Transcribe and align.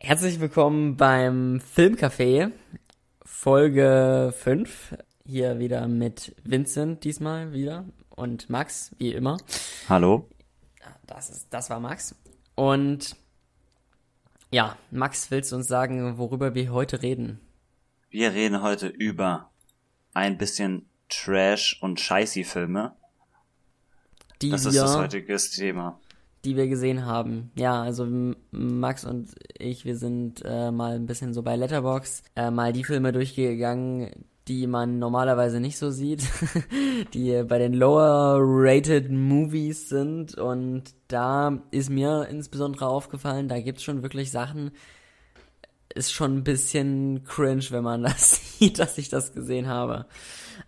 Herzlich 0.00 0.38
willkommen 0.38 0.96
beim 0.96 1.60
Filmcafé, 1.60 2.52
Folge 3.24 4.32
5. 4.38 4.96
Hier 5.26 5.58
wieder 5.58 5.88
mit 5.88 6.36
Vincent 6.44 7.02
diesmal 7.02 7.52
wieder 7.52 7.84
und 8.10 8.48
Max, 8.48 8.94
wie 8.98 9.12
immer. 9.12 9.38
Hallo. 9.88 10.28
Das, 11.04 11.30
ist, 11.30 11.48
das 11.50 11.68
war 11.68 11.80
Max. 11.80 12.14
Und 12.54 13.16
ja, 14.52 14.76
Max, 14.92 15.32
willst 15.32 15.50
du 15.50 15.56
uns 15.56 15.66
sagen, 15.66 16.16
worüber 16.16 16.54
wir 16.54 16.72
heute 16.72 17.02
reden? 17.02 17.40
Wir 18.08 18.32
reden 18.32 18.62
heute 18.62 18.86
über 18.86 19.50
ein 20.14 20.38
bisschen 20.38 20.88
Trash- 21.08 21.76
und 21.82 21.98
Scheißi-Filme. 21.98 22.94
Die 24.42 24.50
Das 24.50 24.64
ist 24.64 24.76
das 24.76 24.96
heutige 24.96 25.36
Thema. 25.36 25.98
Die 26.44 26.56
wir 26.56 26.68
gesehen 26.68 27.04
haben. 27.04 27.50
Ja, 27.56 27.82
also 27.82 28.06
Max 28.50 29.04
und 29.04 29.30
ich, 29.58 29.84
wir 29.84 29.96
sind 29.96 30.42
äh, 30.44 30.70
mal 30.70 30.94
ein 30.94 31.06
bisschen 31.06 31.34
so 31.34 31.42
bei 31.42 31.56
Letterbox 31.56 32.22
äh, 32.36 32.50
mal 32.50 32.72
die 32.72 32.84
Filme 32.84 33.12
durchgegangen, 33.12 34.10
die 34.46 34.66
man 34.66 34.98
normalerweise 34.98 35.60
nicht 35.60 35.78
so 35.78 35.90
sieht, 35.90 36.22
die 37.14 37.32
äh, 37.32 37.44
bei 37.44 37.58
den 37.58 37.74
lower 37.74 38.38
rated 38.40 39.10
Movies 39.10 39.88
sind 39.88 40.36
und 40.38 40.84
da 41.08 41.60
ist 41.70 41.90
mir 41.90 42.28
insbesondere 42.30 42.86
aufgefallen, 42.86 43.48
da 43.48 43.60
gibt's 43.60 43.82
schon 43.82 44.02
wirklich 44.02 44.30
Sachen, 44.30 44.70
ist 45.94 46.12
schon 46.12 46.38
ein 46.38 46.44
bisschen 46.44 47.24
cringe, 47.24 47.66
wenn 47.70 47.84
man 47.84 48.02
das 48.04 48.58
sieht, 48.58 48.78
dass 48.78 48.96
ich 48.96 49.08
das 49.08 49.32
gesehen 49.32 49.68
habe. 49.68 50.06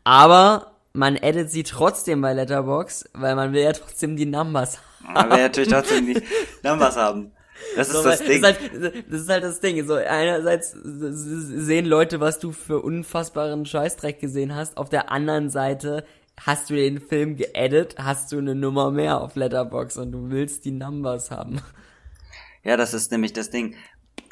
Aber 0.04 0.72
man 0.92 1.16
edit 1.16 1.50
sie 1.50 1.62
trotzdem 1.62 2.20
bei 2.20 2.34
Letterbox, 2.34 3.08
weil 3.14 3.36
man 3.36 3.52
will 3.52 3.62
ja 3.62 3.72
trotzdem 3.72 4.16
die 4.16 4.26
Numbers 4.26 4.78
Aber 5.06 5.36
wir 5.36 5.42
natürlich 5.44 5.70
trotzdem 5.70 6.06
die 6.06 6.22
Numbers 6.62 6.96
haben. 6.96 7.32
Das 7.76 7.88
ist 7.88 7.94
so, 7.94 8.02
das 8.02 8.20
Ding. 8.20 8.42
Das 8.42 8.56
ist, 8.58 8.62
halt, 8.72 9.04
das 9.10 9.20
ist 9.20 9.28
halt 9.28 9.44
das 9.44 9.60
Ding. 9.60 9.86
So, 9.86 9.94
einerseits 9.94 10.72
sehen 10.72 11.86
Leute, 11.86 12.20
was 12.20 12.38
du 12.38 12.52
für 12.52 12.80
unfassbaren 12.80 13.66
Scheißdreck 13.66 14.18
gesehen 14.18 14.54
hast. 14.54 14.76
Auf 14.76 14.88
der 14.88 15.10
anderen 15.10 15.50
Seite 15.50 16.04
hast 16.46 16.70
du 16.70 16.74
den 16.74 17.00
Film 17.00 17.36
geedit, 17.36 17.96
hast 17.98 18.32
du 18.32 18.38
eine 18.38 18.54
Nummer 18.54 18.90
mehr 18.90 19.20
auf 19.20 19.36
Letterbox 19.36 19.98
und 19.98 20.12
du 20.12 20.30
willst 20.30 20.64
die 20.64 20.70
Numbers 20.70 21.30
haben. 21.30 21.60
Ja, 22.62 22.76
das 22.76 22.94
ist 22.94 23.10
nämlich 23.10 23.32
das 23.32 23.50
Ding. 23.50 23.76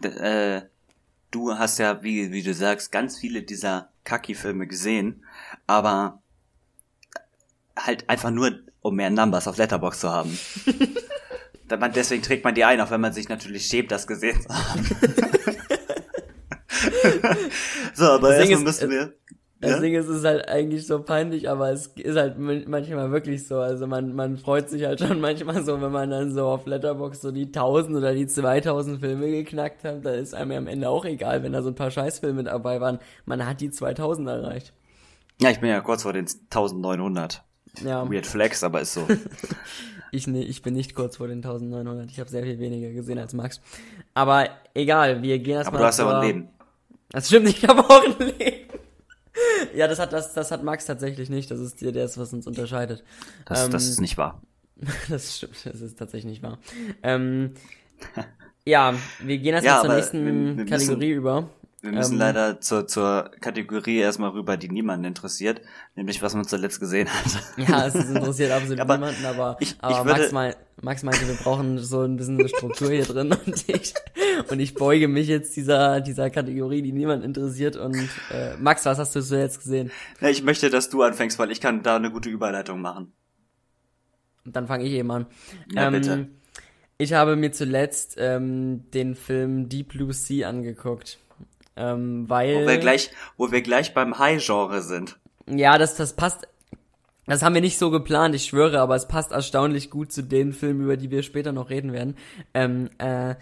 D 0.03 0.09
äh, 0.09 0.63
du 1.31 1.55
hast 1.59 1.79
ja, 1.79 2.03
wie, 2.03 2.33
wie 2.33 2.43
du 2.43 2.55
sagst, 2.55 2.93
ganz 2.93 3.19
viele 3.19 3.43
dieser 3.43 3.91
Kaki-Filme 4.05 4.67
gesehen, 4.67 5.25
aber 5.67 6.23
halt 7.77 8.09
einfach 8.09 8.31
nur, 8.31 8.59
um 8.81 8.95
mehr 8.97 9.11
Numbers 9.11 9.47
auf 9.49 9.57
Letterbox 9.57 10.01
zu 10.01 10.11
haben. 10.11 10.37
Man, 11.79 11.93
deswegen 11.93 12.23
trägt 12.23 12.45
man 12.45 12.55
die 12.55 12.65
ein, 12.65 12.81
auch 12.81 12.91
wenn 12.91 13.03
man 13.03 13.13
sich 13.13 13.29
natürlich 13.29 13.67
schämt, 13.67 13.91
das 13.93 14.07
gesehen 14.07 14.41
zu 14.41 14.49
haben. 14.49 14.87
so, 17.95 18.05
aber 18.07 18.29
Das 18.31 18.39
erstmal 18.39 18.63
müssen 18.63 18.91
wir. 18.91 19.13
Das 19.61 19.73
Ja? 19.73 19.81
Ding 19.81 19.95
ist, 19.95 20.07
es 20.07 20.19
ist 20.19 20.25
halt 20.25 20.49
eigentlich 20.49 20.87
so 20.87 21.03
peinlich, 21.03 21.51
aber 21.51 21.71
es 21.73 21.89
ist 21.89 22.17
halt 22.17 22.39
man- 22.39 22.65
manchmal 22.69 23.11
wirklich 23.11 23.47
so. 23.47 23.59
Also 23.59 23.87
man, 23.87 24.15
man 24.15 24.39
freut 24.39 24.71
sich 24.71 24.85
halt 24.85 25.01
schon 25.01 25.21
manchmal 25.21 25.63
so, 25.65 25.81
wenn 25.83 25.91
man 25.93 26.11
dann 26.11 26.33
so 26.33 26.47
auf 26.47 26.65
Letterbox 26.65 27.21
so 27.21 27.33
die 27.33 27.47
1000 27.47 27.97
oder 27.97 28.15
die 28.15 28.27
2000 28.29 29.01
Filme 29.01 29.29
geknackt 29.31 29.83
hat, 29.85 30.05
da 30.07 30.13
ist 30.13 30.35
einem 30.35 30.53
ja 30.53 30.59
am 30.59 30.69
Ende 30.69 30.89
auch 30.89 31.05
egal, 31.05 31.43
wenn 31.43 31.53
da 31.53 31.61
so 31.63 31.69
ein 31.71 31.75
paar 31.75 31.91
Scheißfilme 31.91 32.45
dabei 32.45 32.81
waren. 32.81 32.99
Man 33.27 33.45
hat 33.45 33.61
die 33.61 33.71
2000 33.71 34.29
erreicht. 34.29 34.73
Ja, 35.41 35.51
ich 35.51 35.59
bin 35.61 35.71
ja 35.71 35.81
kurz 35.81 36.03
vor 36.05 36.13
den 36.13 36.27
1900. 36.27 37.43
Ja, 37.85 38.11
Weird 38.11 38.27
Flex, 38.27 38.63
aber 38.65 38.81
ist 38.81 38.95
so. 38.95 39.07
ich, 40.13 40.27
ne, 40.27 40.43
ich 40.45 40.63
bin 40.63 40.75
nicht 40.75 40.95
kurz 40.95 41.17
vor 41.17 41.29
den 41.29 41.39
1900. 41.39 42.11
Ich 42.11 42.19
habe 42.21 42.29
sehr 42.31 42.43
viel 42.43 42.59
weniger 42.59 42.91
gesehen 42.91 43.19
als 43.19 43.33
Max. 43.35 43.61
Aber 44.15 44.49
egal, 44.75 45.23
wir 45.23 45.39
gehen 45.39 45.57
erstmal. 45.57 45.77
Aber 45.77 45.85
du 45.85 45.89
hast 45.89 45.97
zur- 45.97 46.17
ein 46.19 46.27
Leben. 46.27 46.49
Das 47.11 47.27
stimmt, 47.29 47.49
ich 47.51 47.65
habe 47.67 47.81
auch 47.89 48.05
ein 48.05 48.19
Leben. 48.19 48.69
Ja, 49.75 49.87
das 49.87 49.99
hat, 49.99 50.13
das, 50.13 50.35
das 50.35 50.51
hat 50.51 50.65
Max 50.65 50.87
tatsächlich 50.87 51.31
nicht. 51.31 51.51
Das 51.51 51.61
ist 51.61 51.81
dir 51.81 51.93
das, 51.93 52.19
was 52.19 52.33
uns 52.33 52.47
unterscheidet. 52.47 53.05
Das, 53.47 53.65
Ähm, 53.67 53.71
das 53.71 53.87
ist 53.89 54.01
nicht 54.01 54.17
wahr. 54.19 54.41
Das 55.09 55.37
stimmt, 55.39 55.55
das 55.65 55.81
ist 55.81 55.99
tatsächlich 55.99 56.31
nicht 56.31 56.43
wahr. 56.43 56.59
Ähm, 57.03 57.55
ja, 58.65 58.95
wir 59.21 59.39
gehen 59.39 59.55
erstmal 59.55 59.75
Ja, 59.77 59.81
zur 59.81 59.91
aber 59.91 59.97
nächsten 59.97 60.25
wir- 60.25 60.33
wir 60.33 60.65
müssen- 60.65 60.67
Kategorie 60.67 61.11
über. 61.11 61.49
Wir 61.81 61.93
müssen 61.93 62.15
ähm, 62.15 62.19
leider 62.19 62.61
zur, 62.61 62.89
zur 62.89 63.31
Kategorie 63.41 63.99
erstmal 63.99 64.31
rüber, 64.31 64.57
die 64.57 64.69
niemanden 64.69 65.05
interessiert, 65.05 65.61
nämlich 65.95 66.21
was 66.23 66.35
man 66.35 66.45
zuletzt 66.45 66.81
gesehen 66.81 67.09
hat. 67.09 67.69
Ja, 67.69 67.87
es 67.87 67.95
ist 67.95 68.11
interessiert 68.11 68.51
absolut 68.51 68.81
Aber 68.81 68.97
niemanden, 68.97 69.25
aber, 69.25 69.57
ich- 69.61 69.71
ich 69.71 69.77
aber 69.83 70.05
würde- 70.05 70.19
Max, 70.23 70.33
mein, 70.33 70.55
Max 70.83 71.03
meinte, 71.05 71.29
wir 71.29 71.35
brauchen 71.37 71.79
so 71.79 72.01
ein 72.03 72.17
bisschen 72.17 72.41
eine 72.41 72.49
Struktur 72.49 72.91
hier 72.91 73.05
drin 73.05 73.33
und 73.47 73.69
ich, 73.69 73.95
und 74.51 74.59
ich 74.59 74.75
beuge 74.75 75.07
mich 75.07 75.29
jetzt 75.29 75.57
dieser, 75.57 76.01
dieser 76.01 76.31
Kategorie, 76.31 76.83
die 76.83 76.91
niemand 76.93 77.23
interessiert 77.25 77.77
und 77.77 77.95
äh, 78.33 78.57
Max, 78.59 78.85
was 78.85 78.99
hast 78.99 79.15
du 79.15 79.21
zuletzt 79.23 79.59
gesehen? 79.63 79.93
Ja, 80.21 80.29
ich 80.31 80.43
möchte, 80.43 80.71
dass 80.71 80.91
du 80.91 81.03
anfängst, 81.05 81.39
weil 81.39 81.53
ich 81.53 81.61
kann 81.61 81.85
da 81.85 81.95
eine 81.95 82.11
gute 82.11 82.29
Überleitung 82.29 82.81
machen. 82.81 83.13
Und 84.45 84.57
dann 84.57 84.67
fange 84.67 84.83
ich 84.85 84.93
eben 84.95 85.11
an. 85.13 85.27
Ja, 85.73 85.91
bitte. 85.91 86.27
Ich 86.97 87.13
habe 87.13 87.37
mir 87.37 87.53
zuletzt 87.53 88.17
ähm, 88.19 88.91
den 88.93 89.15
Film 89.15 89.69
Deep 89.69 89.91
Blue 89.91 90.13
Sea 90.13 90.49
angeguckt. 90.49 91.19
Ähm, 91.79 92.29
weil. 92.29 92.65
Wo 92.65 92.69
wir 92.69 92.79
gleich, 92.79 93.11
wo 93.37 93.51
wir 93.51 93.63
gleich 93.63 93.95
beim 93.95 94.19
High-Genre 94.19 94.83
sind. 94.83 95.17
Ja, 95.49 95.79
das, 95.79 95.95
das 95.97 96.15
passt. 96.15 96.47
Das 97.27 97.43
haben 97.43 97.55
wir 97.55 97.61
nicht 97.61 97.79
so 97.79 97.91
geplant, 97.91 98.35
ich 98.35 98.47
schwöre, 98.47 98.81
aber 98.81 98.97
es 98.97 99.07
passt 99.07 99.33
erstaunlich 99.33 99.91
gut 99.91 100.11
zu 100.13 100.23
den 100.23 100.55
Filmen, 100.55 100.85
über 100.85 100.97
die 100.97 101.11
wir 101.11 101.23
später 101.23 101.53
noch 101.53 101.69
reden 101.69 101.93
werden. 101.93 102.17
Ähm, 102.55 102.89
äh, 102.97 103.35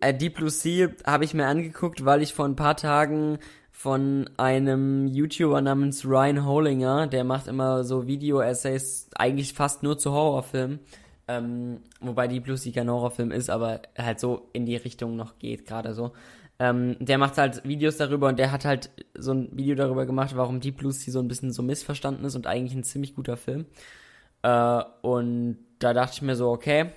äh, 0.00 0.12
Deep 0.12 0.34
Blue 0.34 0.50
Sea 0.50 0.88
habe 1.06 1.24
ich 1.24 1.32
mir 1.32 1.46
angeguckt, 1.46 2.04
weil 2.04 2.20
ich 2.20 2.34
vor 2.34 2.46
ein 2.46 2.56
paar 2.56 2.76
Tagen 2.76 3.38
von 3.70 4.28
einem 4.36 5.06
YouTuber 5.06 5.60
namens 5.60 6.04
Ryan 6.04 6.44
Holinger, 6.44 7.06
der 7.06 7.24
macht 7.24 7.46
immer 7.46 7.84
so 7.84 8.06
Video-Essays, 8.06 9.10
eigentlich 9.14 9.54
fast 9.54 9.82
nur 9.82 9.98
zu 9.98 10.12
Horrorfilmen, 10.12 10.80
ähm, 11.28 11.80
wobei 12.00 12.28
Deep 12.28 12.44
Blue 12.44 12.56
Sea 12.56 12.72
kein 12.72 12.90
Horrorfilm 12.90 13.30
ist, 13.30 13.50
aber 13.50 13.82
halt 13.96 14.20
so 14.20 14.48
in 14.52 14.66
die 14.66 14.76
Richtung 14.76 15.16
noch 15.16 15.38
geht, 15.38 15.66
gerade 15.66 15.94
so. 15.94 16.12
Ähm, 16.58 16.96
der 17.00 17.18
macht 17.18 17.38
halt 17.38 17.64
Videos 17.64 17.96
darüber 17.96 18.28
und 18.28 18.38
der 18.38 18.52
hat 18.52 18.64
halt 18.64 18.90
so 19.14 19.32
ein 19.32 19.48
Video 19.56 19.74
darüber 19.74 20.06
gemacht, 20.06 20.36
warum 20.36 20.60
Deep 20.60 20.76
Blue 20.78 20.92
Sea 20.92 21.12
so 21.12 21.20
ein 21.20 21.28
bisschen 21.28 21.52
so 21.52 21.62
missverstanden 21.62 22.24
ist 22.24 22.36
und 22.36 22.46
eigentlich 22.46 22.74
ein 22.74 22.84
ziemlich 22.84 23.14
guter 23.14 23.36
Film. 23.36 23.66
Äh, 24.42 24.82
und 25.02 25.58
da 25.78 25.92
dachte 25.92 26.12
ich 26.14 26.22
mir 26.22 26.36
so, 26.36 26.50
okay, 26.50 26.90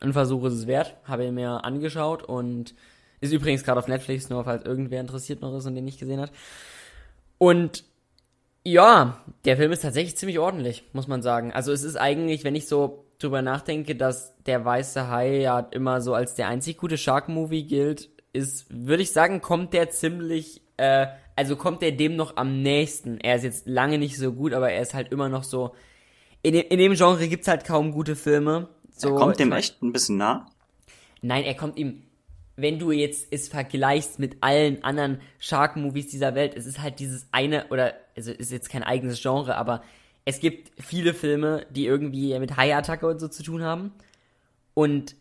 ein 0.00 0.12
Versuch 0.12 0.44
ist 0.44 0.54
es 0.54 0.66
wert. 0.66 0.96
Habe 1.04 1.26
ihn 1.26 1.34
mir 1.34 1.64
angeschaut 1.64 2.22
und 2.22 2.74
ist 3.20 3.32
übrigens 3.32 3.64
gerade 3.64 3.78
auf 3.78 3.88
Netflix, 3.88 4.30
nur 4.30 4.44
falls 4.44 4.64
irgendwer 4.64 5.00
interessiert 5.00 5.42
noch 5.42 5.56
ist 5.56 5.66
und 5.66 5.74
den 5.74 5.84
nicht 5.84 6.00
gesehen 6.00 6.20
hat. 6.20 6.32
Und 7.38 7.84
ja, 8.64 9.20
der 9.44 9.56
Film 9.56 9.72
ist 9.72 9.82
tatsächlich 9.82 10.16
ziemlich 10.16 10.38
ordentlich, 10.38 10.84
muss 10.92 11.08
man 11.08 11.22
sagen. 11.22 11.52
Also 11.52 11.72
es 11.72 11.82
ist 11.82 11.96
eigentlich, 11.96 12.44
wenn 12.44 12.54
ich 12.54 12.66
so 12.66 13.04
drüber 13.22 13.42
nachdenke, 13.42 13.96
dass 13.96 14.34
der 14.44 14.64
Weiße 14.64 15.08
Hai 15.08 15.40
ja 15.40 15.60
immer 15.70 16.00
so 16.00 16.14
als 16.14 16.34
der 16.34 16.48
einzig 16.48 16.78
gute 16.78 16.98
Shark-Movie 16.98 17.64
gilt, 17.64 18.10
ist, 18.32 18.66
würde 18.70 19.02
ich 19.02 19.12
sagen, 19.12 19.40
kommt 19.40 19.72
der 19.72 19.90
ziemlich, 19.90 20.62
äh, 20.76 21.06
also 21.36 21.56
kommt 21.56 21.82
der 21.82 21.92
dem 21.92 22.16
noch 22.16 22.36
am 22.36 22.62
nächsten. 22.62 23.20
Er 23.20 23.36
ist 23.36 23.44
jetzt 23.44 23.66
lange 23.66 23.98
nicht 23.98 24.16
so 24.16 24.32
gut, 24.32 24.52
aber 24.52 24.70
er 24.70 24.82
ist 24.82 24.94
halt 24.94 25.12
immer 25.12 25.28
noch 25.28 25.44
so, 25.44 25.74
in 26.42 26.54
dem, 26.54 26.66
in 26.68 26.78
dem 26.78 26.94
Genre 26.94 27.28
gibt's 27.28 27.48
halt 27.48 27.64
kaum 27.64 27.92
gute 27.92 28.16
Filme. 28.16 28.68
So, 28.94 29.14
Kommt 29.14 29.38
dem 29.38 29.52
ich 29.52 29.58
echt 29.58 29.82
ein 29.82 29.92
bisschen 29.92 30.16
nah? 30.16 30.46
Nein, 31.20 31.44
er 31.44 31.54
kommt 31.54 31.78
ihm, 31.78 32.02
wenn 32.56 32.78
du 32.78 32.90
jetzt 32.90 33.28
es 33.30 33.48
vergleichst 33.48 34.18
mit 34.18 34.38
allen 34.40 34.82
anderen 34.82 35.20
Shark-Movies 35.38 36.08
dieser 36.08 36.34
Welt, 36.34 36.54
es 36.56 36.66
ist 36.66 36.80
halt 36.80 36.98
dieses 36.98 37.26
eine, 37.32 37.68
oder, 37.68 37.94
also 38.16 38.32
ist 38.32 38.50
jetzt 38.50 38.70
kein 38.70 38.82
eigenes 38.82 39.22
Genre, 39.22 39.56
aber 39.56 39.82
es 40.24 40.40
gibt 40.40 40.70
viele 40.82 41.14
Filme, 41.14 41.66
die 41.70 41.86
irgendwie 41.86 42.38
mit 42.38 42.56
Hai-Attacke 42.56 43.06
und 43.06 43.18
so 43.18 43.28
zu 43.28 43.42
tun 43.42 43.62
haben. 43.62 43.92
Und 44.74 45.16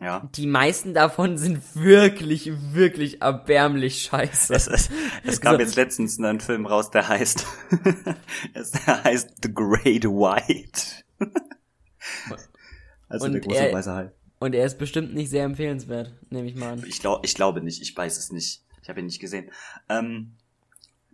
Ja. 0.00 0.28
die 0.34 0.46
meisten 0.46 0.94
davon 0.94 1.36
sind 1.38 1.60
wirklich, 1.76 2.50
wirklich 2.72 3.22
erbärmlich 3.22 4.02
scheiße. 4.02 4.54
Es, 4.54 4.66
es, 4.66 4.90
es 5.24 5.40
kam 5.40 5.54
So. 5.56 5.60
jetzt 5.60 5.76
letztens 5.76 6.18
ein 6.18 6.40
Film 6.40 6.66
raus, 6.66 6.90
der 6.90 7.06
heißt, 7.08 7.46
es, 8.54 8.70
der 8.72 9.04
heißt 9.04 9.30
The 9.42 9.52
Great 9.54 10.04
White. 10.04 11.04
also 13.08 13.26
Und 13.26 13.32
der 13.32 13.40
große 13.42 13.58
er- 13.68 13.72
weiße 13.72 13.92
Hai. 13.92 14.10
Und 14.40 14.54
er 14.54 14.66
ist 14.66 14.78
bestimmt 14.78 15.14
nicht 15.14 15.30
sehr 15.30 15.44
empfehlenswert, 15.44 16.12
nehme 16.28 16.48
ich 16.48 16.54
mal 16.54 16.72
an. 16.72 16.84
Ich, 16.86 17.00
glaub, 17.00 17.24
ich 17.24 17.34
glaube 17.34 17.62
nicht, 17.62 17.80
ich 17.80 17.96
weiß 17.96 18.18
es 18.18 18.30
nicht. 18.30 18.62
Ich 18.82 18.88
habe 18.90 19.00
ihn 19.00 19.06
nicht 19.06 19.20
gesehen. 19.20 19.50
Ähm, 19.88 20.36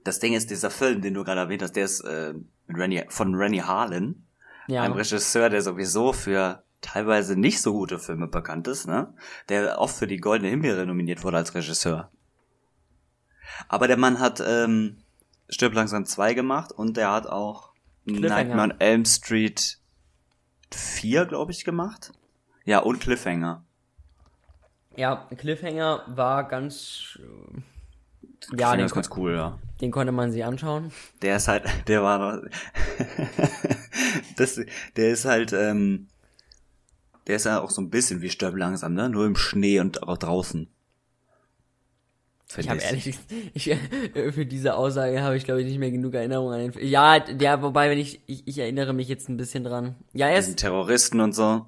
das 0.05 0.19
Ding 0.19 0.32
ist, 0.35 0.50
dieser 0.50 0.70
Film, 0.70 1.00
den 1.02 1.14
du 1.14 1.25
gerade 1.25 1.41
erwähnt 1.41 1.62
hast, 1.62 1.76
der 1.76 1.85
ist 1.85 2.00
äh, 2.00 2.35
Rennie, 2.69 3.05
von 3.08 3.35
Rennie 3.35 3.62
Harlan, 3.62 4.26
Ja, 4.67 4.82
einem 4.82 4.94
Regisseur, 4.94 5.50
der 5.50 5.62
sowieso 5.62 6.12
für 6.12 6.62
teilweise 6.81 7.37
nicht 7.38 7.61
so 7.61 7.73
gute 7.73 7.99
Filme 7.99 8.26
bekannt 8.26 8.67
ist, 8.67 8.87
ne? 8.87 9.12
Der 9.49 9.79
oft 9.79 9.97
für 9.97 10.06
die 10.06 10.17
Goldene 10.19 10.49
Himbeere 10.50 10.87
nominiert 10.87 11.23
wurde 11.25 11.37
als 11.37 11.55
Regisseur. 11.55 12.11
Aber 13.69 13.87
der 13.88 13.97
Mann 13.99 14.20
hat 14.20 14.43
ähm, 14.47 15.02
Stirb 15.49 15.75
langsam 15.75 16.06
2 16.06 16.35
gemacht 16.35 16.73
und 16.73 16.96
der 16.96 17.12
hat 17.12 17.26
auch 17.26 17.70
Cliffhanger. 18.06 18.29
Nightmare 18.44 18.73
on 18.73 18.81
Elm 18.81 19.05
Street 19.05 19.79
4, 20.73 21.26
glaube 21.26 21.53
ich, 21.53 21.64
gemacht. 21.64 22.12
Ja, 22.64 22.79
und 22.79 23.00
Cliffhanger. 23.00 23.64
Ja, 24.96 25.29
Cliffhanger 25.37 26.05
war 26.08 26.44
ganz. 26.49 27.19
äh, 27.19 28.56
Ja, 28.56 28.75
ist 28.75 28.94
ganz 28.94 29.11
cool, 29.17 29.35
ja. 29.35 29.58
Den 29.81 29.91
konnte 29.91 30.12
man 30.12 30.32
sich 30.32 30.44
anschauen. 30.44 30.93
Der 31.23 31.37
ist 31.37 31.49
halt, 31.49 31.65
der 31.88 32.03
war 32.03 32.19
noch, 32.19 32.49
das, 34.37 34.61
der 34.97 35.11
ist 35.11 35.25
halt, 35.25 35.53
ähm, 35.53 36.09
der 37.27 37.37
ist 37.37 37.47
ja 37.47 37.61
auch 37.61 37.71
so 37.71 37.81
ein 37.81 37.91
bisschen 37.91 38.23
wie 38.23 38.31
Stirb 38.31 38.56
langsam, 38.56 38.94
ne? 38.94 39.09
Nur 39.09 39.27
im 39.27 39.37
Schnee 39.37 39.81
und 39.81 40.03
auch 40.03 40.19
draußen. 40.19 40.69
Find 42.47 42.65
Ich 42.65 42.71
habe 42.71 42.81
ehrlich 42.81 43.05
gesagt, 43.05 43.32
ich, 43.55 43.79
für 44.35 44.44
diese 44.44 44.75
Aussage 44.75 45.23
habe 45.23 45.37
ich 45.37 45.44
glaube 45.44 45.61
ich 45.61 45.69
nicht 45.69 45.79
mehr 45.79 45.93
genug 45.93 46.15
Erinnerung 46.15 46.53
an 46.53 46.59
den 46.59 46.73
Film. 46.73 46.85
Ja, 46.85 47.21
der, 47.21 47.62
wobei, 47.62 47.91
wenn 47.91 47.99
ich, 47.99 48.21
ich, 48.27 48.47
ich 48.49 48.59
erinnere 48.59 48.93
mich 48.93 49.06
jetzt 49.06 49.29
ein 49.29 49.37
bisschen 49.37 49.62
dran. 49.62 49.94
Ja, 50.12 50.27
er 50.27 50.41
ist, 50.41 50.56
Terroristen 50.56 51.21
und 51.21 51.32
so. 51.32 51.67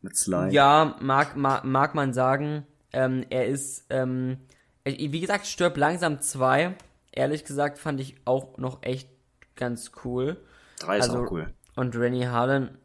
Mit 0.00 0.16
Sly. 0.16 0.52
ja, 0.52 0.96
mag, 1.00 1.36
mag, 1.36 1.64
mag 1.64 1.94
man 1.94 2.12
sagen, 2.12 2.64
ähm, 2.92 3.24
er 3.30 3.46
ist, 3.46 3.86
ähm, 3.90 4.38
äh, 4.84 5.12
wie 5.12 5.20
gesagt, 5.20 5.46
stirb 5.46 5.76
langsam 5.76 6.20
zwei. 6.20 6.74
Ehrlich 7.12 7.44
gesagt 7.44 7.78
fand 7.78 8.00
ich 8.00 8.16
auch 8.24 8.56
noch 8.58 8.82
echt 8.82 9.08
ganz 9.54 9.92
cool. 10.04 10.36
Drei 10.80 10.98
ist 10.98 11.10
also- 11.10 11.24
auch 11.24 11.30
cool. 11.30 11.52
Und 11.76 11.96
Rennie 11.96 12.26
Harlan, 12.26 12.76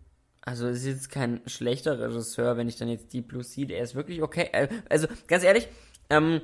also 0.41 0.67
ist 0.67 0.85
jetzt 0.85 1.09
kein 1.11 1.41
schlechter 1.45 1.99
Regisseur, 1.99 2.55
wenn 2.55 2.69
ich 2.69 2.77
dann 2.77 2.87
jetzt 2.87 3.11
Deep 3.13 3.27
Blue 3.29 3.43
Sea, 3.43 3.67
er 3.69 3.83
ist 3.83 3.95
wirklich 3.95 4.21
okay. 4.21 4.49
Äh, 4.53 4.69
Also 4.89 5.07
ganz 5.27 5.43
ehrlich, 5.43 5.67
ähm, 6.09 6.41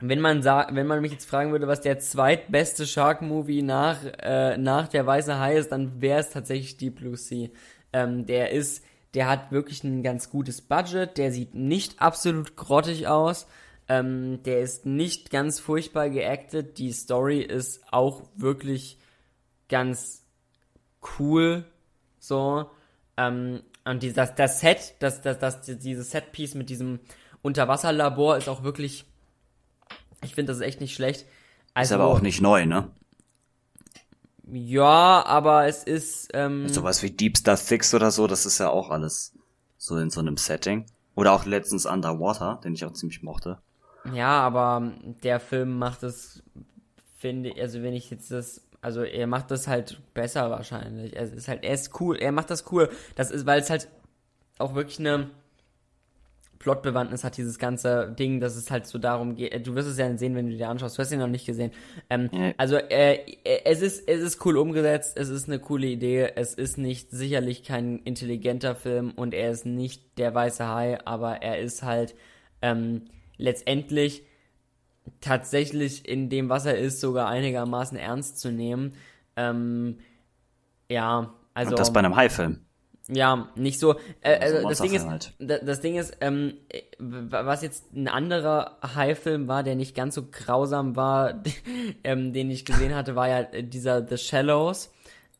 wenn 0.00 0.20
man 0.20 0.42
sagt, 0.42 0.74
wenn 0.76 0.86
man 0.86 1.00
mich 1.00 1.10
jetzt 1.12 1.28
fragen 1.28 1.50
würde, 1.50 1.66
was 1.66 1.80
der 1.80 1.98
zweitbeste 1.98 2.86
Shark 2.86 3.20
Movie 3.20 3.62
nach 3.62 3.98
äh, 4.20 4.56
nach 4.56 4.86
der 4.86 5.04
Weiße 5.06 5.40
Hai 5.40 5.56
ist, 5.56 5.72
dann 5.72 6.00
wäre 6.00 6.20
es 6.20 6.30
tatsächlich 6.30 6.76
Deep 6.76 6.96
Blue 6.96 7.16
Sea. 7.16 7.48
Ähm, 7.92 8.26
der 8.26 8.52
ist, 8.52 8.84
der 9.14 9.28
hat 9.28 9.50
wirklich 9.50 9.82
ein 9.82 10.04
ganz 10.04 10.30
gutes 10.30 10.60
Budget, 10.60 11.18
der 11.18 11.32
sieht 11.32 11.54
nicht 11.54 12.00
absolut 12.00 12.54
grottig 12.54 13.08
aus. 13.08 13.48
Ähm, 13.88 14.42
der 14.42 14.60
ist 14.60 14.84
nicht 14.84 15.30
ganz 15.30 15.60
furchtbar 15.60 16.10
geactet. 16.10 16.78
Die 16.78 16.92
Story 16.92 17.40
ist 17.40 17.80
auch 17.90 18.22
wirklich 18.36 18.98
ganz 19.68 20.24
cool. 21.18 21.64
So. 22.18 22.70
Ähm, 23.16 23.62
und 23.84 24.02
die, 24.02 24.12
das, 24.12 24.34
das 24.34 24.60
Set, 24.60 24.94
das, 24.98 25.22
das, 25.22 25.38
das, 25.38 25.62
dieses 25.62 26.10
Setpiece 26.10 26.54
mit 26.54 26.68
diesem 26.68 27.00
Unterwasserlabor 27.42 28.36
ist 28.36 28.48
auch 28.48 28.62
wirklich. 28.62 29.06
Ich 30.22 30.34
finde, 30.34 30.50
das 30.50 30.58
ist 30.58 30.64
echt 30.64 30.80
nicht 30.80 30.94
schlecht. 30.94 31.22
Ist 31.22 31.26
Also, 31.74 31.94
aber 31.94 32.06
auch 32.06 32.20
nicht 32.20 32.40
neu, 32.42 32.66
ne? 32.66 32.90
Ja, 34.50 35.24
aber 35.24 35.66
es 35.66 35.84
ist. 35.84 36.30
Ähm, 36.34 36.68
Sowas 36.68 37.02
wie 37.02 37.10
Deep 37.10 37.36
Star 37.36 37.56
Six 37.56 37.94
oder 37.94 38.10
so, 38.10 38.26
das 38.26 38.46
ist 38.46 38.58
ja 38.58 38.70
auch 38.70 38.90
alles 38.90 39.32
so 39.76 39.96
in 39.96 40.10
so 40.10 40.20
einem 40.20 40.36
Setting. 40.36 40.86
Oder 41.14 41.32
auch 41.32 41.46
letztens 41.46 41.86
Underwater, 41.86 42.60
den 42.62 42.74
ich 42.74 42.84
auch 42.84 42.92
ziemlich 42.92 43.22
mochte. 43.22 43.58
Ja, 44.12 44.40
aber 44.40 44.92
der 45.22 45.40
Film 45.40 45.78
macht 45.78 46.02
es, 46.02 46.42
finde 47.18 47.50
ich, 47.50 47.60
also 47.60 47.82
wenn 47.82 47.94
ich 47.94 48.10
jetzt 48.10 48.30
das, 48.30 48.62
also 48.80 49.02
er 49.02 49.26
macht 49.26 49.50
das 49.50 49.66
halt 49.68 50.00
besser 50.14 50.50
wahrscheinlich. 50.50 51.16
Es 51.16 51.32
ist 51.32 51.48
halt, 51.48 51.64
er 51.64 51.74
ist 51.74 52.00
cool, 52.00 52.16
er 52.16 52.32
macht 52.32 52.50
das 52.50 52.70
cool. 52.72 52.88
Das 53.16 53.30
ist, 53.30 53.44
weil 53.44 53.60
es 53.60 53.70
halt 53.70 53.88
auch 54.58 54.74
wirklich 54.74 54.98
eine 55.00 55.30
Plotbewandtnis 56.58 57.22
hat, 57.22 57.36
dieses 57.36 57.58
ganze 57.58 58.14
Ding, 58.18 58.40
dass 58.40 58.56
es 58.56 58.70
halt 58.70 58.86
so 58.86 58.98
darum 58.98 59.36
geht. 59.36 59.66
Du 59.66 59.74
wirst 59.74 59.88
es 59.88 59.96
ja 59.98 60.16
sehen, 60.16 60.34
wenn 60.34 60.50
du 60.50 60.56
dir 60.56 60.68
anschaust. 60.68 60.98
Du 60.98 61.02
hast 61.02 61.12
ihn 61.12 61.20
noch 61.20 61.28
nicht 61.28 61.46
gesehen. 61.46 61.70
Ähm, 62.10 62.28
Ja. 62.32 62.52
Also 62.56 62.76
äh, 62.76 63.18
es 63.64 63.80
ist 63.80 64.08
es 64.08 64.20
ist 64.20 64.44
cool 64.44 64.56
umgesetzt. 64.56 65.16
Es 65.16 65.28
ist 65.28 65.48
eine 65.48 65.60
coole 65.60 65.86
Idee. 65.86 66.32
Es 66.34 66.54
ist 66.54 66.76
nicht 66.76 67.10
sicherlich 67.10 67.62
kein 67.62 68.00
intelligenter 68.00 68.74
Film 68.74 69.12
und 69.14 69.34
er 69.34 69.50
ist 69.52 69.66
nicht 69.66 70.18
der 70.18 70.34
weiße 70.34 70.66
Hai, 70.66 70.98
aber 71.04 71.42
er 71.42 71.58
ist 71.60 71.82
halt 71.84 72.16
ähm, 72.60 73.02
letztendlich 73.38 74.22
tatsächlich 75.20 76.06
in 76.08 76.28
dem, 76.28 76.48
was 76.48 76.66
er 76.66 76.76
ist, 76.78 77.00
sogar 77.00 77.28
einigermaßen 77.28 77.96
ernst 77.96 78.38
zu 78.40 78.50
nehmen. 78.52 78.92
Ähm, 79.36 79.98
ja, 80.90 81.32
also 81.54 81.70
Und 81.72 81.78
das 81.80 81.92
bei 81.92 82.00
einem 82.00 82.16
Hai-Film. 82.16 82.60
ja, 83.08 83.48
nicht 83.56 83.78
so. 83.80 83.96
Äh, 84.20 84.38
Also 84.40 84.68
das 84.68 84.80
Ding 84.80 84.94
ist, 84.94 85.06
da- 85.38 85.58
das 85.58 85.80
Ding 85.80 85.96
ist, 85.96 86.16
ähm, 86.20 86.54
äh, 86.68 86.82
was 86.98 87.62
jetzt 87.62 87.92
ein 87.94 88.08
anderer 88.08 88.78
Hai-Film 88.94 89.48
war, 89.48 89.62
der 89.62 89.76
nicht 89.76 89.94
ganz 89.94 90.14
so 90.14 90.26
grausam 90.30 90.94
war, 90.96 91.42
ähm, 92.04 92.32
den 92.32 92.50
ich 92.50 92.64
gesehen 92.64 92.94
hatte, 92.94 93.16
war 93.16 93.28
ja 93.28 93.42
dieser 93.62 94.06
The 94.06 94.18
Shallows. 94.18 94.92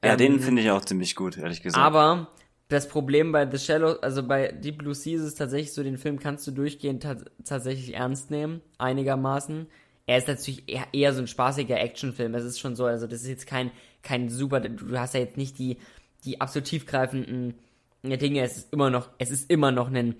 Ja, 0.02 0.12
Ähm, 0.12 0.18
den 0.18 0.40
finde 0.40 0.62
ich 0.62 0.70
auch 0.70 0.84
ziemlich 0.84 1.14
gut, 1.16 1.36
ehrlich 1.36 1.62
gesagt. 1.62 1.84
aber 1.84 2.28
das 2.68 2.86
Problem 2.88 3.32
bei 3.32 3.50
The 3.50 3.58
Shallows, 3.58 4.02
also 4.02 4.22
bei 4.22 4.52
Deep 4.52 4.78
Blue 4.78 4.94
Sea 4.94 5.22
ist 5.22 5.36
tatsächlich 5.36 5.72
so, 5.72 5.82
den 5.82 5.96
Film 5.96 6.18
kannst 6.18 6.46
du 6.46 6.50
durchgehend 6.50 7.02
ta 7.02 7.16
tatsächlich 7.44 7.94
ernst 7.94 8.30
nehmen, 8.30 8.60
einigermaßen. 8.76 9.66
Er 10.06 10.18
ist 10.18 10.28
natürlich 10.28 10.68
eher, 10.68 10.86
eher 10.92 11.12
so 11.14 11.20
ein 11.20 11.26
spaßiger 11.26 11.80
Actionfilm. 11.80 12.34
Es 12.34 12.44
ist 12.44 12.60
schon 12.60 12.76
so, 12.76 12.84
also 12.84 13.06
das 13.06 13.22
ist 13.22 13.28
jetzt 13.28 13.46
kein, 13.46 13.70
kein 14.02 14.28
super, 14.28 14.60
du 14.60 14.98
hast 14.98 15.14
ja 15.14 15.20
jetzt 15.20 15.36
nicht 15.36 15.58
die, 15.58 15.78
die 16.24 16.40
absolut 16.40 16.66
tiefgreifenden 16.68 17.54
Dinge. 18.02 18.42
Es 18.42 18.58
ist 18.58 18.72
immer 18.72 18.90
noch, 18.90 19.08
es 19.18 19.30
ist 19.30 19.50
immer 19.50 19.70
noch 19.70 19.90
ein 19.90 20.16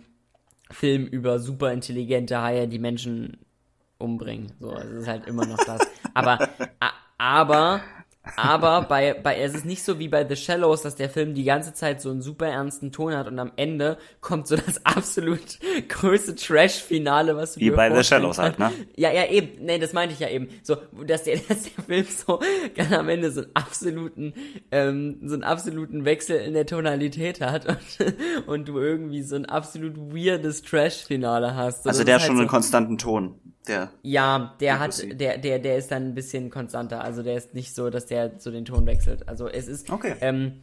Film 0.71 1.07
über 1.07 1.39
super 1.39 1.73
intelligente 1.73 2.41
Haie, 2.41 2.69
die 2.69 2.79
Menschen 2.79 3.39
umbringen. 3.99 4.53
So, 4.61 4.75
es 4.75 4.91
ist 4.91 5.09
halt 5.09 5.27
immer 5.27 5.47
noch 5.47 5.59
das. 5.65 5.81
Aber, 6.15 6.49
aber, 7.19 7.81
aber 8.37 8.83
bei, 8.83 9.15
bei, 9.15 9.37
es 9.39 9.55
ist 9.55 9.65
nicht 9.65 9.83
so 9.83 9.99
wie 9.99 10.09
bei 10.09 10.27
The 10.27 10.37
Shallows, 10.37 10.83
dass 10.83 10.97
der 10.97 11.11
Film 11.11 11.35
die 11.35 11.45
ganze 11.45 11.73
Zeit 11.75 12.01
so 12.01 12.11
einen 12.11 12.23
super 12.23 12.47
ernsten 12.47 12.93
Ton 12.93 13.15
hat 13.15 13.27
und 13.27 13.39
am 13.39 13.53
Ende 13.57 13.99
kommt 14.21 14.47
so 14.47 14.57
das 14.57 14.85
absolut 14.85 15.59
größte 15.89 16.35
Trash-Finale, 16.35 17.37
was 17.37 17.55
du 17.55 17.61
Wie 17.61 17.71
bei 17.71 17.95
The 17.95 18.05
Shallows 18.05 18.39
halt, 18.39 18.59
ne? 18.59 18.71
Ja, 18.97 19.13
ja, 19.13 19.27
eben. 19.27 19.65
Nee, 19.65 19.79
das 19.79 19.93
meinte 19.93 20.15
ich 20.15 20.21
ja 20.21 20.29
eben. 20.29 20.49
So, 20.63 20.77
dass 21.07 21.25
der, 21.25 21.39
dass 21.49 21.63
der 21.65 21.85
Film 21.85 22.07
so 22.07 22.41
ganz 22.75 22.93
am 22.93 23.09
Ende 23.09 23.31
so 23.31 23.43
einen 23.43 23.51
absoluten, 23.55 24.35
ähm, 24.71 25.19
so 25.25 25.35
einen 25.35 25.45
absoluten 25.45 26.05
Wechsel 26.05 26.37
in 26.37 26.55
der 26.55 26.67
Tonalität 26.67 27.41
hat 27.41 27.67
und, 27.67 28.47
und 28.47 28.69
du 28.69 28.79
irgendwie 28.79 29.23
so 29.23 29.37
ein 29.37 29.47
absolut 29.47 29.97
weirdes 29.97 30.63
Trash-Finale 30.63 31.55
hast. 31.55 31.85
So, 31.85 31.91
also 31.91 32.05
der 32.05 32.17
ist 32.17 32.23
hat 32.23 32.27
schon 32.27 32.37
halt 32.37 32.41
einen 32.43 32.49
so, 32.49 32.55
konstanten 32.55 32.99
Ton. 32.99 33.35
Der, 33.69 33.91
Ja, 34.03 34.55
der 34.61 34.79
hat, 34.81 35.03
der, 35.21 35.39
der, 35.39 35.59
der 35.59 35.77
ist 35.77 35.91
dann 35.91 36.09
ein 36.09 36.15
bisschen 36.15 36.51
konstanter. 36.51 37.03
Also 37.05 37.23
der 37.23 37.37
ist 37.37 37.55
nicht 37.55 37.75
so, 37.75 37.91
dass 37.91 38.07
der 38.07 38.39
so 38.41 38.51
den 38.51 38.65
Ton 38.65 38.87
wechselt. 38.87 39.29
Also 39.29 39.49
es 39.49 39.69
ist, 39.69 39.91
Okay. 39.91 40.15
ähm, 40.21 40.61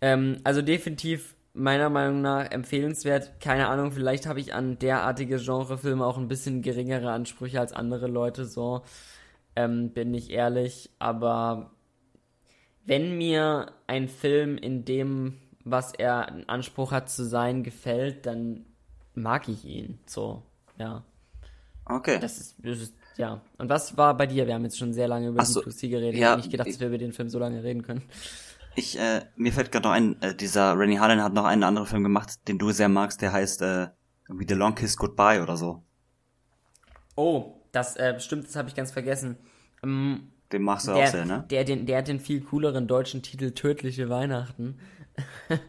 ähm, 0.00 0.38
also 0.44 0.62
definitiv 0.62 1.34
meiner 1.54 1.90
Meinung 1.90 2.20
nach 2.22 2.50
empfehlenswert. 2.50 3.40
Keine 3.40 3.68
Ahnung, 3.68 3.92
vielleicht 3.92 4.26
habe 4.26 4.40
ich 4.40 4.54
an 4.54 4.78
derartige 4.78 5.38
Genrefilme 5.38 6.04
auch 6.06 6.16
ein 6.18 6.28
bisschen 6.28 6.62
geringere 6.62 7.10
Ansprüche 7.10 7.60
als 7.60 7.72
andere 7.72 8.06
Leute, 8.06 8.44
so 8.46 8.82
ähm, 9.56 9.90
bin 9.90 10.14
ich 10.14 10.30
ehrlich. 10.30 10.90
Aber 10.98 11.72
wenn 12.84 13.18
mir 13.18 13.72
ein 13.86 14.08
Film 14.08 14.56
in 14.56 14.84
dem, 14.84 15.38
was 15.64 15.92
er 15.94 16.28
einen 16.28 16.48
Anspruch 16.48 16.92
hat 16.92 17.10
zu 17.10 17.24
sein, 17.24 17.64
gefällt, 17.64 18.24
dann 18.24 18.64
mag 19.14 19.48
ich 19.48 19.64
ihn. 19.64 19.98
So, 20.06 20.42
ja. 20.78 21.02
Okay. 21.88 22.18
Das 22.20 22.38
ist, 22.38 22.56
das 22.62 22.80
ist, 22.80 22.94
ja. 23.16 23.40
Und 23.58 23.68
was 23.68 23.96
war 23.96 24.16
bei 24.16 24.26
dir? 24.26 24.46
Wir 24.46 24.54
haben 24.54 24.64
jetzt 24.64 24.78
schon 24.78 24.92
sehr 24.92 25.08
lange 25.08 25.28
über 25.28 25.40
Ach 25.42 25.46
so, 25.46 25.62
Deep 25.62 25.90
geredet. 25.90 26.20
ja, 26.20 26.32
ich 26.32 26.36
nicht 26.38 26.50
gedacht, 26.50 26.68
dass 26.68 26.80
wir 26.80 26.88
über 26.88 26.98
den 26.98 27.12
Film 27.12 27.28
so 27.28 27.38
lange 27.38 27.62
reden 27.62 27.82
können. 27.82 28.02
Ich, 28.76 28.98
äh, 28.98 29.22
mir 29.36 29.52
fällt 29.52 29.72
gerade 29.72 29.88
noch 29.88 29.94
ein, 29.94 30.20
äh, 30.22 30.34
dieser 30.34 30.78
Rennie 30.78 31.00
Harlan 31.00 31.22
hat 31.22 31.32
noch 31.32 31.44
einen 31.44 31.64
anderen 31.64 31.88
Film 31.88 32.04
gemacht, 32.04 32.46
den 32.46 32.58
du 32.58 32.70
sehr 32.70 32.88
magst, 32.88 33.20
der 33.22 33.32
heißt, 33.32 33.62
äh, 33.62 33.88
irgendwie 34.28 34.46
The 34.48 34.54
Long 34.54 34.74
Kiss 34.74 34.96
Goodbye 34.96 35.42
oder 35.42 35.56
so. 35.56 35.82
Oh, 37.16 37.56
das 37.72 37.96
äh, 37.96 38.20
stimmt, 38.20 38.46
das 38.46 38.54
habe 38.54 38.68
ich 38.68 38.76
ganz 38.76 38.92
vergessen. 38.92 39.36
Ähm, 39.82 40.30
Den 40.52 40.62
magst 40.62 40.86
du 40.86 40.92
auch 40.92 40.96
der, 40.96 41.08
sehr, 41.08 41.24
ne? 41.24 41.44
der, 41.50 41.64
den, 41.64 41.86
der 41.86 41.98
hat 41.98 42.08
den 42.08 42.20
viel 42.20 42.40
cooleren 42.40 42.86
deutschen 42.86 43.22
Titel 43.22 43.50
Tödliche 43.50 44.08
Weihnachten. 44.08 44.78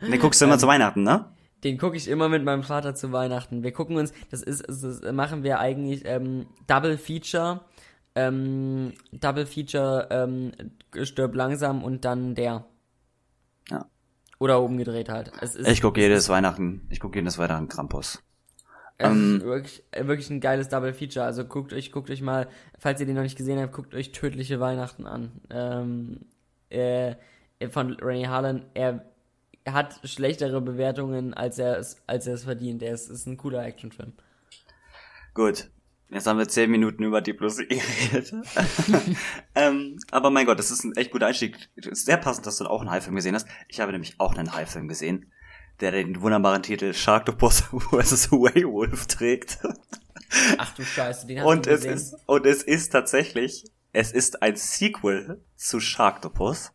Den 0.01 0.19
guckst 0.19 0.39
du 0.41 0.45
immer 0.45 0.57
zu 0.59 0.67
Weihnachten, 0.67 1.01
ne? 1.01 1.25
Den 1.63 1.77
gucke 1.77 1.97
ich 1.97 2.07
immer 2.07 2.29
mit 2.29 2.43
meinem 2.43 2.63
Vater 2.63 2.95
zu 2.95 3.11
Weihnachten. 3.11 3.63
Wir 3.63 3.71
gucken 3.71 3.97
uns, 3.97 4.13
das 4.31 4.41
ist, 4.41 4.65
das 4.67 5.01
machen 5.11 5.43
wir 5.43 5.59
eigentlich 5.59 6.03
ähm, 6.05 6.47
Double 6.67 6.97
Feature, 6.97 7.61
ähm, 8.15 8.93
Double 9.11 9.45
Feature, 9.45 10.07
ähm, 10.09 10.51
stirb 11.03 11.35
langsam 11.35 11.83
und 11.83 12.05
dann 12.05 12.35
der. 12.35 12.65
Ja. 13.69 13.85
Oder 14.39 14.61
umgedreht 14.61 15.09
halt. 15.09 15.31
Es 15.41 15.55
ist, 15.55 15.67
Ich 15.67 15.81
gucke 15.81 15.99
jedes 15.99 16.29
Weihnachten, 16.29 16.87
ich 16.89 16.99
gucke 16.99 17.19
jedes 17.19 17.37
Weihnachten 17.37 17.67
Krampus. 17.67 18.23
Ähm, 19.01 19.41
wirklich, 19.41 19.83
wirklich 19.97 20.29
ein 20.29 20.41
geiles 20.41 20.67
Double 20.67 20.93
Feature. 20.93 21.25
Also 21.25 21.45
guckt 21.45 21.71
euch, 21.71 21.91
guckt 21.91 22.09
euch 22.09 22.21
mal, 22.21 22.49
falls 22.77 22.99
ihr 22.99 23.05
den 23.05 23.15
noch 23.15 23.23
nicht 23.23 23.37
gesehen 23.37 23.59
habt, 23.59 23.73
guckt 23.73 23.95
euch 23.95 24.11
Tödliche 24.11 24.59
Weihnachten 24.59 25.05
an. 25.05 25.31
Ähm, 25.49 26.25
äh, 26.69 27.15
von 27.69 27.93
Rennie 27.93 28.27
Harlan. 28.27 28.65
Er 28.73 29.05
hat 29.67 29.99
schlechtere 30.03 30.61
Bewertungen, 30.61 31.33
als 31.33 31.59
er 31.59 31.77
es, 31.77 31.97
als 32.07 32.27
er 32.27 32.33
es 32.35 32.43
verdient. 32.43 32.81
Er 32.83 32.93
ist, 32.93 33.09
ist 33.09 33.25
ein 33.27 33.37
cooler 33.37 33.63
Actionfilm. 33.65 34.13
Gut. 35.33 35.69
Jetzt 36.11 36.25
haben 36.25 36.39
wir 36.39 36.47
zehn 36.47 36.71
Minuten 36.71 37.03
über 37.03 37.21
die 37.21 37.33
Plus 37.33 37.57
geredet. 37.69 38.33
ähm, 39.55 39.97
aber 40.11 40.31
mein 40.31 40.45
Gott, 40.47 40.57
das 40.57 40.71
ist 40.71 40.83
ein 40.83 40.95
echt 40.97 41.11
guter 41.11 41.27
Einstieg. 41.27 41.69
Es 41.75 41.85
ist 41.85 42.05
sehr 42.05 42.17
passend, 42.17 42.47
dass 42.47 42.57
du 42.57 42.65
auch 42.65 42.81
einen 42.81 42.89
High-Film 42.89 43.15
gesehen 43.15 43.35
hast. 43.35 43.47
Ich 43.67 43.79
habe 43.79 43.91
nämlich 43.91 44.15
auch 44.19 44.35
einen 44.35 44.53
High-Film 44.53 44.87
gesehen. 44.87 45.31
der 45.81 45.91
den 45.91 46.21
wunderbaren 46.21 46.63
Titel 46.63 46.93
Sharktopus 46.93 47.61
vs. 47.91 48.31
Werewolf 48.31 49.05
trägt. 49.07 49.59
Ach 50.57 50.73
du 50.75 50.83
Scheiße, 50.83 51.27
den 51.27 51.39
hast 51.41 51.45
Und 51.45 51.65
du 51.67 51.69
es 51.69 51.87
gesehen. 51.87 51.93
ist, 51.93 52.15
und 52.25 52.45
es 52.45 52.63
ist 52.63 52.89
tatsächlich, 52.89 53.65
es 53.93 54.11
ist 54.11 54.41
ein 54.41 54.55
Sequel 54.55 55.43
zu 55.55 55.79
Sharktopus. 55.79 56.71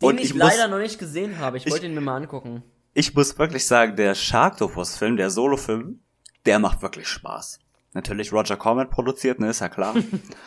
Den 0.00 0.08
und 0.08 0.18
ich, 0.18 0.26
ich 0.26 0.34
muss- 0.34 0.42
leider 0.44 0.68
noch 0.68 0.78
nicht 0.78 0.98
gesehen 0.98 1.38
habe. 1.38 1.56
Ich, 1.56 1.66
Ich- 1.66 1.72
wollte 1.72 1.86
ihn 1.86 1.94
mir 1.94 2.00
mal 2.00 2.16
angucken. 2.16 2.62
Ich 2.94 3.14
muss 3.14 3.38
wirklich 3.38 3.64
sagen, 3.66 3.94
der 3.96 4.14
Sharktopus-Film, 4.14 5.16
der 5.16 5.30
Solo-Film, 5.30 6.00
der 6.46 6.58
macht 6.58 6.82
wirklich 6.82 7.06
Spaß. 7.06 7.60
Natürlich 7.94 8.32
Roger 8.32 8.56
Corman 8.56 8.90
produziert, 8.90 9.38
ne, 9.40 9.50
ist 9.50 9.60
ja 9.60 9.68
klar. 9.68 9.94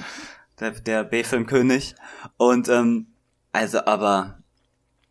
der 0.60 0.72
der 0.72 1.03
B-Filmkönig. 1.03 1.96
Und, 2.38 2.67
ähm, 2.70 3.08
also, 3.51 3.86
aber, 3.86 4.39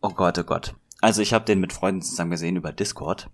oh 0.01 0.09
Gott, 0.09 0.37
oh 0.37 0.43
Gott. 0.43 0.75
Also 1.01 1.21
ich 1.21 1.33
habe 1.33 1.45
den 1.45 1.59
mit 1.59 1.73
Freunden 1.73 2.01
zusammen 2.03 2.31
gesehen 2.31 2.55
über 2.57 2.71
Discord. 2.71 3.29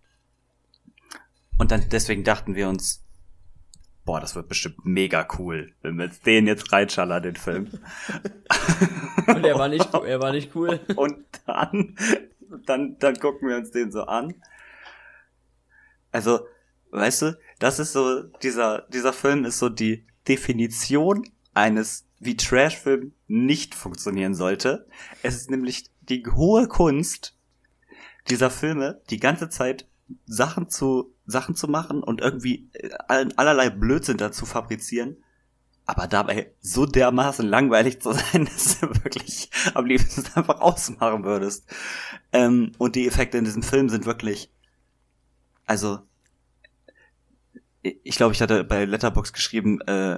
Und 1.57 1.71
dann 1.71 1.89
deswegen 1.89 2.23
dachten 2.23 2.55
wir 2.55 2.69
uns, 2.69 3.03
boah, 4.07 4.21
das 4.21 4.35
wird 4.35 4.47
bestimmt 4.47 4.85
mega 4.85 5.27
cool, 5.37 5.73
wenn 5.81 5.97
wir 5.97 6.05
jetzt 6.05 6.25
den 6.25 6.47
jetzt 6.47 6.71
reinschallern, 6.71 7.21
den 7.21 7.35
Film. 7.35 7.69
Und 9.27 9.43
er 9.43 9.59
war 9.59 9.67
nicht, 9.67 9.93
er 9.93 10.21
war 10.21 10.31
nicht 10.31 10.55
cool. 10.55 10.79
Und 10.95 11.17
dann, 11.45 11.95
dann, 12.65 12.97
dann 12.99 13.19
gucken 13.19 13.49
wir 13.49 13.57
uns 13.57 13.69
den 13.71 13.91
so 13.91 14.03
an. 14.03 14.33
Also, 16.13 16.47
weißt 16.91 17.21
du, 17.23 17.37
das 17.59 17.79
ist 17.79 17.91
so, 17.91 18.23
dieser, 18.23 18.87
dieser 18.93 19.11
Film 19.11 19.43
ist 19.43 19.59
so 19.59 19.67
die 19.67 20.05
Definition 20.25 21.27
eines, 21.53 22.07
wie 22.19 22.37
Trashfilm 22.37 23.11
nicht 23.27 23.75
funktionieren 23.75 24.35
sollte. 24.35 24.87
Es 25.21 25.35
ist 25.35 25.51
nämlich 25.51 25.91
die 25.99 26.23
hohe 26.25 26.69
Kunst 26.69 27.37
dieser 28.29 28.51
Filme, 28.51 29.01
die 29.09 29.19
ganze 29.19 29.49
Zeit 29.49 29.85
Sachen 30.25 30.69
zu, 30.69 31.13
Sachen 31.25 31.55
zu 31.55 31.67
machen 31.67 32.03
und 32.03 32.21
irgendwie 32.21 32.69
äh, 32.73 32.89
all- 33.07 33.31
allerlei 33.35 33.69
Blödsinn 33.69 34.17
dazu 34.17 34.45
fabrizieren, 34.45 35.17
aber 35.85 36.07
dabei 36.07 36.51
so 36.59 36.85
dermaßen 36.85 37.47
langweilig 37.47 38.01
zu 38.01 38.11
sein, 38.13 38.45
dass 38.45 38.79
du 38.79 38.87
wirklich 39.03 39.49
am 39.73 39.85
liebsten 39.85 40.25
einfach 40.35 40.59
ausmachen 40.61 41.23
würdest. 41.23 41.65
Ähm, 42.31 42.71
und 42.77 42.95
die 42.95 43.07
Effekte 43.07 43.37
in 43.37 43.45
diesem 43.45 43.63
Film 43.63 43.89
sind 43.89 44.05
wirklich, 44.05 44.49
also, 45.65 45.99
ich 47.81 48.15
glaube, 48.17 48.33
ich 48.33 48.41
hatte 48.41 48.63
bei 48.63 48.85
Letterbox 48.85 49.33
geschrieben, 49.33 49.81
äh, 49.81 50.17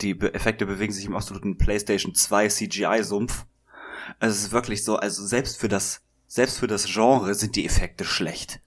die 0.00 0.18
Effekte 0.20 0.66
bewegen 0.66 0.92
sich 0.92 1.04
im 1.06 1.16
absoluten 1.16 1.56
PlayStation 1.56 2.14
2 2.14 2.48
CGI-Sumpf. 2.48 3.46
Also 4.18 4.34
es 4.36 4.42
ist 4.44 4.52
wirklich 4.52 4.84
so, 4.84 4.96
also 4.96 5.24
selbst 5.24 5.58
für 5.58 5.68
das, 5.68 6.02
selbst 6.26 6.58
für 6.58 6.66
das 6.66 6.84
Genre 6.86 7.34
sind 7.34 7.56
die 7.56 7.64
Effekte 7.64 8.04
schlecht. 8.04 8.60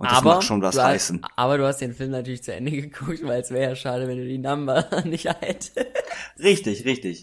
Und 0.00 0.10
das 0.10 0.16
aber, 0.16 0.36
macht 0.36 0.44
schon 0.44 0.62
was 0.62 0.78
hast, 0.78 0.82
heißen. 0.82 1.26
aber 1.36 1.58
du 1.58 1.66
hast 1.66 1.82
den 1.82 1.92
Film 1.94 2.12
natürlich 2.12 2.42
zu 2.42 2.54
Ende 2.54 2.70
geguckt, 2.80 3.22
weil 3.22 3.42
es 3.42 3.50
wäre 3.50 3.68
ja 3.68 3.76
schade, 3.76 4.08
wenn 4.08 4.16
du 4.16 4.24
die 4.24 4.38
Number 4.38 4.88
nicht 5.04 5.26
hättest. 5.26 5.78
Richtig, 6.38 6.86
richtig. 6.86 7.22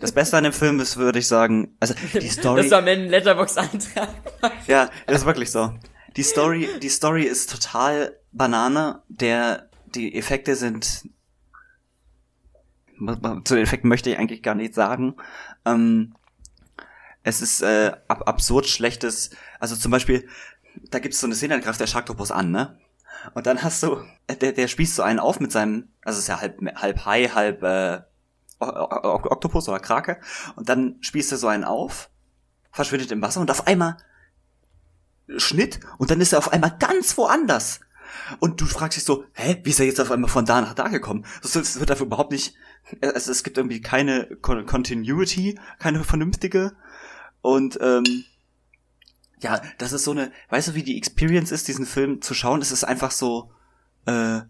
Das 0.00 0.12
Beste 0.12 0.36
an 0.36 0.44
dem 0.44 0.52
Film 0.52 0.78
ist, 0.78 0.98
würde 0.98 1.20
ich 1.20 1.26
sagen, 1.26 1.74
also 1.80 1.94
die 2.12 2.28
Story. 2.28 2.70
Am 2.70 2.86
Ende 2.86 2.90
einen 2.90 3.08
Letterbox-Eintrag. 3.08 4.10
Ja, 4.66 4.90
das 5.06 5.20
ist 5.20 5.26
wirklich 5.26 5.50
so. 5.50 5.72
Die 6.18 6.22
Story, 6.22 6.68
die 6.82 6.90
Story 6.90 7.22
ist 7.22 7.50
total 7.50 8.14
Banane. 8.32 9.00
Der, 9.08 9.70
die 9.94 10.14
Effekte 10.14 10.54
sind, 10.54 11.08
zu 12.98 13.54
den 13.54 13.62
Effekten 13.62 13.88
möchte 13.88 14.10
ich 14.10 14.18
eigentlich 14.18 14.42
gar 14.42 14.54
nichts 14.54 14.76
sagen. 14.76 15.14
Ähm, 15.64 16.14
es 17.22 17.40
ist 17.40 17.62
äh, 17.62 17.92
ab 18.06 18.28
absurd 18.28 18.66
schlechtes, 18.66 19.30
also 19.60 19.76
zum 19.76 19.90
Beispiel, 19.90 20.28
da 20.90 20.98
gibt 20.98 21.14
es 21.14 21.20
so 21.20 21.26
eine 21.26 21.34
Szene, 21.34 21.54
da 21.54 21.60
greift 21.60 21.80
der 21.80 21.86
Sharktopus 21.86 22.30
an, 22.30 22.50
ne? 22.50 22.78
Und 23.34 23.46
dann 23.46 23.62
hast 23.62 23.82
du, 23.82 24.00
der, 24.40 24.52
der 24.52 24.68
spießt 24.68 24.94
so 24.94 25.02
einen 25.02 25.18
auf 25.18 25.40
mit 25.40 25.52
seinem, 25.52 25.88
also 26.04 26.18
ist 26.18 26.28
ja 26.28 26.40
halb, 26.40 26.60
halb 26.76 27.04
Hai, 27.04 27.28
halb 27.28 27.62
äh, 27.62 28.00
Oktopus 28.60 29.68
oder 29.68 29.80
Krake. 29.80 30.20
Und 30.56 30.68
dann 30.68 30.96
spießt 31.00 31.32
er 31.32 31.38
so 31.38 31.48
einen 31.48 31.64
auf, 31.64 32.10
verschwindet 32.70 33.10
im 33.10 33.22
Wasser 33.22 33.40
und 33.40 33.50
auf 33.50 33.66
einmal 33.66 33.96
Schnitt 35.36 35.80
und 35.98 36.10
dann 36.10 36.20
ist 36.20 36.32
er 36.32 36.38
auf 36.38 36.52
einmal 36.52 36.76
ganz 36.78 37.16
woanders. 37.18 37.80
Und 38.40 38.60
du 38.60 38.66
fragst 38.66 38.96
dich 38.96 39.04
so, 39.04 39.24
hä, 39.34 39.60
wie 39.62 39.70
ist 39.70 39.80
er 39.80 39.86
jetzt 39.86 40.00
auf 40.00 40.10
einmal 40.10 40.30
von 40.30 40.46
da 40.46 40.60
nach 40.60 40.74
da 40.74 40.88
gekommen? 40.88 41.26
Das, 41.42 41.78
wird 41.78 41.90
dafür 41.90 42.06
überhaupt 42.06 42.32
nicht, 42.32 42.54
es, 43.00 43.28
es 43.28 43.42
gibt 43.42 43.58
irgendwie 43.58 43.80
keine 43.80 44.26
Con 44.40 44.64
Continuity, 44.66 45.58
keine 45.78 46.02
vernünftige. 46.04 46.72
Und 47.42 47.78
ähm, 47.80 48.24
ja, 49.40 49.60
das 49.78 49.92
ist 49.92 50.04
so 50.04 50.12
eine, 50.12 50.32
weißt 50.50 50.68
du, 50.68 50.74
wie 50.74 50.82
die 50.82 50.96
Experience 50.96 51.52
ist, 51.52 51.68
diesen 51.68 51.86
Film 51.86 52.22
zu 52.22 52.34
schauen? 52.34 52.60
Es 52.60 52.72
ist 52.72 52.84
einfach 52.84 53.10
so, 53.10 53.50
äh, 54.06 54.40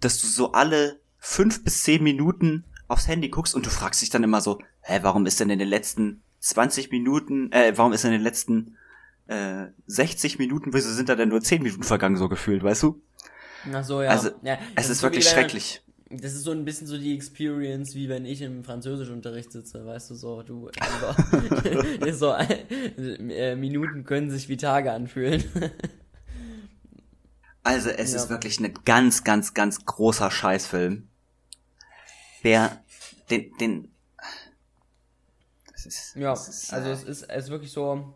dass 0.00 0.20
du 0.20 0.26
so 0.26 0.52
alle 0.52 1.00
fünf 1.18 1.64
bis 1.64 1.82
zehn 1.82 2.02
Minuten 2.02 2.64
aufs 2.88 3.08
Handy 3.08 3.28
guckst 3.28 3.54
und 3.54 3.66
du 3.66 3.70
fragst 3.70 4.02
dich 4.02 4.10
dann 4.10 4.22
immer 4.22 4.40
so, 4.40 4.60
hä, 4.82 5.00
warum 5.02 5.26
ist 5.26 5.40
denn 5.40 5.50
in 5.50 5.58
den 5.58 5.68
letzten 5.68 6.22
20 6.40 6.90
Minuten, 6.90 7.50
äh, 7.52 7.72
warum 7.76 7.92
ist 7.92 8.04
in 8.04 8.12
den 8.12 8.22
letzten 8.22 8.76
äh, 9.26 9.66
60 9.86 10.38
Minuten, 10.38 10.72
wieso 10.72 10.90
sind 10.90 11.08
da 11.08 11.16
denn 11.16 11.28
nur 11.28 11.40
10 11.40 11.62
Minuten 11.62 11.82
vergangen, 11.82 12.16
so 12.16 12.28
gefühlt, 12.28 12.62
weißt 12.62 12.82
du? 12.84 13.00
Ach 13.72 13.82
so, 13.82 14.02
ja. 14.02 14.10
Also, 14.10 14.30
ja, 14.42 14.58
Es 14.76 14.88
ist 14.88 15.02
wirklich 15.02 15.28
schrecklich. 15.28 15.82
Das 16.20 16.34
ist 16.34 16.44
so 16.44 16.50
ein 16.52 16.64
bisschen 16.64 16.86
so 16.86 16.96
die 16.98 17.14
Experience, 17.14 17.94
wie 17.94 18.08
wenn 18.08 18.24
ich 18.24 18.42
im 18.42 18.64
Französischunterricht 18.64 19.52
sitze, 19.52 19.84
weißt 19.84 20.10
du, 20.10 20.14
so, 20.14 20.42
du, 20.42 20.70
so, 22.12 22.32
äh, 22.32 23.56
Minuten 23.56 24.04
können 24.04 24.30
sich 24.30 24.48
wie 24.48 24.56
Tage 24.56 24.92
anfühlen. 24.92 25.44
Also 27.62 27.90
es 27.90 28.12
Ja. 28.12 28.18
ist 28.22 28.30
wirklich 28.30 28.60
ein 28.60 28.72
ganz, 28.84 29.24
ganz, 29.24 29.52
ganz 29.52 29.84
großer 29.84 30.30
Scheißfilm. 30.30 31.08
Der, 32.44 32.84
den, 33.28 33.50
den, 33.58 33.88
das 35.72 35.84
ist, 35.84 36.14
ja, 36.14 36.30
das 36.30 36.46
ist, 36.48 36.72
also 36.72 36.88
äh, 36.90 36.92
es 36.92 37.02
ist, 37.02 37.22
es 37.24 37.44
ist 37.46 37.50
wirklich 37.50 37.72
so 37.72 38.14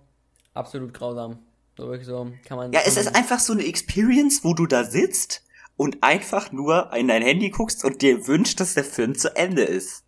absolut 0.54 0.94
grausam. 0.94 1.40
So 1.76 1.88
wirklich 1.88 2.06
so, 2.06 2.30
kann 2.44 2.58
man. 2.58 2.72
Ja, 2.72 2.82
es 2.86 2.96
ist 2.96 3.12
einfach 3.16 3.40
so 3.40 3.52
eine 3.52 3.64
Experience, 3.66 4.44
wo 4.44 4.54
du 4.54 4.66
da 4.66 4.84
sitzt 4.84 5.42
und 5.80 6.02
einfach 6.02 6.52
nur 6.52 6.92
in 6.92 7.08
dein 7.08 7.22
Handy 7.22 7.48
guckst 7.48 7.86
und 7.86 8.02
dir 8.02 8.26
wünscht, 8.26 8.60
dass 8.60 8.74
der 8.74 8.84
Film 8.84 9.16
zu 9.16 9.34
Ende 9.34 9.62
ist. 9.62 10.04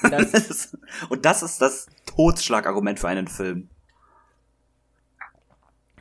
Das, 0.00 0.30
Das 0.30 0.48
ist- 0.48 0.78
und 1.08 1.24
das 1.24 1.42
ist 1.42 1.60
das 1.60 1.86
Totschlagargument 2.06 3.00
für 3.00 3.08
einen 3.08 3.26
Film. 3.26 3.68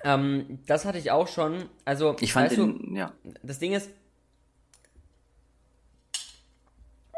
ähm, 0.03 0.59
das 0.67 0.85
hatte 0.85 0.99
ich 0.99 1.09
auch 1.09 1.27
schon. 1.27 1.67
Also, 1.83 2.15
Ich 2.19 2.31
fand 2.31 2.51
weißt 2.51 2.57
du, 2.59 2.67
den, 2.73 2.95
ja. 2.95 3.11
das 3.41 3.57
Ding 3.57 3.73
ist, 3.73 3.89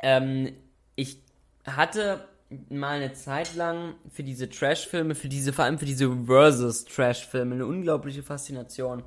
ähm, 0.03 0.53
ich 0.95 1.19
hatte 1.65 2.25
mal 2.69 3.01
eine 3.01 3.11
Zeit 3.13 3.55
lang 3.55 3.95
für 4.09 4.23
diese 4.23 4.49
Trash-Filme, 4.49 5.15
für 5.15 5.27
diese, 5.27 5.51
vor 5.51 5.65
allem 5.65 5.79
für 5.79 5.85
diese 5.85 6.15
Versus-Trash-Filme, 6.27 7.55
eine 7.55 7.65
unglaubliche 7.65 8.23
Faszination. 8.23 9.03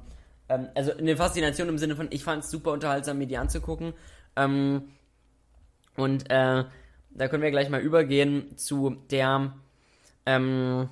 Ähm, 0.49 0.69
also 0.75 0.93
eine 0.97 1.17
Faszination 1.17 1.69
im 1.69 1.79
Sinne 1.79 1.97
von, 1.97 2.09
ich 2.11 2.25
fand 2.25 2.45
es 2.45 2.51
super 2.51 2.73
unterhaltsam, 2.73 3.19
mir 3.19 3.27
die 3.27 3.37
anzugucken. 3.37 3.95
Ähm, 4.37 4.89
und 5.97 6.31
äh, 6.31 6.65
da 7.11 7.29
können 7.29 7.43
wir 7.43 7.51
gleich 7.51 7.71
mal 7.71 7.81
übergehen 7.81 8.57
zu 8.57 8.97
der 9.11 9.53
ähm, 10.27 10.89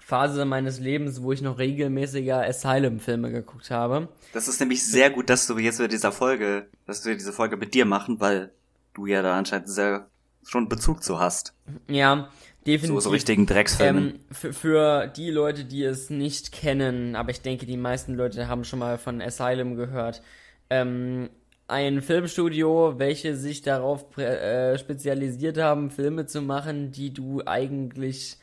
Phase 0.00 0.44
meines 0.44 0.80
Lebens, 0.80 1.22
wo 1.22 1.32
ich 1.32 1.42
noch 1.42 1.58
regelmäßiger 1.58 2.44
Asylum-Filme 2.44 3.30
geguckt 3.30 3.70
habe. 3.70 4.08
Das 4.32 4.48
ist 4.48 4.60
nämlich 4.60 4.84
sehr 4.84 5.10
gut, 5.10 5.30
dass 5.30 5.46
du 5.46 5.58
jetzt 5.58 5.80
mit 5.80 5.92
dieser 5.92 6.12
Folge, 6.12 6.66
dass 6.86 7.04
wir 7.04 7.14
diese 7.14 7.32
Folge 7.32 7.56
mit 7.56 7.74
dir 7.74 7.84
machen, 7.84 8.20
weil 8.20 8.52
du 8.92 9.06
ja 9.06 9.22
da 9.22 9.36
anscheinend 9.36 9.68
sehr 9.68 10.06
schon 10.46 10.68
Bezug 10.68 11.02
zu 11.02 11.18
hast. 11.18 11.54
Ja, 11.88 12.28
definitiv. 12.66 13.02
So, 13.02 13.08
so 13.08 13.10
richtigen 13.10 13.46
Drecksfilmen. 13.46 14.04
Ähm, 14.08 14.20
für, 14.30 14.52
für 14.52 15.06
die 15.06 15.30
Leute, 15.30 15.64
die 15.64 15.84
es 15.84 16.10
nicht 16.10 16.52
kennen, 16.52 17.16
aber 17.16 17.30
ich 17.30 17.40
denke, 17.40 17.66
die 17.66 17.76
meisten 17.76 18.14
Leute 18.14 18.48
haben 18.48 18.64
schon 18.64 18.78
mal 18.78 18.98
von 18.98 19.20
Asylum 19.20 19.76
gehört. 19.76 20.22
Ähm, 20.70 21.30
ein 21.66 22.02
Filmstudio, 22.02 22.98
welche 22.98 23.36
sich 23.36 23.62
darauf 23.62 24.16
äh, 24.18 24.76
spezialisiert 24.78 25.58
haben, 25.58 25.90
Filme 25.90 26.26
zu 26.26 26.42
machen, 26.42 26.92
die 26.92 27.12
du 27.12 27.42
eigentlich, 27.46 28.36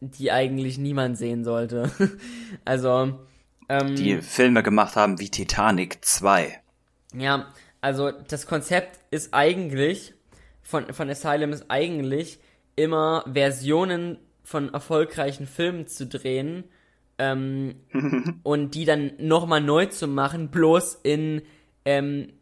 die 0.00 0.30
eigentlich 0.30 0.78
niemand 0.78 1.18
sehen 1.18 1.44
sollte. 1.44 1.90
also, 2.64 3.18
ähm, 3.68 3.96
die 3.96 4.20
Filme 4.22 4.62
gemacht 4.62 4.96
haben 4.96 5.18
wie 5.18 5.28
Titanic 5.28 6.04
2. 6.04 6.60
ja, 7.14 7.48
also 7.80 8.12
das 8.12 8.46
Konzept 8.46 9.00
ist 9.10 9.34
eigentlich, 9.34 10.14
von, 10.62 10.92
von 10.92 11.10
Asylum 11.10 11.52
ist 11.52 11.66
eigentlich, 11.68 12.38
immer 12.76 13.24
Versionen 13.32 14.18
von 14.42 14.72
erfolgreichen 14.72 15.46
Filmen 15.46 15.86
zu 15.86 16.06
drehen 16.06 16.64
ähm, 17.18 17.76
und 18.42 18.74
die 18.74 18.84
dann 18.84 19.12
nochmal 19.18 19.60
neu 19.60 19.86
zu 19.86 20.08
machen, 20.08 20.50
bloß 20.50 21.00
in 21.02 21.42
ähm, 21.84 22.32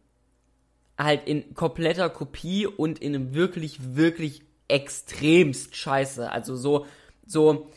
halt 0.98 1.26
in 1.26 1.54
kompletter 1.54 2.10
Kopie 2.10 2.66
und 2.66 2.98
in 2.98 3.14
einem 3.14 3.34
wirklich, 3.34 3.94
wirklich 3.94 4.42
extremst 4.68 5.74
scheiße. 5.74 6.30
Also 6.30 6.56
so, 6.56 6.86
so 7.26 7.70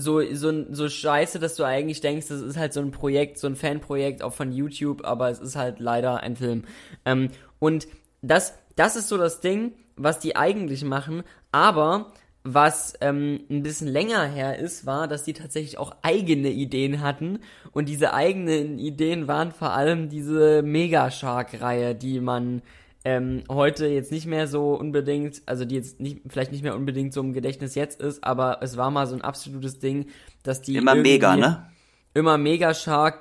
so, 0.00 0.22
so, 0.32 0.72
so 0.72 0.88
scheiße, 0.88 1.38
dass 1.38 1.56
du 1.56 1.64
eigentlich 1.64 2.00
denkst, 2.00 2.28
das 2.28 2.40
ist 2.40 2.56
halt 2.56 2.72
so 2.72 2.80
ein 2.80 2.90
Projekt, 2.90 3.38
so 3.38 3.46
ein 3.46 3.56
Fanprojekt 3.56 4.22
auch 4.22 4.32
von 4.32 4.52
YouTube, 4.52 5.04
aber 5.04 5.30
es 5.30 5.40
ist 5.40 5.56
halt 5.56 5.80
leider 5.80 6.20
ein 6.20 6.36
Film. 6.36 6.64
Ähm, 7.04 7.30
und 7.58 7.88
das, 8.22 8.54
das 8.76 8.96
ist 8.96 9.08
so 9.08 9.18
das 9.18 9.40
Ding, 9.40 9.72
was 9.98 10.18
die 10.20 10.36
eigentlich 10.36 10.84
machen, 10.84 11.22
aber 11.52 12.12
was 12.44 12.94
ähm, 13.00 13.40
ein 13.50 13.62
bisschen 13.62 13.88
länger 13.88 14.24
her 14.24 14.58
ist, 14.58 14.86
war, 14.86 15.08
dass 15.08 15.24
die 15.24 15.32
tatsächlich 15.32 15.78
auch 15.78 15.94
eigene 16.02 16.50
Ideen 16.50 17.02
hatten. 17.02 17.40
Und 17.72 17.88
diese 17.88 18.14
eigenen 18.14 18.78
Ideen 18.78 19.28
waren 19.28 19.52
vor 19.52 19.72
allem 19.72 20.08
diese 20.08 20.62
Mega 20.62 21.10
Shark-Reihe, 21.10 21.94
die 21.94 22.20
man 22.20 22.62
ähm, 23.04 23.44
heute 23.50 23.86
jetzt 23.86 24.12
nicht 24.12 24.26
mehr 24.26 24.46
so 24.46 24.74
unbedingt, 24.74 25.42
also 25.46 25.64
die 25.64 25.74
jetzt 25.74 26.00
nicht, 26.00 26.22
vielleicht 26.28 26.52
nicht 26.52 26.62
mehr 26.62 26.74
unbedingt 26.74 27.12
so 27.12 27.20
im 27.20 27.32
Gedächtnis 27.32 27.74
jetzt 27.74 28.00
ist, 28.00 28.24
aber 28.24 28.58
es 28.62 28.76
war 28.76 28.90
mal 28.90 29.06
so 29.06 29.14
ein 29.14 29.22
absolutes 29.22 29.78
Ding, 29.78 30.06
dass 30.42 30.62
die. 30.62 30.76
Immer 30.76 30.94
mega, 30.94 31.36
ne? 31.36 31.66
Immer 32.14 32.38
Mega 32.38 32.74
Shark 32.74 33.20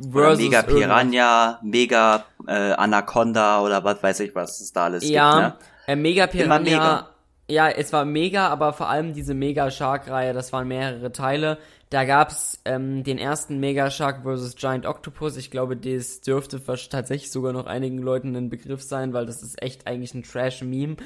versus. 0.00 0.14
Oder 0.14 0.36
mega 0.36 0.62
Piranha, 0.62 1.60
Mega 1.62 2.24
äh, 2.46 2.72
Anaconda 2.72 3.60
oder 3.62 3.82
was 3.84 4.02
weiß 4.02 4.20
ich, 4.20 4.34
was 4.34 4.60
es 4.60 4.72
da 4.72 4.84
alles 4.84 5.08
ja, 5.08 5.50
gibt, 5.50 5.60
ne? 5.60 5.66
Äh, 5.88 5.96
Mega 5.96 6.26
Piranha. 6.26 6.58
Mega. 6.58 7.08
Ja, 7.50 7.70
es 7.70 7.94
war 7.94 8.04
mega, 8.04 8.48
aber 8.48 8.74
vor 8.74 8.90
allem 8.90 9.14
diese 9.14 9.32
Mega 9.32 9.70
Shark-Reihe, 9.70 10.34
das 10.34 10.52
waren 10.52 10.68
mehrere 10.68 11.12
Teile. 11.12 11.56
Da 11.88 12.04
gab's 12.04 12.60
ähm, 12.66 13.04
den 13.04 13.16
ersten 13.16 13.58
Mega 13.58 13.90
Shark 13.90 14.22
vs. 14.22 14.56
Giant 14.56 14.84
Octopus. 14.84 15.38
Ich 15.38 15.50
glaube, 15.50 15.74
das 15.74 16.20
dürfte 16.20 16.62
tatsächlich 16.62 17.30
sogar 17.30 17.54
noch 17.54 17.64
einigen 17.64 17.96
Leuten 17.96 18.36
ein 18.36 18.50
Begriff 18.50 18.82
sein, 18.82 19.14
weil 19.14 19.24
das 19.24 19.42
ist 19.42 19.62
echt 19.62 19.86
eigentlich 19.86 20.12
ein 20.12 20.24
Trash-Meme. 20.24 20.96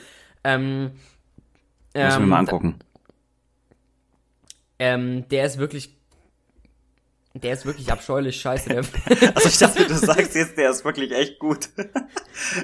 Ähm, 0.43 0.83
Muss 0.83 2.17
ähm, 2.17 2.23
mir 2.23 2.27
mal 2.27 2.39
angucken. 2.41 2.81
Ähm, 4.81 5.29
der 5.29 5.45
ist 5.45 5.59
wirklich 5.59 5.97
der 7.35 7.53
ist 7.53 7.65
wirklich 7.65 7.91
abscheulich 7.93 8.41
scheiße. 8.41 8.69
Der 8.69 8.79
also 9.35 9.49
ich 9.49 9.59
dachte, 9.59 9.87
du 9.87 9.95
sagst 9.95 10.35
jetzt, 10.35 10.59
der 10.59 10.71
ist 10.71 10.85
wirklich 10.85 11.12
echt 11.12 11.39
gut. 11.39 11.69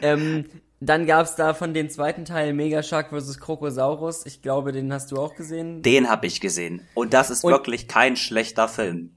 ähm, 0.02 0.46
dann 0.80 1.06
gab's 1.06 1.34
da 1.34 1.54
von 1.54 1.74
den 1.74 1.90
zweiten 1.90 2.24
Teil 2.24 2.52
Mega 2.52 2.82
Shark 2.82 3.10
vs. 3.10 3.40
Krokosaurus. 3.40 4.26
Ich 4.26 4.42
glaube, 4.42 4.72
den 4.72 4.92
hast 4.92 5.10
du 5.10 5.16
auch 5.16 5.34
gesehen. 5.34 5.82
Den 5.82 6.08
habe 6.08 6.26
ich 6.26 6.40
gesehen. 6.40 6.86
Und 6.94 7.14
das 7.14 7.30
ist 7.30 7.42
Und 7.42 7.50
wirklich 7.50 7.88
kein 7.88 8.16
schlechter 8.16 8.68
Film. 8.68 9.16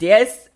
Der 0.00 0.22
ist, 0.22 0.50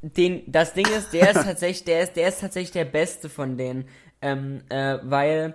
den, 0.00 0.42
das 0.46 0.72
Ding 0.72 0.86
ist, 0.86 1.12
der 1.12 1.30
ist 1.30 1.42
tatsächlich, 1.44 1.84
der 1.84 2.02
ist, 2.02 2.14
der 2.14 2.28
ist 2.28 2.40
tatsächlich 2.40 2.72
der 2.72 2.86
beste 2.86 3.28
von 3.28 3.58
denen. 3.58 3.88
Ähm, 4.22 4.62
äh, 4.70 4.98
weil, 5.02 5.54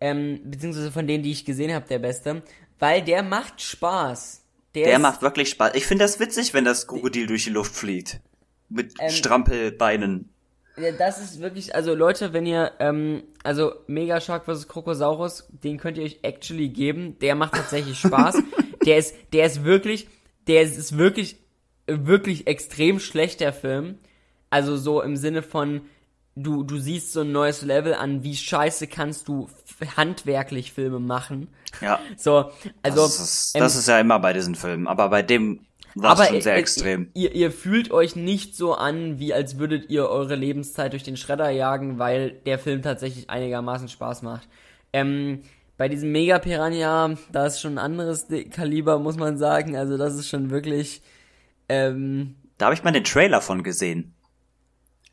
ähm, 0.00 0.40
beziehungsweise 0.44 0.90
von 0.90 1.06
denen, 1.06 1.22
die 1.22 1.30
ich 1.30 1.44
gesehen 1.44 1.72
habe, 1.72 1.86
der 1.86 2.00
beste. 2.00 2.42
Weil 2.80 3.02
der 3.02 3.22
macht 3.22 3.60
Spaß. 3.62 4.42
Der, 4.74 4.86
der 4.86 4.98
macht 4.98 5.22
wirklich 5.22 5.50
Spaß. 5.50 5.74
Ich 5.74 5.86
finde 5.86 6.04
das 6.04 6.18
witzig, 6.18 6.52
wenn 6.52 6.64
das 6.64 6.86
Krokodil 6.86 7.26
durch 7.26 7.44
die 7.44 7.50
Luft 7.50 7.76
fliegt. 7.76 8.20
Mit 8.68 8.94
ähm, 8.98 9.10
Strampelbeinen. 9.10 10.30
Ja, 10.78 10.92
das 10.92 11.20
ist 11.20 11.40
wirklich, 11.40 11.74
also 11.74 11.94
Leute, 11.94 12.32
wenn 12.32 12.44
ihr, 12.44 12.72
ähm, 12.80 13.24
also 13.42 13.72
Mega 13.86 14.20
Shark 14.20 14.44
vs. 14.44 14.68
Krokosaurus, 14.68 15.48
den 15.50 15.78
könnt 15.78 15.96
ihr 15.96 16.04
euch 16.04 16.18
actually 16.22 16.68
geben. 16.68 17.18
Der 17.20 17.34
macht 17.34 17.54
tatsächlich 17.54 17.98
Spaß. 17.98 18.42
der 18.84 18.98
ist, 18.98 19.14
der 19.32 19.46
ist 19.46 19.64
wirklich, 19.64 20.08
der 20.46 20.62
ist, 20.62 20.76
ist 20.76 20.98
wirklich, 20.98 21.36
wirklich 21.86 22.46
extrem 22.46 23.00
schlecht, 23.00 23.40
der 23.40 23.52
Film. 23.52 23.98
Also 24.50 24.76
so 24.76 25.00
im 25.00 25.16
Sinne 25.16 25.42
von, 25.42 25.82
du, 26.34 26.62
du 26.62 26.78
siehst 26.78 27.12
so 27.12 27.22
ein 27.22 27.32
neues 27.32 27.62
Level 27.62 27.94
an, 27.94 28.22
wie 28.22 28.36
scheiße 28.36 28.86
kannst 28.86 29.28
du 29.28 29.48
handwerklich 29.96 30.72
Filme 30.72 31.00
machen. 31.00 31.48
Ja. 31.80 32.00
So, 32.16 32.50
also. 32.82 33.02
Das 33.02 33.20
ist, 33.20 33.54
das 33.54 33.74
ähm, 33.74 33.80
ist 33.80 33.88
ja 33.88 34.00
immer 34.00 34.18
bei 34.18 34.32
diesen 34.32 34.54
Filmen, 34.54 34.86
aber 34.86 35.08
bei 35.08 35.22
dem 35.22 35.60
war 36.02 36.20
es 36.20 36.28
schon 36.28 36.40
sehr 36.40 36.56
extrem. 36.56 37.10
Ihr, 37.14 37.34
ihr 37.34 37.50
fühlt 37.50 37.90
euch 37.90 38.16
nicht 38.16 38.54
so 38.54 38.74
an, 38.74 39.18
wie 39.18 39.32
als 39.32 39.58
würdet 39.58 39.90
ihr 39.90 40.08
eure 40.08 40.34
Lebenszeit 40.34 40.92
durch 40.92 41.02
den 41.02 41.16
Schredder 41.16 41.50
jagen, 41.50 41.98
weil 41.98 42.32
der 42.46 42.58
Film 42.58 42.82
tatsächlich 42.82 43.30
einigermaßen 43.30 43.88
Spaß 43.88 44.22
macht. 44.22 44.48
Ähm, 44.92 45.42
bei 45.76 45.88
diesem 45.88 46.12
Mega 46.12 46.38
Piranha, 46.38 47.16
da 47.32 47.46
ist 47.46 47.60
schon 47.60 47.74
ein 47.74 47.78
anderes 47.78 48.26
Kaliber, 48.50 48.98
muss 48.98 49.16
man 49.16 49.38
sagen. 49.38 49.76
Also 49.76 49.96
das 49.96 50.14
ist 50.14 50.28
schon 50.28 50.50
wirklich. 50.50 51.02
Ähm, 51.68 52.36
da 52.58 52.66
habe 52.66 52.74
ich 52.74 52.84
mal 52.84 52.92
den 52.92 53.04
Trailer 53.04 53.40
von 53.40 53.62
gesehen. 53.62 54.14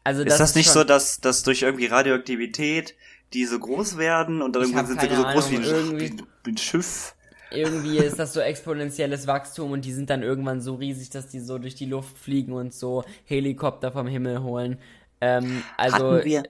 Also 0.03 0.23
das 0.23 0.33
ist 0.33 0.39
das 0.39 0.49
ist 0.49 0.55
nicht 0.55 0.69
so, 0.69 0.83
dass, 0.83 1.21
dass 1.21 1.43
durch 1.43 1.61
irgendwie 1.61 1.85
Radioaktivität 1.85 2.95
die 3.33 3.45
so 3.45 3.57
groß 3.57 3.97
werden 3.97 4.41
und 4.41 4.55
dann 4.55 4.63
irgendwann 4.63 4.85
sind 4.85 5.01
sie 5.01 5.07
so 5.07 5.23
groß 5.23 5.51
wie 5.51 5.55
ein, 5.57 6.27
wie 6.43 6.51
ein 6.51 6.57
Schiff? 6.57 7.15
Irgendwie 7.53 7.97
ist 7.97 8.19
das 8.19 8.33
so 8.33 8.39
exponentielles 8.39 9.27
Wachstum 9.27 9.71
und 9.71 9.85
die 9.85 9.93
sind 9.93 10.09
dann 10.09 10.23
irgendwann 10.23 10.61
so 10.61 10.75
riesig, 10.75 11.09
dass 11.09 11.27
die 11.27 11.39
so 11.39 11.57
durch 11.57 11.75
die 11.75 11.85
Luft 11.85 12.17
fliegen 12.17 12.53
und 12.53 12.73
so 12.73 13.03
Helikopter 13.25 13.91
vom 13.91 14.07
Himmel 14.07 14.43
holen. 14.43 14.77
Ähm, 15.21 15.63
also, 15.77 16.13
wenn, 16.13 16.27
ihr, 16.27 16.43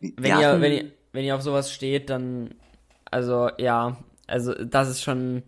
wenn, 0.00 0.72
ihr, 0.72 0.92
wenn 1.12 1.24
ihr 1.24 1.34
auf 1.34 1.42
sowas 1.42 1.72
steht, 1.72 2.10
dann, 2.10 2.54
also 3.10 3.50
ja, 3.58 3.96
also 4.26 4.54
das 4.54 4.88
ist 4.88 5.02
schon, 5.02 5.42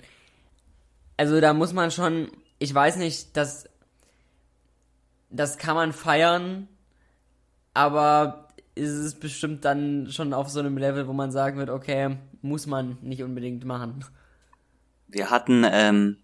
also 1.17 1.41
da 1.41 1.55
muss 1.55 1.73
man 1.73 1.91
schon, 1.91 2.29
ich 2.59 2.75
weiß 2.75 2.97
nicht, 2.97 3.37
das, 3.37 3.69
das 5.31 5.59
kann 5.59 5.75
man 5.75 5.93
feiern, 5.93 6.69
aber 7.73 8.49
ist 8.75 8.91
es 8.91 9.15
bestimmt 9.15 9.65
dann 9.65 10.09
schon 10.11 10.33
auf 10.33 10.49
so 10.49 10.61
einem 10.61 10.77
Level, 10.77 11.07
wo 11.07 11.13
man 11.13 11.31
sagen 11.31 11.59
wird, 11.59 11.71
okay, 11.71 12.17
muss 12.43 12.67
man 12.67 12.99
nicht 13.03 13.23
unbedingt 13.23 13.65
machen. 13.65 14.05
Wir 15.15 15.31
hatten 15.31 15.65
ähm, 15.71 16.19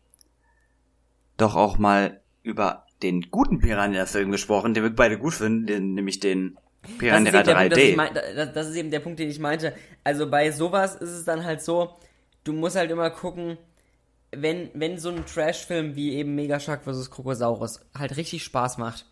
doch 1.36 1.54
auch 1.54 1.78
mal 1.78 2.20
über 2.42 2.86
den 3.02 3.30
guten 3.30 3.60
Piranha-Film 3.60 4.30
gesprochen, 4.30 4.74
den 4.74 4.82
wir 4.82 4.90
beide 4.90 5.18
gut 5.18 5.34
finden, 5.34 5.66
den, 5.66 5.94
nämlich 5.94 6.20
den 6.20 6.58
Piranha 6.98 7.30
3D. 7.30 7.96
Punkt, 7.96 8.16
das, 8.36 8.52
das 8.52 8.68
ist 8.68 8.76
eben 8.76 8.90
der 8.90 9.00
Punkt, 9.00 9.18
den 9.18 9.30
ich 9.30 9.38
meinte. 9.38 9.74
Also 10.04 10.28
bei 10.28 10.50
sowas 10.50 10.96
ist 10.96 11.10
es 11.10 11.24
dann 11.24 11.44
halt 11.44 11.62
so, 11.62 11.96
du 12.44 12.52
musst 12.52 12.76
halt 12.76 12.90
immer 12.90 13.10
gucken, 13.10 13.58
wenn, 14.32 14.70
wenn 14.74 14.98
so 14.98 15.10
ein 15.10 15.24
Trash-Film 15.24 15.96
wie 15.96 16.14
eben 16.14 16.34
Mega 16.34 16.60
Shark 16.60 16.84
vs. 16.84 17.10
Krokosaurus 17.10 17.80
halt 17.96 18.16
richtig 18.16 18.44
Spaß 18.44 18.78
macht, 18.78 19.06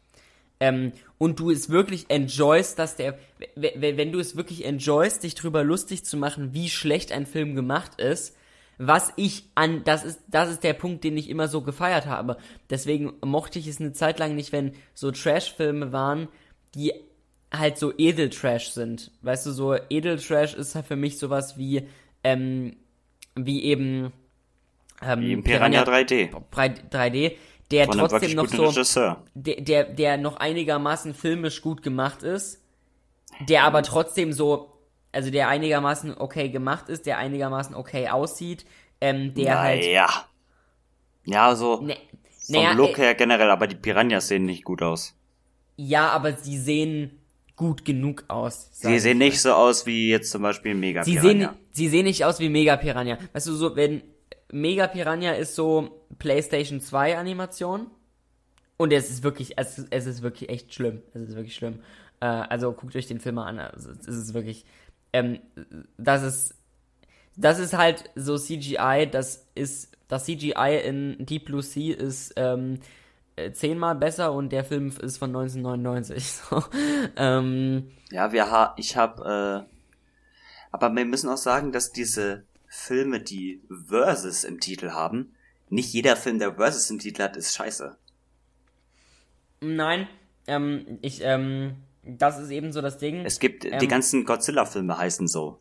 ähm, 0.61 0.93
und 1.19 1.39
du 1.39 1.51
es 1.51 1.71
wirklich 1.71 2.07
enjoyst, 2.09 2.79
dass 2.79 2.97
der, 2.97 3.19
wenn 3.55 4.13
du 4.13 4.19
es 4.19 4.37
wirklich 4.37 4.65
enjoyst, 4.65 5.23
dich 5.23 5.35
drüber 5.35 5.63
lustig 5.63 6.05
zu 6.05 6.17
machen, 6.17 6.53
wie 6.53 6.69
schlecht 6.69 7.13
ein 7.13 7.27
Film 7.27 7.55
gemacht 7.55 8.01
ist, 8.01 8.37
was 8.79 9.13
ich 9.17 9.45
an, 9.57 9.83
das 9.85 10.05
ist, 10.05 10.21
das 10.29 10.51
ist 10.51 10.63
der 10.63 10.73
Punkt, 10.73 11.03
den 11.03 11.17
ich 11.17 11.29
immer 11.29 11.49
so 11.49 11.63
gefeiert 11.63 12.07
habe. 12.07 12.37
Deswegen 12.71 13.13
mochte 13.25 13.59
ich 13.59 13.67
es 13.67 13.81
eine 13.81 13.93
Zeit 13.93 14.19
lang 14.21 14.37
nicht, 14.37 14.53
wenn 14.53 14.73
so 14.95 15.11
Trash-Filme 15.11 15.93
waren, 15.93 16.29
die 16.75 16.93
halt 17.53 17.77
so 17.77 17.93
Edeltrash 17.97 18.71
sind. 18.71 19.11
Weißt 19.23 19.47
du, 19.47 19.51
so 19.51 19.75
Edeltrash 19.75 20.55
ist 20.55 20.77
halt 20.77 20.87
für 20.87 20.97
mich 20.97 21.19
sowas 21.19 21.59
wie, 21.59 21.89
ähm, 22.23 22.77
wie 23.35 23.65
eben, 23.65 24.13
ähm, 25.03 25.21
wie 25.21 25.37
Piranha, 25.39 25.83
Piranha 25.83 26.03
3D. 26.03 26.91
3D, 26.91 27.37
der 27.71 27.87
Von 27.87 27.99
trotzdem 27.99 28.37
noch 28.37 28.49
so, 28.49 28.73
der, 29.35 29.61
der, 29.61 29.85
der 29.85 30.17
noch 30.19 30.37
einigermaßen 30.37 31.15
filmisch 31.15 31.63
gut 31.63 31.83
gemacht 31.83 32.23
ist, 32.23 32.63
der 33.49 33.65
aber 33.65 33.83
trotzdem 33.83 34.33
so 34.33 34.78
also 35.13 35.31
der 35.31 35.49
einigermaßen 35.49 36.17
okay 36.17 36.49
gemacht 36.49 36.89
ist, 36.89 37.07
der 37.07 37.19
einigermaßen 37.19 37.75
okay 37.75 38.09
aussieht, 38.09 38.65
ähm, 39.01 39.35
der 39.35 39.55
naja. 39.55 39.63
halt. 39.63 39.85
Ja. 39.85 40.09
Ja, 41.25 41.55
so. 41.55 41.81
Ne, 41.83 41.97
vom 42.47 42.57
naja, 42.57 42.73
Look 42.73 42.99
äh, 42.99 43.03
her 43.03 43.15
generell, 43.15 43.51
aber 43.51 43.67
die 43.67 43.77
Piranhas 43.77 44.29
sehen 44.29 44.45
nicht 44.47 44.65
gut 44.65 44.83
aus. 44.83 45.15
Ja, 45.77 46.09
aber 46.11 46.33
sie 46.33 46.59
sehen 46.59 47.19
gut 47.57 47.85
genug 47.85 48.25
aus. 48.29 48.71
Sie 48.73 48.99
sehen 48.99 49.19
nicht 49.19 49.41
so 49.41 49.53
aus 49.53 49.85
wie 49.85 50.09
jetzt 50.09 50.31
zum 50.31 50.43
Beispiel 50.43 50.75
Mega 50.75 51.05
sie 51.05 51.17
Piranha. 51.17 51.49
Sehen, 51.49 51.59
sie 51.73 51.89
sehen 51.89 52.05
nicht 52.05 52.25
aus 52.25 52.41
wie 52.41 52.49
Mega 52.49 52.77
Piranha. 52.77 53.19
Weißt 53.33 53.47
du, 53.49 53.55
so, 53.55 53.77
wenn 53.77 54.03
Mega 54.51 54.87
Piranha 54.87 55.33
ist 55.33 55.55
so 55.55 56.05
PlayStation 56.19 56.81
2 56.81 57.19
Animation. 57.19 57.89
Und 58.77 58.93
es 58.93 59.11
ist 59.11 59.25
wirklich, 59.25 59.59
es 59.59 59.79
ist, 59.79 59.89
es 59.91 60.07
ist 60.07 60.23
wirklich 60.23 60.49
echt 60.49 60.73
schlimm. 60.73 61.03
Es 61.13 61.23
ist 61.23 61.35
wirklich 61.35 61.57
schlimm. 61.57 61.81
Äh, 62.21 62.27
also 62.27 62.73
guckt 62.73 62.95
euch 62.95 63.07
den 63.07 63.21
Film 63.21 63.35
mal 63.35 63.47
an. 63.47 63.59
Also, 63.59 63.91
es 63.91 64.07
ist 64.07 64.35
wirklich, 64.35 64.65
ähm, 65.13 65.41
das 65.97 66.23
ist, 66.23 66.55
das 67.37 67.59
ist 67.59 67.75
halt 67.75 68.11
so 68.15 68.37
CGI, 68.37 69.09
das 69.11 69.47
ist, 69.55 69.97
das 70.09 70.25
CGI 70.25 70.81
in 70.85 71.27
Deep 71.27 71.47
Blue 71.47 71.63
Sea 71.63 71.97
ist, 71.97 72.33
ähm, 72.37 72.81
äh, 73.37 73.53
zehnmal 73.53 73.95
besser 73.95 74.33
und 74.33 74.51
der 74.51 74.65
Film 74.65 74.89
ist 75.01 75.19
von 75.19 75.35
1999. 75.35 76.25
So. 76.51 76.65
ähm, 77.17 77.91
ja, 78.11 78.33
wir 78.33 78.51
ha 78.51 78.75
ich 78.77 78.97
habe, 78.97 79.67
äh, 79.69 79.75
aber 80.73 80.95
wir 80.95 81.05
müssen 81.05 81.31
auch 81.31 81.37
sagen, 81.37 81.73
dass 81.73 81.93
diese 81.93 82.45
Filme, 82.67 83.21
die 83.21 83.63
Versus 83.87 84.45
im 84.45 84.61
Titel 84.61 84.91
haben, 84.91 85.35
nicht 85.71 85.93
jeder 85.93 86.17
Film, 86.17 86.39
der 86.39 86.55
Versus 86.55 86.91
im 86.91 86.99
Titel 86.99 87.23
hat, 87.23 87.37
ist 87.37 87.55
scheiße. 87.55 87.97
Nein, 89.61 90.09
ähm, 90.47 90.99
ich, 91.03 91.21
ähm, 91.23 91.77
das 92.09 92.39
ist 92.39 92.51
eben 92.51 92.73
so 92.73 92.81
das 92.81 92.99
Ding. 92.99 93.25
Es 93.25 93.39
gibt, 93.39 93.65
ähm, 93.65 93.79
die 93.79 93.89
ganzen 93.89 94.25
Godzilla-Filme 94.25 94.97
heißen 94.97 95.29
so. 95.29 95.61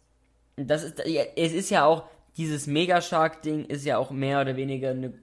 Das 0.56 0.84
ist, 0.84 1.00
es 1.00 1.54
ist 1.54 1.70
ja 1.70 1.86
auch, 1.86 2.06
dieses 2.38 2.68
Mega 2.68 3.02
Shark-Ding 3.02 3.66
ist 3.66 3.86
ja 3.86 3.98
auch 3.98 4.12
mehr 4.12 4.42
oder 4.42 4.56
weniger 4.56 4.92
eine, 4.92 5.14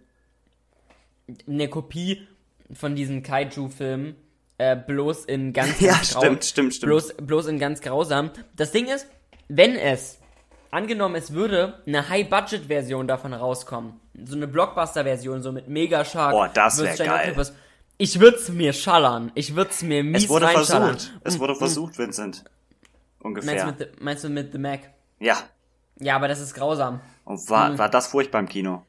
eine 1.49 1.69
Kopie 1.69 2.27
von 2.73 2.95
diesen 2.95 3.23
Kaiju-Filmen, 3.23 4.17
äh, 4.59 4.77
bloß 4.77 5.25
in 5.25 5.53
ganz, 5.53 5.81
Ja, 5.81 5.93
ganz 5.93 6.11
stimmt, 6.11 6.45
stimmt, 6.45 6.75
stimmt. 6.75 6.91
Bloß, 6.91 7.15
bloß 7.15 7.47
in 7.47 7.59
ganz 7.59 7.81
grausam. 7.81 8.31
Das 8.57 8.73
Ding 8.73 8.87
ist, 8.87 9.07
wenn 9.49 9.77
es, 9.77 10.19
angenommen 10.71 11.15
es 11.15 11.33
würde, 11.33 11.83
eine 11.87 12.09
High-Budget-Version 12.09 13.09
davon 13.09 13.33
rauskommen, 13.33 14.01
so 14.25 14.37
eine 14.37 14.47
Blockbuster-Version, 14.47 15.43
so 15.43 15.53
mit 15.53 15.69
Mega-Shark, 15.69 16.33
Boah, 16.33 16.51
das 16.53 16.79
wär 16.79 16.87
Würstchen, 16.87 17.07
geil. 17.07 17.31
Octopus, 17.31 17.53
ich 17.99 18.21
würd's 18.21 18.49
mir 18.49 18.73
schallern. 18.73 19.31
Ich 19.35 19.55
würd's 19.55 19.83
mir 19.83 20.03
mies 20.03 20.25
Es 20.25 20.29
wurde 20.29 20.49
versucht. 20.49 21.13
Es 21.23 21.39
wurde 21.39 21.55
versucht, 21.55 21.99
Vincent. 21.99 22.45
Meinst 22.45 22.45
du, 23.23 23.27
Ungefähr. 23.27 23.67
mit, 23.67 24.03
meinst 24.03 24.25
du 24.25 24.29
mit 24.29 24.53
The 24.53 24.59
Mac? 24.59 24.81
Ja. 25.19 25.39
Ja, 25.99 26.17
aber 26.17 26.29
das 26.29 26.41
ist 26.41 26.55
grausam. 26.55 27.01
Und 27.25 27.49
war, 27.49 27.79
war 27.79 27.89
das 27.89 28.09
furchtbar 28.09 28.41
im 28.41 28.49
Kino. 28.49 28.85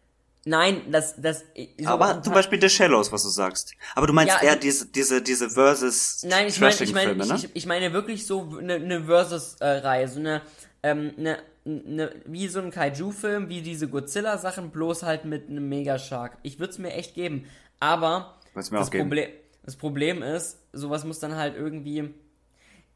Nein, 0.47 0.81
das, 0.91 1.19
das, 1.19 1.43
so 1.79 1.87
Aber 1.87 2.21
zum 2.21 2.33
Beispiel 2.33 2.61
The 2.61 2.69
Shallows, 2.69 3.11
was 3.11 3.23
du 3.23 3.29
sagst. 3.29 3.73
Aber 3.95 4.05
du 4.05 4.13
meinst 4.13 4.35
Ja, 4.41 4.49
eher 4.49 4.55
diese, 4.55 4.85
diese, 4.85 5.21
diese 5.21 5.49
versus 5.49 6.21
Nein, 6.23 6.47
ich 6.47 6.59
meine, 6.59 6.73
ich 6.75 6.93
meine, 6.93 7.15
Trashing-Filme, 7.15 7.23
ich, 7.23 7.29
ne? 7.29 7.35
ich, 7.35 7.55
ich 7.55 7.65
meine 7.65 7.93
wirklich 7.93 8.27
so 8.27 8.55
eine, 8.59 8.75
eine 8.75 9.05
Versus-Reihe, 9.05 10.07
so 10.07 10.19
eine, 10.19 10.43
ähm, 10.83 11.13
eine, 11.17 11.39
eine, 11.65 12.11
wie 12.25 12.47
so 12.47 12.59
ein 12.59 12.69
Kaiju-Film, 12.69 13.49
wie 13.49 13.63
diese 13.63 13.87
Godzilla-Sachen, 13.87 14.69
bloß 14.69 15.01
halt 15.01 15.25
mit 15.25 15.49
einem 15.49 15.67
Mega-Shark. 15.67 16.37
Ich 16.43 16.59
würde 16.59 16.73
es 16.73 16.77
mir 16.77 16.93
echt 16.93 17.15
geben, 17.15 17.45
aber 17.79 18.35
Würd's 18.55 18.71
mir 18.71 18.79
das 18.79 18.87
auch 18.87 18.91
geben. 18.91 19.03
Problem, 19.09 19.29
das 19.63 19.75
Problem 19.75 20.21
ist, 20.23 20.59
sowas 20.73 21.03
muss 21.05 21.19
dann 21.19 21.35
halt 21.35 21.55
irgendwie, 21.55 22.13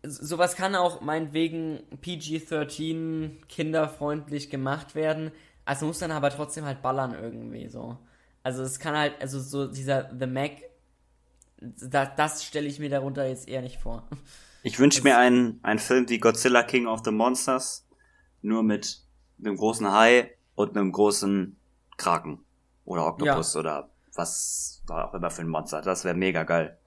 so- 0.04 0.26
sowas 0.26 0.56
kann 0.56 0.76
auch 0.76 1.02
meinetwegen 1.02 1.82
PG-13 2.02 3.46
kinderfreundlich 3.48 4.50
gemacht 4.50 4.96
werden, 4.96 5.32
also 5.66 5.86
muss 5.86 6.00
dann 6.00 6.12
aber 6.12 6.30
trotzdem 6.32 6.66
halt 6.66 6.82
ballern 6.82 7.14
irgendwie 7.14 7.68
so. 7.68 7.98
Also 8.42 8.64
es 8.64 8.80
kann 8.80 8.96
halt, 8.98 9.22
also 9.22 9.40
so 9.40 9.68
dieser 9.68 10.10
The 10.18 10.26
Mac, 10.26 10.52
da, 11.60 12.06
das 12.06 12.44
stelle 12.46 12.68
ich 12.68 12.80
mir 12.80 12.90
darunter 12.90 13.28
jetzt 13.28 13.48
eher 13.48 13.62
nicht 13.62 13.78
vor. 13.80 14.08
Ich 14.64 14.80
wünsche 14.80 15.04
mir 15.04 15.18
einen, 15.18 15.60
einen 15.64 15.80
Film 15.80 16.10
wie 16.10 16.20
Godzilla 16.20 16.64
King 16.64 16.88
of 16.88 17.02
the 17.06 17.12
Monsters, 17.12 17.86
nur 18.42 18.64
mit 18.64 19.02
einem 19.40 19.56
großen 19.58 19.92
Hai 19.92 20.32
und 20.56 20.76
einem 20.78 20.92
großen 20.92 21.56
Kraken. 21.98 22.40
Oder 22.86 23.06
Oktopus 23.06 23.56
oder 23.56 23.90
was 24.20 24.84
war 24.88 25.10
auch 25.10 25.16
immer 25.16 25.32
für 25.32 25.44
ein 25.44 25.50
Monster. 25.50 25.82
Das 25.82 26.06
wäre 26.06 26.16
mega 26.16 26.44
geil. 26.46 26.80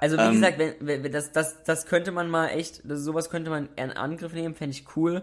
Also 0.00 0.20
wie 0.20 0.28
Ähm, 0.28 0.30
gesagt, 0.30 0.58
wenn, 0.58 0.74
wenn, 0.80 1.10
das, 1.12 1.32
das, 1.32 1.62
das 1.64 1.86
könnte 1.86 2.12
man 2.12 2.28
mal 2.28 2.48
echt, 2.48 2.82
das, 2.84 3.00
sowas 3.00 3.30
könnte 3.30 3.50
man 3.50 3.68
in 3.76 3.90
Angriff 3.92 4.32
nehmen, 4.32 4.54
fände 4.54 4.76
ich 4.76 4.96
cool, 4.96 5.22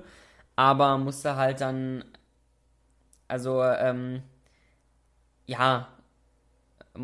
aber 0.56 0.98
musste 0.98 1.36
halt 1.36 1.62
dann, 1.62 2.04
also, 3.28 3.62
ähm, 3.64 4.24
ja, 5.46 5.88
äh, 6.96 7.00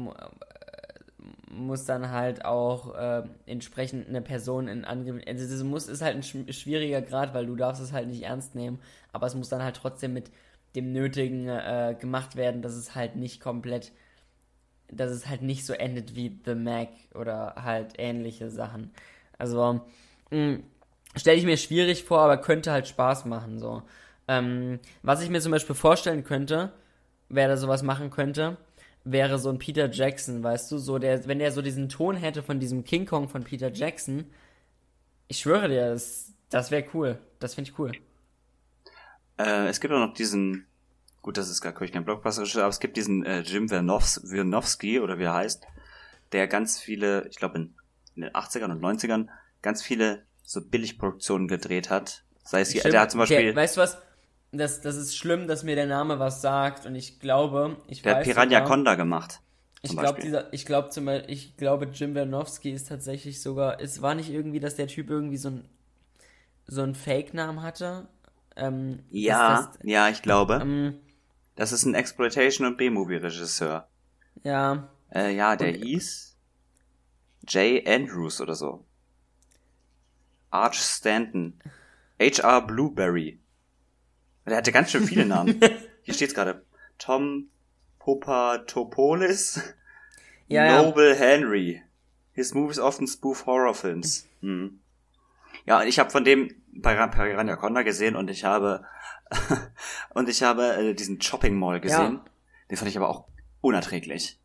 muss 1.51 1.85
dann 1.85 2.11
halt 2.11 2.45
auch 2.45 2.95
äh, 2.95 3.23
entsprechend 3.45 4.07
eine 4.07 4.21
Person 4.21 4.67
in 4.67 4.85
Angriff, 4.85 5.21
also 5.27 5.47
das 5.49 5.63
muss, 5.63 5.87
ist 5.87 6.01
halt 6.01 6.15
ein 6.15 6.21
sch- 6.23 6.51
schwieriger 6.53 7.01
Grad, 7.01 7.33
weil 7.33 7.45
du 7.45 7.55
darfst 7.55 7.81
es 7.81 7.91
halt 7.91 8.07
nicht 8.07 8.23
ernst 8.23 8.55
nehmen, 8.55 8.79
aber 9.11 9.27
es 9.27 9.35
muss 9.35 9.49
dann 9.49 9.63
halt 9.63 9.75
trotzdem 9.75 10.13
mit 10.13 10.31
dem 10.75 10.91
Nötigen 10.93 11.47
äh, 11.47 11.95
gemacht 11.99 12.35
werden, 12.35 12.61
dass 12.61 12.73
es 12.73 12.95
halt 12.95 13.15
nicht 13.15 13.41
komplett 13.41 13.91
dass 14.91 15.11
es 15.11 15.27
halt 15.27 15.41
nicht 15.41 15.65
so 15.65 15.73
endet 15.73 16.15
wie 16.15 16.39
The 16.45 16.55
Mac 16.55 16.89
oder 17.13 17.55
halt 17.55 17.93
ähnliche 17.97 18.49
Sachen. 18.49 18.91
Also, 19.37 19.81
stelle 21.15 21.37
ich 21.37 21.45
mir 21.45 21.57
schwierig 21.57 22.03
vor, 22.03 22.19
aber 22.19 22.37
könnte 22.37 22.71
halt 22.71 22.87
Spaß 22.87 23.25
machen, 23.25 23.59
so. 23.59 23.83
Ähm, 24.27 24.79
was 25.01 25.21
ich 25.21 25.29
mir 25.29 25.41
zum 25.41 25.51
Beispiel 25.51 25.75
vorstellen 25.75 26.23
könnte, 26.23 26.71
wer 27.29 27.47
da 27.47 27.57
sowas 27.57 27.83
machen 27.83 28.11
könnte, 28.11 28.57
wäre 29.03 29.39
so 29.39 29.49
ein 29.49 29.57
Peter 29.59 29.89
Jackson, 29.89 30.43
weißt 30.43 30.71
du, 30.71 30.77
so 30.77 30.99
der, 30.99 31.27
wenn 31.27 31.39
der 31.39 31.51
so 31.51 31.61
diesen 31.61 31.89
Ton 31.89 32.15
hätte 32.15 32.43
von 32.43 32.59
diesem 32.59 32.83
King 32.83 33.05
Kong 33.05 33.29
von 33.29 33.43
Peter 33.43 33.71
Jackson, 33.71 34.25
ich 35.27 35.39
schwöre 35.39 35.69
dir, 35.69 35.89
das, 35.91 36.33
das 36.49 36.71
wäre 36.71 36.85
cool. 36.93 37.19
Das 37.39 37.55
finde 37.55 37.71
ich 37.71 37.79
cool. 37.79 37.91
Äh, 39.37 39.67
es 39.67 39.79
gibt 39.79 39.93
auch 39.93 39.99
noch 39.99 40.13
diesen, 40.13 40.65
gut, 41.21 41.37
das 41.37 41.49
ist 41.49 41.61
gar 41.61 41.73
kein 41.73 42.05
Blockbuster, 42.05 42.43
aber 42.61 42.69
es 42.69 42.79
gibt 42.79 42.97
diesen 42.97 43.25
äh, 43.25 43.41
Jim 43.41 43.67
Wernows- 43.69 44.21
Wiernowski, 44.29 44.99
oder 44.99 45.19
wie 45.19 45.23
er 45.23 45.33
heißt, 45.33 45.65
der 46.31 46.47
ganz 46.47 46.79
viele, 46.79 47.27
ich 47.29 47.37
glaube 47.37 47.57
in, 47.57 47.75
in 48.15 48.21
den 48.23 48.31
80ern 48.35 48.71
und 48.71 48.81
90ern, 48.81 49.27
ganz 49.61 49.81
viele 49.83 50.23
so 50.43 50.61
Billigproduktionen 50.61 51.47
gedreht 51.47 51.89
hat. 51.89 52.23
Sei 52.43 52.61
es 52.61 52.71
hier, 52.71 52.81
Stimmt, 52.81 52.93
der 52.93 53.01
hat 53.01 53.11
zum 53.11 53.19
Beispiel, 53.19 53.47
Der, 53.49 53.55
weißt 53.55 53.77
du 53.77 53.81
was? 53.81 53.97
Das, 54.51 54.81
das 54.81 54.95
ist 54.95 55.15
schlimm, 55.15 55.47
dass 55.47 55.63
mir 55.63 55.75
der 55.75 55.85
Name 55.85 56.17
was 56.17 56.41
sagt 56.41 56.87
und 56.87 56.95
ich 56.95 57.19
glaube, 57.19 57.77
ich 57.87 58.03
der 58.03 58.15
hat 58.15 58.19
weiß 58.19 58.27
Piranha 58.27 58.49
sogar, 58.49 58.67
Conda 58.67 58.95
gemacht. 58.95 59.41
Ich 59.83 59.95
glaube, 59.95 60.19
dieser, 60.21 60.51
ich 60.53 60.65
glaube 60.65 60.89
zum 60.89 61.05
Beispiel, 61.05 61.31
ich 61.31 61.55
glaube, 61.55 61.85
Jim 61.93 62.15
Wernowski 62.15 62.71
ist 62.71 62.89
tatsächlich 62.89 63.41
sogar, 63.41 63.79
es 63.79 64.01
war 64.01 64.15
nicht 64.15 64.29
irgendwie, 64.29 64.59
dass 64.59 64.75
der 64.75 64.87
Typ 64.87 65.09
irgendwie 65.09 65.37
so 65.37 65.49
ein, 65.49 65.65
so 66.67 66.81
ein 66.81 66.95
Fake-Namen 66.95 67.61
hatte. 67.61 68.07
Ähm, 68.55 68.99
Ja, 69.11 69.71
das, 69.71 69.79
ja, 69.83 70.09
ich 70.09 70.21
glaube. 70.21 70.59
ähm, 70.61 70.95
das 71.59 71.71
ist 71.71 71.85
ein 71.85 71.93
Exploitation- 71.95 72.65
und 72.67 72.77
B-Movie-Regisseur. 72.77 73.87
ja, 74.43 74.89
Äh, 75.11 75.35
ja, 75.35 75.55
der 75.55 75.69
Und- 75.69 75.83
hieß 75.83 76.35
Jay 77.47 77.83
Andrews 77.87 78.41
oder 78.41 78.53
so. 78.55 78.85
Arch 80.51 80.79
Stanton. 80.79 81.59
H.R. 82.21 82.61
Blueberry. 82.67 83.39
Der 84.45 84.57
hatte 84.57 84.71
ganz 84.71 84.91
schön 84.91 85.03
viele 85.05 85.25
Namen. 85.25 85.59
Hier 86.03 86.13
steht's 86.13 86.33
gerade. 86.33 86.63
Tom 86.97 87.49
Popatopoulos. 87.99 89.59
Ja, 90.51 90.65
ja. 90.65 90.81
Noble 90.81 91.13
Henry. 91.15 91.83
His 92.33 92.55
movies 92.55 92.79
often 92.79 93.05
spoof 93.07 93.45
horror 93.45 93.75
films. 93.75 94.27
Hm. 94.41 94.79
Ja, 95.67 95.83
ich 95.83 95.99
habe 95.99 96.09
von 96.09 96.23
dem 96.23 96.47
Pir- 96.81 97.07
Piranha 97.11 97.55
Conda 97.55 97.83
gesehen 97.83 98.15
und 98.15 98.31
ich 98.31 98.45
habe 98.45 98.83
und 100.13 100.29
ich 100.29 100.43
habe 100.43 100.75
äh, 100.75 100.93
diesen 100.93 101.21
Shopping 101.21 101.57
Mall 101.57 101.79
gesehen. 101.79 102.15
Ja. 102.15 102.25
Den 102.69 102.77
fand 102.77 102.89
ich 102.89 102.97
aber 102.97 103.09
auch 103.09 103.25
unerträglich. 103.61 104.39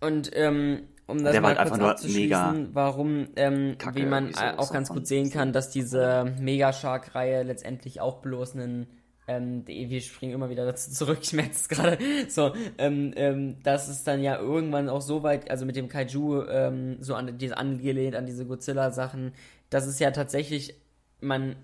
und 0.00 0.30
ähm, 0.34 0.88
um 1.06 1.22
das 1.22 1.32
Der 1.32 1.42
war 1.42 1.50
mal 1.50 1.58
halt 1.58 1.68
kurz 1.68 1.80
einfach 1.80 2.08
nur 2.08 2.16
mega 2.16 2.54
warum, 2.72 3.28
ähm, 3.36 3.76
kacke 3.76 3.96
wie 3.96 4.06
man 4.06 4.32
so 4.32 4.40
auch 4.42 4.72
ganz 4.72 4.88
gut 4.88 5.06
sehen 5.06 5.30
kann, 5.30 5.52
dass 5.52 5.70
diese 5.70 6.34
Mega 6.38 6.72
Shark-Reihe 6.72 7.42
letztendlich 7.42 8.00
auch 8.00 8.22
bloß 8.22 8.54
einen 8.54 8.86
ähm, 9.26 9.66
wir 9.66 10.00
springen 10.00 10.34
immer 10.34 10.50
wieder 10.50 10.66
dazu 10.66 10.90
zurück, 10.90 11.18
ich 11.22 11.32
merke 11.32 11.52
es 11.52 11.68
gerade, 11.68 11.98
so, 12.28 12.52
ähm, 12.78 13.12
ähm, 13.16 13.62
dass 13.62 13.88
es 13.88 14.04
dann 14.04 14.22
ja 14.22 14.38
irgendwann 14.38 14.88
auch 14.88 15.00
so 15.00 15.22
weit, 15.22 15.50
also 15.50 15.64
mit 15.64 15.76
dem 15.76 15.88
Kaiju, 15.88 16.42
ähm, 16.42 16.96
so 17.00 17.14
an 17.14 17.38
angelehnt 17.52 18.16
an 18.16 18.26
diese 18.26 18.46
Godzilla-Sachen, 18.46 19.32
dass 19.70 19.86
es 19.86 19.98
ja 19.98 20.10
tatsächlich, 20.10 20.78
man, 21.20 21.56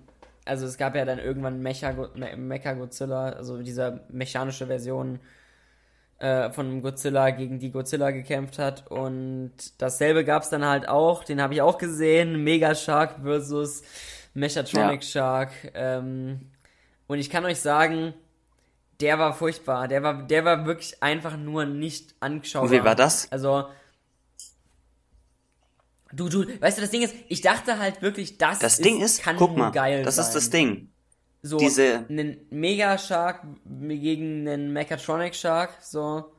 also 0.50 0.66
es 0.66 0.76
gab 0.76 0.94
ja 0.94 1.04
dann 1.04 1.18
irgendwann 1.18 1.62
Mecha, 1.62 1.92
Me- 2.14 2.36
Mecha 2.36 2.74
Godzilla, 2.74 3.30
also 3.30 3.62
diese 3.62 4.00
mechanische 4.10 4.66
Version 4.66 5.18
äh, 6.18 6.50
von 6.50 6.82
Godzilla 6.82 7.30
gegen 7.30 7.58
die 7.58 7.70
Godzilla 7.70 8.10
gekämpft 8.10 8.58
hat 8.58 8.90
und 8.90 9.52
dasselbe 9.78 10.24
gab 10.24 10.42
es 10.42 10.50
dann 10.50 10.64
halt 10.64 10.88
auch, 10.88 11.24
den 11.24 11.40
habe 11.40 11.54
ich 11.54 11.62
auch 11.62 11.78
gesehen, 11.78 12.44
Mega 12.44 12.74
Shark 12.74 13.16
versus 13.22 13.82
Mechatronic 14.34 15.02
Shark, 15.02 15.50
ähm, 15.74 16.50
und 17.08 17.18
ich 17.18 17.30
kann 17.30 17.44
euch 17.44 17.60
sagen, 17.60 18.14
der 19.00 19.18
war 19.18 19.32
furchtbar. 19.32 19.88
Der 19.88 20.02
war, 20.02 20.22
der 20.28 20.44
war 20.44 20.66
wirklich 20.66 21.02
einfach 21.02 21.36
nur 21.36 21.64
nicht 21.64 22.14
anschaubar. 22.20 22.70
Wie 22.70 22.84
war 22.84 22.94
das? 22.94 23.32
Also, 23.32 23.64
du, 26.12 26.28
du, 26.28 26.60
weißt 26.60 26.78
du, 26.78 26.82
das 26.82 26.90
Ding 26.90 27.02
ist, 27.02 27.14
ich 27.28 27.40
dachte 27.40 27.78
halt 27.78 28.02
wirklich, 28.02 28.38
das, 28.38 28.58
Das 28.58 28.74
ist, 28.78 28.84
Ding 28.84 29.00
ist, 29.00 29.22
kann 29.22 29.36
guck 29.36 29.56
mal, 29.56 29.70
geil 29.70 30.02
das 30.02 30.16
sein. 30.16 30.24
ist 30.26 30.34
das 30.34 30.50
Ding. 30.50 30.88
So, 31.42 31.56
diese- 31.58 32.04
einen 32.08 32.36
Mega 32.50 32.98
Shark 32.98 33.44
gegen 33.64 34.46
einen 34.48 34.72
Mechatronic 34.72 35.34
Shark, 35.34 35.70
so. 35.80 36.32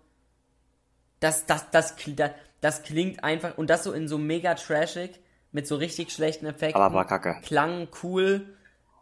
Das, 1.19 1.45
das, 1.45 1.69
das, 1.71 1.95
das, 2.15 2.31
das 2.62 2.84
klingt 2.84 3.23
einfach, 3.23 3.57
und 3.57 3.69
das 3.69 3.84
so 3.84 3.91
in 3.93 4.07
so 4.07 4.17
mega 4.17 4.55
trashig, 4.55 5.19
mit 5.51 5.67
so 5.67 5.75
richtig 5.75 6.12
schlechten 6.12 6.45
Effekten. 6.45 6.79
Aber 6.81 6.93
war 6.95 7.05
kacke. 7.05 7.36
Klang 7.43 7.88
cool, 8.03 8.55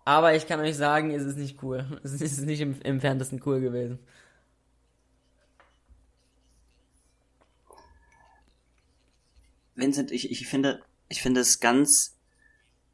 aber 0.06 0.36
ich 0.36 0.48
kann 0.48 0.60
euch 0.60 0.76
sagen, 0.76 1.12
es 1.12 1.24
ist 1.24 1.38
nicht 1.38 1.62
cool. 1.64 2.00
Es 2.04 2.14
ist 2.20 2.42
nicht 2.46 2.62
im, 2.62 2.74
im 2.82 2.96
Entferntesten 2.96 3.42
cool 3.46 3.60
gewesen. 3.62 4.00
Vincent, 9.80 10.12
ich, 10.12 10.32
ich 10.32 10.48
finde, 10.48 10.82
ich 11.08 11.22
finde 11.22 11.42
es 11.42 11.60
ganz, 11.60 12.16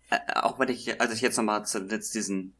äh, 0.09 0.19
auch 0.35 0.59
wenn 0.59 0.69
ich, 0.69 0.99
als 1.01 1.13
ich 1.13 1.21
jetzt 1.21 1.37
nochmal 1.37 1.65
zuletzt 1.65 2.15
diesen 2.15 2.53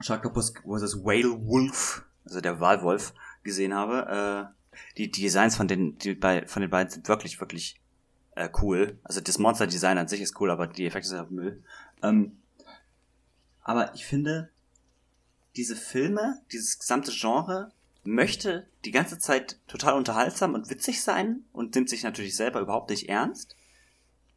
Sharktopus 0.00 0.54
vs. 0.64 1.04
Whale 1.04 1.46
Wolf, 1.46 2.04
also 2.24 2.40
der 2.40 2.60
Walwolf, 2.60 3.12
gesehen 3.42 3.74
habe, 3.74 4.52
äh, 4.52 4.76
die, 4.96 5.10
die 5.10 5.22
Designs 5.22 5.56
von 5.56 5.68
den, 5.68 5.98
die 5.98 6.14
bei, 6.14 6.46
von 6.46 6.62
den 6.62 6.70
beiden 6.70 6.90
sind 6.90 7.08
wirklich, 7.08 7.40
wirklich 7.40 7.80
äh, 8.34 8.48
cool. 8.62 8.98
Also 9.02 9.20
das 9.20 9.38
Monster-Design 9.38 9.98
an 9.98 10.08
sich 10.08 10.20
ist 10.20 10.40
cool, 10.40 10.50
aber 10.50 10.66
die 10.66 10.86
Effekte 10.86 11.08
sind 11.08 11.18
halt 11.18 11.30
Müll. 11.30 11.62
Ähm, 12.02 12.38
aber 13.62 13.94
ich 13.94 14.06
finde, 14.06 14.50
diese 15.56 15.76
Filme, 15.76 16.40
dieses 16.52 16.78
gesamte 16.78 17.12
Genre, 17.12 17.72
möchte 18.04 18.66
die 18.84 18.90
ganze 18.92 19.18
Zeit 19.18 19.58
total 19.68 19.94
unterhaltsam 19.94 20.54
und 20.54 20.70
witzig 20.70 21.02
sein 21.02 21.44
und 21.52 21.74
nimmt 21.74 21.88
sich 21.90 22.02
natürlich 22.02 22.34
selber 22.36 22.60
überhaupt 22.60 22.90
nicht 22.90 23.08
ernst. 23.08 23.56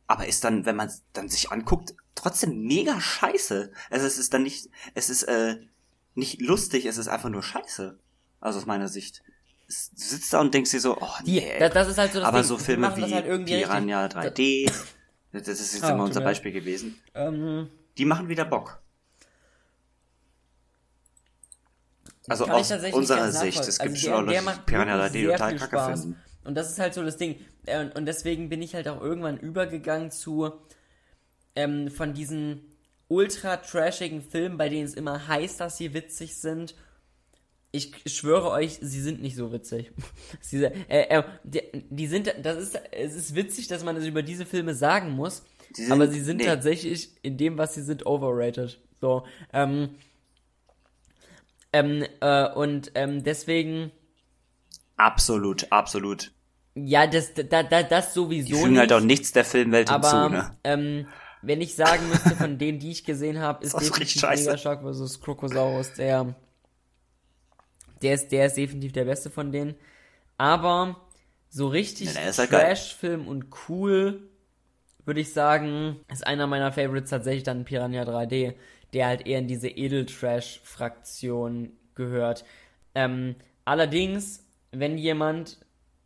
Aber 0.08 0.28
ist 0.28 0.44
dann, 0.44 0.66
wenn 0.66 0.76
man 0.76 0.92
dann 1.14 1.30
sich 1.30 1.52
anguckt, 1.52 1.94
trotzdem 2.14 2.64
mega 2.64 3.00
scheiße. 3.00 3.72
Also 3.90 4.06
es 4.06 4.18
ist 4.18 4.34
dann 4.34 4.44
nicht, 4.44 4.70
es 4.96 5.10
ist 5.10 5.24
äh, 5.24 5.58
nicht 6.14 6.42
lustig, 6.42 6.86
es 6.86 6.98
ist 6.98 7.08
einfach 7.08 7.30
nur 7.30 7.42
scheiße. 7.42 7.98
Also 8.42 8.60
aus 8.60 8.66
meiner 8.66 8.90
Sicht. 8.90 9.24
Es 9.68 9.90
sitzt 9.96 10.34
da 10.34 10.42
und 10.42 10.54
denkst 10.54 10.72
dir 10.72 10.82
so, 10.82 10.98
oh 11.00 11.08
Die, 11.26 11.40
nee. 11.40 11.58
das, 11.58 11.74
das 11.74 11.88
ist 11.88 11.98
halt 11.98 12.12
so 12.12 12.20
das 12.20 12.28
aber 12.28 12.40
Ding. 12.40 12.48
so 12.50 12.58
Filme 12.58 12.96
wie 12.98 13.14
halt 13.14 13.26
irgendwie 13.26 13.54
richtig. 13.54 13.70
Piranha 13.72 14.06
3D, 14.08 14.70
das 15.32 15.48
ist 15.48 15.74
jetzt 15.74 15.84
Ah, 15.86 15.92
immer 15.92 16.04
unser. 16.04 16.20
Beispiel 16.22 16.52
gewesen. 16.52 17.00
Ähm, 17.16 17.70
Die 17.98 18.06
machen 18.06 18.28
wieder 18.28 18.44
Bock. 18.46 18.83
Also 22.28 22.46
aus 22.46 22.72
unserer 22.94 23.32
Sicht, 23.32 23.60
es 23.60 23.80
also 23.80 23.92
gibt 23.94 24.04
der- 24.06 24.12
schon 24.12 24.26
der 24.28 24.36
Leute, 24.36 24.46
macht 24.46 24.62
die 24.62 24.72
Piranha 24.72 24.98
wirklich 25.04 25.24
3D 25.24 25.28
sehr 25.28 25.38
total 25.38 25.56
kacke 25.58 25.76
Spaß. 25.76 26.02
finden. 26.02 26.20
Und 26.46 26.56
das 26.56 26.72
ist 26.72 26.80
halt 26.80 26.94
so 26.94 27.04
das 27.04 27.18
Ding. 27.18 27.36
Äh, 27.66 27.86
Und, 27.96 28.06
deswegen 28.06 28.50
bin 28.50 28.62
ich 28.62 28.76
halt 28.76 28.88
auch 28.88 29.02
irgendwann 29.02 29.38
übergegangen 29.38 30.12
zu 30.12 30.52
ähm, 31.56 31.90
von 31.90 32.14
diesen 32.14 32.62
ultra 33.08 33.58
trashigen 33.58 34.22
Filmen, 34.22 34.58
bei 34.58 34.70
denen 34.70 34.86
es 34.86 34.94
immer 34.94 35.28
heißt, 35.28 35.60
dass 35.60 35.78
sie 35.78 35.94
witzig 35.94 36.36
sind. 36.38 36.76
Ich 37.72 37.92
schwöre 38.06 38.50
euch, 38.52 38.78
sie 38.82 39.02
sind 39.02 39.22
nicht 39.22 39.36
so 39.36 39.52
witzig. 39.52 39.92
sie, 40.42 40.64
äh, 40.66 40.72
äh, 40.90 41.24
die, 41.44 41.62
die 41.90 42.08
sind, 42.08 42.34
das 42.42 42.58
ist, 42.58 42.80
es 42.92 43.16
ist 43.16 43.36
witzig, 43.36 43.68
dass 43.68 43.84
man 43.84 43.96
es 43.96 44.06
über 44.06 44.22
diese 44.24 44.46
Filme 44.46 44.74
sagen 44.76 45.12
muss, 45.12 45.44
Sie 45.74 45.84
sind- 45.84 45.92
aber 45.92 46.08
sie 46.08 46.22
sind 46.22 46.38
nee. 46.38 46.46
tatsächlich 46.46 47.10
in 47.24 47.38
dem, 47.38 47.58
was 47.58 47.74
sie 47.74 47.82
sind, 47.82 48.06
overrated. 48.06 48.80
So, 49.02 49.26
ähm, 49.54 49.90
ähm, 51.74 52.06
äh, 52.22 52.50
und 52.54 52.92
ähm, 52.96 53.24
deswegen, 53.24 53.92
Absolut, 54.98 55.72
absolut. 55.72 56.32
ja, 56.76 57.08
das, 57.08 57.34
da, 57.36 57.64
da, 57.64 57.84
das 57.84 58.14
sowieso 58.14 58.48
Die 58.48 58.54
fügen 58.54 58.78
nicht, 58.78 58.80
halt 58.80 58.94
auch 58.94 59.00
nichts 59.00 59.32
der 59.32 59.46
Filmwelt 59.46 59.90
aber 59.90 60.08
hinzu, 60.12 60.30
ne? 60.30 60.58
ähm, 60.64 61.08
wenn 61.42 61.62
ich 61.62 61.76
sagen 61.76 62.08
müsste, 62.10 62.36
von 62.36 62.58
denen, 62.58 62.80
die 62.80 62.92
ich 62.92 63.04
gesehen 63.06 63.40
habe, 63.40 63.64
ist 63.64 63.74
Das 63.74 63.84
ist 63.84 63.96
definitiv. 63.96 64.24
Megashark 64.48 64.82
vs. 64.84 65.20
Krokosaurus 65.22 65.94
der, 65.94 66.36
der 68.02 68.14
ist, 68.16 68.30
der 68.32 68.48
ist 68.48 68.58
definitiv 68.58 68.92
der 68.92 69.06
beste 69.06 69.30
von 69.30 69.52
denen. 69.52 69.76
Aber 70.38 70.98
so 71.50 71.68
richtig 71.68 72.14
Ja, 72.16 72.22
halt. 72.50 72.50
Trash-Film 72.50 73.28
und 73.28 73.48
cool, 73.70 74.30
würde 75.06 75.22
ich 75.22 75.34
sagen, 75.34 76.00
ist 76.12 76.26
einer 76.26 76.48
meiner 76.48 76.72
Favorites 76.72 77.10
tatsächlich 77.12 77.44
dann 77.44 77.66
Piranha 77.66 78.04
3D, 78.04 78.56
der 78.94 79.08
halt 79.08 79.28
eher 79.28 79.40
in 79.40 79.48
diese 79.48 79.70
Edel-Trash-Fraktion 79.70 81.72
gehört. 81.96 82.46
Ähm, 82.96 83.36
allerdings, 83.66 84.46
wenn 84.72 84.98
jemand 84.98 85.58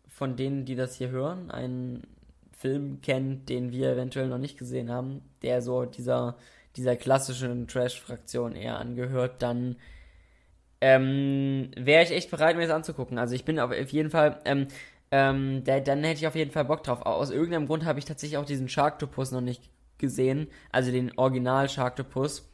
von 0.08 0.36
denen, 0.36 0.66
die 0.66 0.76
das 0.76 0.96
hier 0.96 1.10
hören, 1.10 1.52
einen 1.52 2.08
Film 2.52 3.02
kennt, 3.02 3.50
den 3.50 3.72
wir 3.72 3.92
eventuell 3.92 4.28
noch 4.28 4.40
nicht 4.40 4.58
gesehen 4.58 4.90
haben, 4.90 5.22
der 5.44 5.62
so 5.62 5.86
dieser, 5.86 6.38
dieser 6.76 6.96
klassischen 6.96 7.68
Trash-Fraktion 7.68 8.56
eher 8.56 8.80
angehört, 8.80 9.44
dann 9.44 9.76
ähm, 10.82 11.72
wäre 11.76 12.04
ich 12.04 12.12
echt 12.12 12.32
bereit, 12.32 12.56
mir 12.56 12.64
das 12.64 12.76
anzugucken. 12.76 13.18
Also 13.18 13.36
ich 13.36 13.46
bin 13.46 13.60
auf 13.60 13.74
jeden 13.92 14.10
Fall, 14.10 14.40
ähm, 14.46 14.68
ähm, 15.12 15.64
da, 15.64 15.80
dann 15.80 16.04
hätte 16.04 16.20
ich 16.20 16.28
auf 16.28 16.36
jeden 16.36 16.52
Fall 16.52 16.66
Bock 16.66 16.84
drauf. 16.84 17.04
Aus 17.04 17.30
irgendeinem 17.30 17.68
Grund 17.68 17.86
habe 17.86 18.00
ich 18.00 18.06
tatsächlich 18.06 18.38
auch 18.38 18.46
diesen 18.46 18.70
Sharktopus 18.70 19.32
noch 19.32 19.42
nicht 19.42 19.70
gesehen, 19.98 20.48
also 20.72 20.92
den 20.92 21.18
Original 21.18 21.70
Sharktopus. 21.70 22.48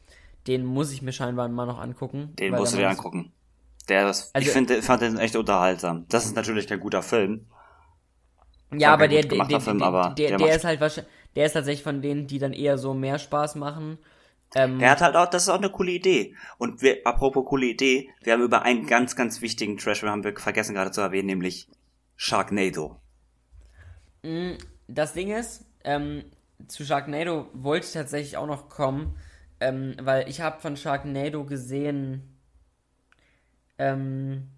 Den 0.46 0.64
muss 0.64 0.92
ich 0.92 1.02
mir 1.02 1.12
scheinbar 1.12 1.48
mal 1.48 1.66
noch 1.66 1.78
angucken. 1.78 2.34
Den 2.38 2.52
musst 2.54 2.74
du 2.74 2.78
dir 2.78 2.88
angucken. 2.90 3.32
Der 3.88 4.08
ist, 4.10 4.30
Also- 4.34 4.46
ich 4.46 4.52
finde, 4.52 4.82
fand 4.82 5.02
den 5.02 5.18
echt 5.18 5.36
unterhaltsam. 5.36 6.06
Das 6.08 6.24
ist 6.24 6.36
natürlich 6.36 6.66
kein 6.66 6.80
guter 6.80 7.02
Film. 7.02 7.46
Ja, 8.72 8.92
aber 8.92 9.08
der, 9.08 9.22
der, 9.22 9.44
der, 9.44 9.60
Film, 9.60 9.82
aber 9.82 10.14
der, 10.16 10.30
der 10.30 10.38
der 10.38 10.56
ist 10.56 10.64
halt 10.64 10.80
wahrscheinlich, 10.80 11.12
der 11.36 11.46
ist 11.46 11.52
tatsächlich 11.52 11.84
von 11.84 12.02
denen, 12.02 12.26
die 12.26 12.38
dann 12.38 12.52
eher 12.52 12.76
so 12.78 12.92
mehr 12.94 13.18
Spaß 13.18 13.54
machen. 13.56 13.98
Ähm, 14.56 14.80
Er 14.80 14.90
hat 14.92 15.00
halt 15.00 15.16
auch, 15.16 15.26
das 15.26 15.44
ist 15.44 15.48
auch 15.48 15.58
eine 15.58 15.70
coole 15.70 15.92
Idee. 15.92 16.34
Und 16.58 16.82
wir, 16.82 16.98
apropos 17.04 17.44
coole 17.44 17.66
Idee, 17.66 18.08
wir 18.22 18.32
haben 18.32 18.42
über 18.42 18.62
einen 18.62 18.86
ganz, 18.86 19.16
ganz 19.16 19.40
wichtigen 19.42 19.76
Trash-Film 19.76 20.10
haben 20.10 20.24
wir 20.24 20.36
vergessen 20.36 20.74
gerade 20.74 20.90
zu 20.90 21.00
erwähnen, 21.00 21.26
nämlich 21.26 21.68
Sharknado. 22.16 22.96
Das 24.88 25.12
Ding 25.12 25.30
ist, 25.32 25.64
ähm, 25.84 26.24
zu 26.68 26.84
Sharknado 26.84 27.48
wollte 27.52 27.86
ich 27.86 27.92
tatsächlich 27.92 28.36
auch 28.36 28.46
noch 28.46 28.68
kommen, 28.68 29.16
ähm, 29.64 29.96
weil 30.00 30.28
ich 30.28 30.40
habe 30.40 30.60
von 30.60 30.76
Sharknado 30.76 31.44
gesehen, 31.44 32.22
ähm, 33.78 34.48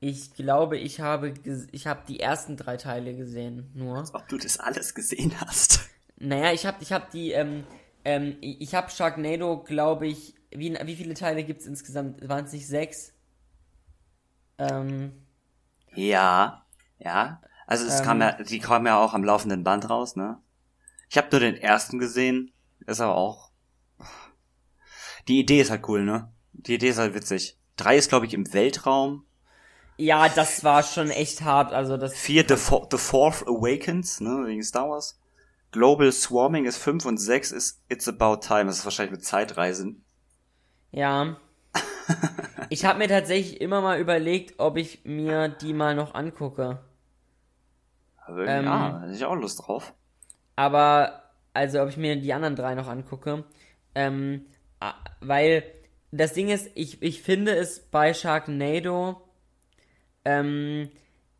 ich 0.00 0.34
glaube, 0.34 0.76
ich 0.78 1.00
habe, 1.00 1.32
ich 1.70 1.86
habe 1.86 2.02
die 2.08 2.18
ersten 2.20 2.56
drei 2.56 2.76
Teile 2.76 3.14
gesehen, 3.14 3.70
nur. 3.74 4.10
Ob 4.12 4.28
du 4.28 4.36
das 4.36 4.58
alles 4.58 4.94
gesehen 4.94 5.32
hast. 5.40 5.80
Naja, 6.18 6.52
ich 6.52 6.66
habe, 6.66 6.78
ich 6.80 6.92
habe 6.92 7.06
die, 7.12 7.32
ähm, 7.32 7.64
ähm, 8.04 8.36
ich 8.40 8.74
habe 8.74 8.90
Sharknado, 8.90 9.62
glaube 9.62 10.06
ich, 10.06 10.34
wie, 10.50 10.74
wie 10.84 10.96
viele 10.96 11.14
Teile 11.14 11.44
gibt's 11.44 11.66
insgesamt? 11.66 12.28
Waren 12.28 12.44
es 12.44 12.52
nicht 12.52 12.66
sechs? 12.66 13.12
Ähm, 14.58 15.12
Ja, 15.94 16.64
ja. 16.98 17.40
Also 17.66 17.86
es 17.86 18.00
Ähm. 18.00 18.04
kam 18.04 18.20
ja, 18.20 18.32
die 18.42 18.58
kamen 18.58 18.86
ja 18.86 18.98
auch 18.98 19.14
am 19.14 19.24
laufenden 19.24 19.64
Band 19.64 19.88
raus, 19.88 20.16
ne? 20.16 20.38
Ich 21.10 21.18
habe 21.18 21.28
nur 21.30 21.40
den 21.40 21.56
ersten 21.56 21.98
gesehen, 21.98 22.52
ist 22.86 23.00
aber 23.00 23.16
auch. 23.16 23.50
Die 25.28 25.38
Idee 25.40 25.60
ist 25.60 25.70
halt 25.70 25.88
cool, 25.88 26.02
ne? 26.04 26.32
Die 26.52 26.74
Idee 26.74 26.88
ist 26.88 26.98
halt 26.98 27.14
witzig. 27.14 27.56
Drei 27.76 27.96
ist, 27.96 28.08
glaube 28.08 28.26
ich, 28.26 28.34
im 28.34 28.52
Weltraum. 28.52 29.24
ja, 29.96 30.28
das 30.28 30.64
war 30.64 30.82
schon 30.82 31.10
echt 31.10 31.42
hart, 31.42 31.72
also 31.72 31.96
das, 31.96 32.14
Vier, 32.14 32.44
The, 32.48 32.56
Fo 32.56 32.86
The 32.90 32.98
Fourth 32.98 33.42
Awakens, 33.46 34.20
ne? 34.20 34.44
Wegen 34.46 34.62
Star 34.62 34.88
Wars. 34.88 35.18
Global 35.70 36.12
Swarming 36.12 36.66
ist 36.66 36.76
fünf 36.76 37.06
und 37.06 37.16
sechs 37.18 37.50
ist 37.50 37.80
It's 37.88 38.06
About 38.08 38.38
Time. 38.46 38.66
Das 38.66 38.78
ist 38.78 38.84
wahrscheinlich 38.84 39.12
mit 39.12 39.24
Zeitreisen. 39.24 40.04
Ja. 40.90 41.36
Ich 42.68 42.84
habe 42.84 42.98
mir 42.98 43.08
tatsächlich 43.08 43.60
immer 43.60 43.80
mal 43.80 43.98
überlegt, 43.98 44.58
ob 44.58 44.76
ich 44.76 45.04
mir 45.04 45.48
die 45.48 45.72
mal 45.74 45.94
noch 45.94 46.14
angucke. 46.14 46.80
Aber 48.26 48.46
Ähm. 48.46 48.64
ja, 48.64 49.00
hätte 49.02 49.12
ich 49.12 49.24
auch 49.24 49.34
Lust 49.34 49.66
drauf. 49.66 49.92
Aber, 50.56 51.21
also 51.54 51.82
ob 51.82 51.88
ich 51.88 51.96
mir 51.96 52.16
die 52.16 52.32
anderen 52.32 52.56
drei 52.56 52.74
noch 52.74 52.88
angucke. 52.88 53.44
Ähm, 53.94 54.46
weil 55.20 55.64
das 56.10 56.32
Ding 56.32 56.48
ist, 56.48 56.70
ich, 56.74 57.02
ich 57.02 57.22
finde 57.22 57.54
es 57.54 57.80
bei 57.80 58.14
Sharknado, 58.14 59.20
ähm, 60.24 60.90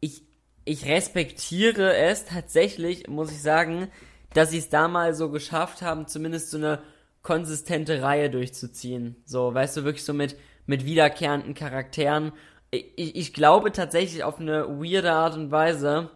ich, 0.01 0.22
ich 0.64 0.87
respektiere 0.87 1.96
es 1.96 2.25
tatsächlich, 2.25 3.09
muss 3.09 3.31
ich 3.31 3.42
sagen, 3.42 3.88
dass 4.35 4.51
sie 4.51 4.59
es 4.59 4.68
da 4.68 4.88
mal 4.88 5.14
so 5.14 5.31
geschafft 5.31 5.83
haben, 5.83 6.07
zumindest 6.07 6.51
so 6.51 6.57
eine 6.57 6.83
konsistente 7.22 8.03
Reihe 8.03 8.31
durchzuziehen. 8.31 9.16
So, 9.25 9.53
weißt 9.55 9.77
du, 9.77 9.85
wirklich 9.85 10.05
so 10.05 10.14
mit, 10.14 10.37
mit 10.66 10.85
wiederkehrenden 10.85 11.55
Charakteren. 11.55 12.33
Ich, 12.70 13.16
ich 13.16 13.33
glaube 13.33 13.72
tatsächlich 13.72 14.25
auf 14.25 14.40
eine 14.40 14.66
weirde 14.81 15.12
Art 15.12 15.35
und 15.35 15.51
Weise, 15.51 16.11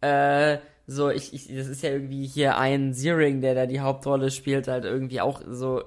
äh, 0.00 0.58
so, 0.90 1.10
ich, 1.10 1.32
ich, 1.34 1.48
das 1.54 1.68
ist 1.68 1.82
ja 1.82 1.90
irgendwie 1.90 2.26
hier 2.26 2.56
ein 2.58 2.94
Searing, 2.94 3.40
der 3.40 3.54
da 3.54 3.66
die 3.66 3.80
Hauptrolle 3.80 4.30
spielt, 4.30 4.68
halt 4.68 4.84
irgendwie 4.84 5.20
auch 5.20 5.42
so 5.48 5.82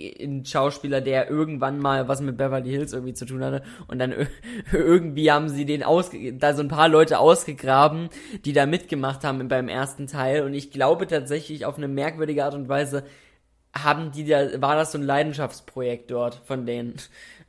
ein 0.00 0.44
Schauspieler, 0.44 1.00
der 1.00 1.28
irgendwann 1.28 1.78
mal 1.78 2.08
was 2.08 2.20
mit 2.20 2.36
Beverly 2.38 2.70
Hills 2.70 2.92
irgendwie 2.92 3.12
zu 3.14 3.26
tun 3.26 3.44
hatte 3.44 3.62
und 3.88 3.98
dann 3.98 4.12
ir- 4.12 4.28
irgendwie 4.72 5.30
haben 5.30 5.48
sie 5.48 5.64
den 5.66 5.82
ausge 5.82 6.32
da 6.34 6.54
so 6.54 6.62
ein 6.62 6.68
paar 6.68 6.88
Leute 6.88 7.18
ausgegraben, 7.18 8.08
die 8.44 8.52
da 8.52 8.64
mitgemacht 8.66 9.24
haben 9.24 9.46
beim 9.48 9.68
ersten 9.68 10.06
Teil 10.06 10.42
und 10.44 10.54
ich 10.54 10.70
glaube 10.70 11.06
tatsächlich 11.06 11.66
auf 11.66 11.76
eine 11.76 11.88
merkwürdige 11.88 12.44
Art 12.44 12.54
und 12.54 12.68
Weise 12.68 13.04
haben 13.76 14.12
die 14.12 14.26
da 14.26 14.60
war 14.62 14.76
das 14.76 14.92
so 14.92 14.98
ein 14.98 15.04
Leidenschaftsprojekt 15.04 16.10
dort 16.10 16.42
von 16.46 16.66
denen. 16.66 16.96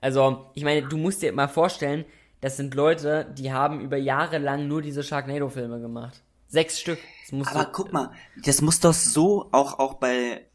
Also, 0.01 0.47
ich 0.55 0.63
meine, 0.63 0.83
du 0.87 0.97
musst 0.97 1.21
dir 1.23 1.31
mal 1.33 1.47
vorstellen, 1.47 2.05
das 2.41 2.57
sind 2.57 2.75
Leute, 2.75 3.27
die 3.37 3.51
haben 3.53 3.81
über 3.81 3.97
Jahre 3.97 4.37
lang 4.39 4.67
nur 4.67 4.81
diese 4.81 5.03
Sharknado 5.03 5.49
Filme 5.49 5.79
gemacht. 5.81 6.21
Sechs 6.47 6.79
Stück. 6.79 6.99
Das 7.23 7.31
musst 7.31 7.51
Aber 7.51 7.65
du, 7.65 7.71
guck 7.71 7.93
mal, 7.93 8.11
das 8.43 8.61
muss 8.61 8.79
doch 8.79 8.93
so 8.93 9.49
auch, 9.51 9.79
auch 9.79 9.95
bei 9.95 10.47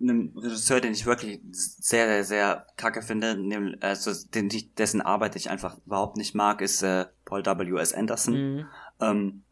einem 0.00 0.32
Regisseur, 0.36 0.80
den 0.80 0.92
ich 0.92 1.06
wirklich 1.06 1.40
sehr, 1.50 2.06
sehr, 2.06 2.24
sehr 2.24 2.66
kacke 2.76 3.00
finde, 3.02 3.36
nämlich, 3.36 3.82
also 3.82 4.12
den, 4.34 4.50
dessen 4.76 5.00
Arbeit 5.00 5.36
ich 5.36 5.48
einfach 5.48 5.78
überhaupt 5.86 6.16
nicht 6.16 6.34
mag, 6.34 6.60
ist 6.60 6.82
äh, 6.82 7.06
Paul 7.24 7.44
W.S. 7.44 7.94
Anderson. 7.94 8.34
Mhm. 8.34 8.66
Ähm, 9.00 9.42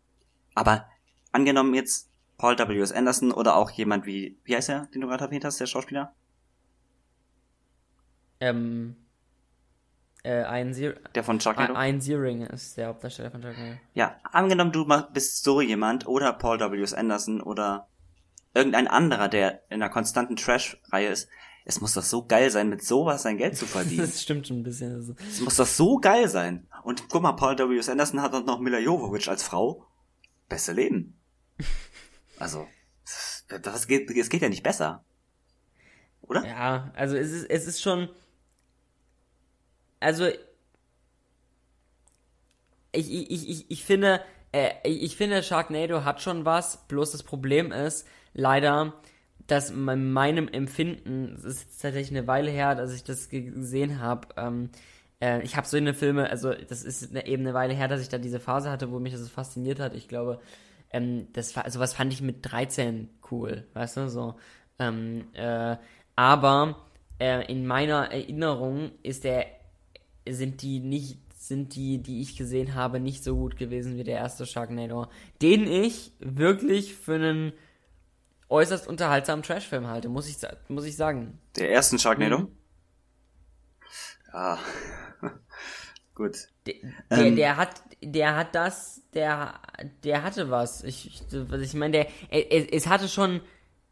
aber 0.54 0.86
angenommen 1.32 1.74
jetzt 1.74 2.10
Paul 2.36 2.58
W.S. 2.58 2.92
Anderson 2.92 3.32
oder 3.32 3.56
auch 3.56 3.70
jemand 3.70 4.04
wie, 4.04 4.36
wie 4.44 4.56
heißt 4.56 4.68
er, 4.68 4.86
den 4.86 5.00
du 5.00 5.06
gerade 5.06 5.24
erwähnt 5.24 5.44
hast, 5.44 5.60
der 5.60 5.66
Schauspieler? 5.66 6.14
ähm, 8.44 8.96
äh, 10.24 10.42
ein, 10.44 10.74
Sear 10.74 10.94
Der 11.14 11.22
von 11.22 11.38
Sharknado? 11.40 11.74
ein 11.74 12.00
Searing 12.00 12.42
ist 12.46 12.76
der 12.76 12.88
Hauptdarsteller 12.88 13.30
von 13.30 13.42
Sharknado. 13.42 13.78
Ja, 13.94 14.16
angenommen 14.24 14.72
du 14.72 14.86
bist 15.12 15.44
so 15.44 15.60
jemand 15.60 16.06
oder 16.06 16.32
Paul 16.32 16.58
W.S. 16.58 16.92
Anderson 16.94 17.40
oder 17.40 17.86
irgendein 18.54 18.88
anderer, 18.88 19.28
der 19.28 19.62
in 19.70 19.82
einer 19.82 19.90
konstanten 19.90 20.36
Trash-Reihe 20.36 21.08
ist. 21.08 21.28
es 21.64 21.80
muss 21.80 21.94
doch 21.94 22.02
so 22.02 22.26
geil 22.26 22.50
sein, 22.50 22.68
mit 22.68 22.84
sowas 22.84 23.22
sein 23.22 23.36
Geld 23.38 23.56
zu 23.56 23.66
verdienen. 23.66 24.06
Das 24.06 24.22
stimmt 24.22 24.46
schon 24.48 24.58
ein 24.60 24.62
bisschen. 24.64 24.94
Also. 24.94 25.14
Es 25.30 25.40
muss 25.40 25.56
doch 25.56 25.66
so 25.66 25.98
geil 25.98 26.28
sein. 26.28 26.66
Und 26.82 27.08
guck 27.08 27.22
mal, 27.22 27.32
Paul 27.32 27.56
W. 27.58 27.78
S. 27.78 27.88
Anderson 27.88 28.20
hat 28.20 28.34
doch 28.34 28.44
noch 28.44 28.60
Mila 28.60 28.78
Jovovich 28.78 29.28
als 29.28 29.42
Frau. 29.42 29.86
Beste 30.48 30.72
Leben. 30.72 31.18
Also, 32.36 32.66
das 33.62 33.86
geht, 33.86 34.10
es 34.10 34.28
geht 34.28 34.42
ja 34.42 34.48
nicht 34.48 34.64
besser. 34.64 35.04
Oder? 36.22 36.44
Ja, 36.44 36.90
also 36.96 37.16
es 37.16 37.30
ist, 37.30 37.44
es 37.48 37.66
ist 37.68 37.80
schon. 37.80 38.08
Also. 40.04 40.28
Ich, 42.92 43.12
ich, 43.12 43.48
ich, 43.48 43.70
ich 43.70 43.84
finde, 43.84 44.20
äh, 44.52 44.70
ich 44.84 45.16
finde, 45.16 45.42
Sharknado 45.42 46.04
hat 46.04 46.22
schon 46.22 46.44
was, 46.44 46.86
bloß 46.86 47.10
das 47.10 47.24
Problem 47.24 47.72
ist, 47.72 48.06
leider, 48.34 48.94
dass 49.48 49.70
in 49.70 50.12
meinem 50.12 50.46
Empfinden, 50.46 51.34
es 51.36 51.44
ist 51.44 51.82
tatsächlich 51.82 52.16
eine 52.16 52.28
Weile 52.28 52.52
her, 52.52 52.76
dass 52.76 52.94
ich 52.94 53.02
das 53.02 53.28
gesehen 53.30 54.00
habe, 54.00 54.28
ähm, 54.36 54.70
äh, 55.20 55.42
ich 55.42 55.56
habe 55.56 55.66
so 55.66 55.76
eine 55.76 55.94
Filme, 55.94 56.30
also 56.30 56.52
das 56.52 56.84
ist 56.84 57.10
eine, 57.10 57.26
eben 57.26 57.42
eine 57.42 57.54
Weile 57.54 57.74
her, 57.74 57.88
dass 57.88 58.00
ich 58.00 58.08
da 58.08 58.18
diese 58.18 58.40
Phase 58.40 58.70
hatte, 58.70 58.92
wo 58.92 58.98
mich 59.00 59.12
das 59.12 59.28
fasziniert 59.28 59.80
hat. 59.80 59.94
Ich 59.94 60.06
glaube, 60.08 60.40
ähm, 60.92 61.28
das 61.32 61.56
war, 61.56 61.64
also 61.64 61.84
fand 61.86 62.12
ich 62.12 62.22
mit 62.22 62.38
13 62.42 63.08
cool, 63.30 63.66
weißt 63.74 63.96
du, 63.96 64.08
so. 64.08 64.36
Ähm, 64.78 65.24
äh, 65.34 65.76
aber 66.16 66.76
äh, 67.18 67.50
in 67.50 67.66
meiner 67.66 68.12
Erinnerung 68.12 68.92
ist 69.02 69.24
der, 69.24 69.46
sind 70.28 70.62
die 70.62 70.80
nicht 70.80 71.18
sind 71.36 71.74
die, 71.74 71.98
die 71.98 72.22
ich 72.22 72.36
gesehen 72.36 72.74
habe, 72.74 73.00
nicht 73.00 73.22
so 73.22 73.36
gut 73.36 73.58
gewesen 73.58 73.98
wie 73.98 74.04
der 74.04 74.16
erste 74.16 74.46
Sharknado, 74.46 75.08
den 75.42 75.66
ich 75.66 76.12
wirklich 76.18 76.94
für 76.94 77.16
einen 77.16 77.52
äußerst 78.48 78.88
unterhaltsamen 78.88 79.42
Trashfilm 79.42 79.86
halte, 79.86 80.08
muss 80.08 80.28
ich, 80.28 80.36
muss 80.68 80.84
ich 80.84 80.96
sagen. 80.96 81.38
Der 81.56 81.70
ersten 81.70 81.98
Sharknado? 81.98 82.38
Mhm. 82.38 82.48
Ja, 84.32 84.58
gut. 86.14 86.48
Der, 86.66 86.74
der, 87.10 87.18
ähm. 87.18 87.36
der, 87.36 87.56
hat, 87.56 87.82
der 88.02 88.36
hat 88.36 88.54
das, 88.54 89.02
der, 89.12 89.60
der 90.02 90.22
hatte 90.22 90.50
was. 90.50 90.82
Ich, 90.82 91.06
ich, 91.06 91.22
ich 91.32 91.74
meine, 91.74 91.92
der, 91.92 92.06
es, 92.50 92.66
es 92.72 92.86
hatte 92.86 93.08
schon 93.08 93.42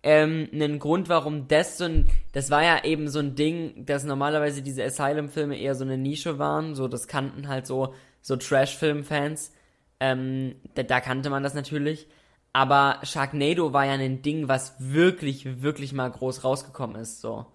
ähm, 0.02 0.48
einen 0.52 0.78
Grund, 0.78 1.08
warum 1.08 1.48
das 1.48 1.78
so 1.78 1.84
ein, 1.84 2.08
das 2.32 2.50
war 2.50 2.62
ja 2.62 2.84
eben 2.84 3.08
so 3.08 3.20
ein 3.20 3.34
Ding, 3.34 3.86
dass 3.86 4.04
normalerweise 4.04 4.62
diese 4.62 4.84
Asylum-Filme 4.84 5.56
eher 5.58 5.74
so 5.74 5.84
eine 5.84 5.96
Nische 5.96 6.38
waren, 6.38 6.74
so 6.74 6.88
das 6.88 7.06
kannten 7.06 7.48
halt 7.48 7.66
so, 7.66 7.94
so 8.20 8.36
Trash-Film-Fans, 8.36 9.52
ähm, 10.00 10.56
da, 10.74 10.82
da 10.82 11.00
kannte 11.00 11.30
man 11.30 11.42
das 11.42 11.54
natürlich, 11.54 12.08
aber 12.52 12.98
Sharknado 13.04 13.72
war 13.72 13.86
ja 13.86 13.92
ein 13.92 14.22
Ding, 14.22 14.48
was 14.48 14.74
wirklich, 14.78 15.62
wirklich 15.62 15.92
mal 15.92 16.10
groß 16.10 16.44
rausgekommen 16.44 16.96
ist, 16.96 17.20
so 17.20 17.46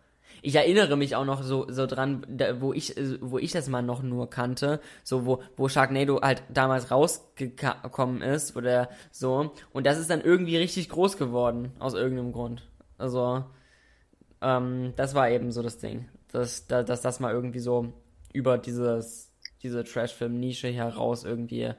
ich 0.47 0.55
erinnere 0.55 0.95
mich 0.95 1.13
auch 1.17 1.25
noch 1.25 1.43
so, 1.43 1.69
so 1.69 1.85
dran, 1.85 2.25
da, 2.29 2.61
wo 2.61 2.71
ich, 2.71 2.95
wo 3.19 3.37
ich 3.37 3.51
das 3.51 3.67
mal 3.67 3.81
noch 3.81 4.01
nur 4.01 4.29
kannte, 4.29 4.79
so 5.03 5.25
wo, 5.25 5.43
wo 5.57 5.67
Sharknado 5.67 6.21
halt 6.21 6.41
damals 6.47 6.89
rausgekommen 6.89 8.21
ist 8.21 8.55
oder 8.55 8.87
so. 9.11 9.51
Und 9.73 9.85
das 9.85 9.99
ist 9.99 10.09
dann 10.09 10.21
irgendwie 10.21 10.55
richtig 10.55 10.87
groß 10.87 11.17
geworden, 11.17 11.73
aus 11.79 11.95
irgendeinem 11.95 12.31
Grund. 12.31 12.65
Also, 12.97 13.43
ähm, 14.41 14.93
das 14.95 15.15
war 15.15 15.29
eben 15.29 15.51
so 15.51 15.61
das 15.61 15.79
Ding. 15.79 16.07
Dass, 16.31 16.65
dass, 16.65 16.85
dass 16.85 17.01
das 17.01 17.19
mal 17.19 17.33
irgendwie 17.33 17.59
so 17.59 17.91
über 18.31 18.57
dieses, 18.57 19.33
diese 19.63 19.83
Trash-Film-Nische 19.83 20.69
heraus 20.69 21.25
irgendwie 21.25 21.73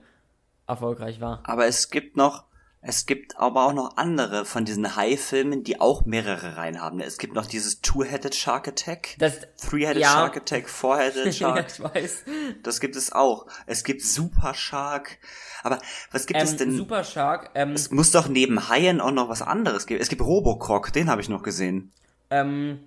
erfolgreich 0.66 1.22
war. 1.22 1.40
Aber 1.44 1.64
es 1.64 1.88
gibt 1.88 2.18
noch 2.18 2.44
es 2.88 3.04
gibt 3.04 3.38
aber 3.38 3.66
auch 3.66 3.74
noch 3.74 3.98
andere 3.98 4.46
von 4.46 4.64
diesen 4.64 4.96
High-Filmen, 4.96 5.62
die 5.62 5.78
auch 5.78 6.06
mehrere 6.06 6.56
Reihen 6.56 6.80
haben. 6.80 7.00
Es 7.00 7.18
gibt 7.18 7.34
noch 7.34 7.44
dieses 7.44 7.82
Two-Headed 7.82 8.34
Shark 8.34 8.66
Attack, 8.66 9.18
Three-Headed 9.60 10.00
ja. 10.00 10.08
Shark 10.08 10.38
Attack, 10.38 10.70
Four-Headed 10.70 11.34
Shark. 11.34 11.58
ja, 11.58 11.66
ich 11.66 11.94
weiß. 11.94 12.24
Das 12.62 12.80
gibt 12.80 12.96
es 12.96 13.12
auch. 13.12 13.46
Es 13.66 13.84
gibt 13.84 14.00
Super 14.00 14.54
Shark. 14.54 15.18
Aber 15.62 15.78
was 16.12 16.26
gibt 16.26 16.40
ähm, 16.40 16.46
es 16.46 16.56
denn? 16.56 16.74
Super 16.74 17.04
Shark. 17.04 17.50
Ähm, 17.54 17.72
es 17.72 17.90
muss 17.90 18.10
doch 18.10 18.26
neben 18.26 18.70
Haien 18.70 19.02
auch 19.02 19.12
noch 19.12 19.28
was 19.28 19.42
anderes 19.42 19.86
geben. 19.86 20.00
Es 20.00 20.08
gibt 20.08 20.22
Robocroc, 20.22 20.90
den 20.90 21.10
habe 21.10 21.20
ich 21.20 21.28
noch 21.28 21.42
gesehen. 21.42 21.92
Ähm, 22.30 22.80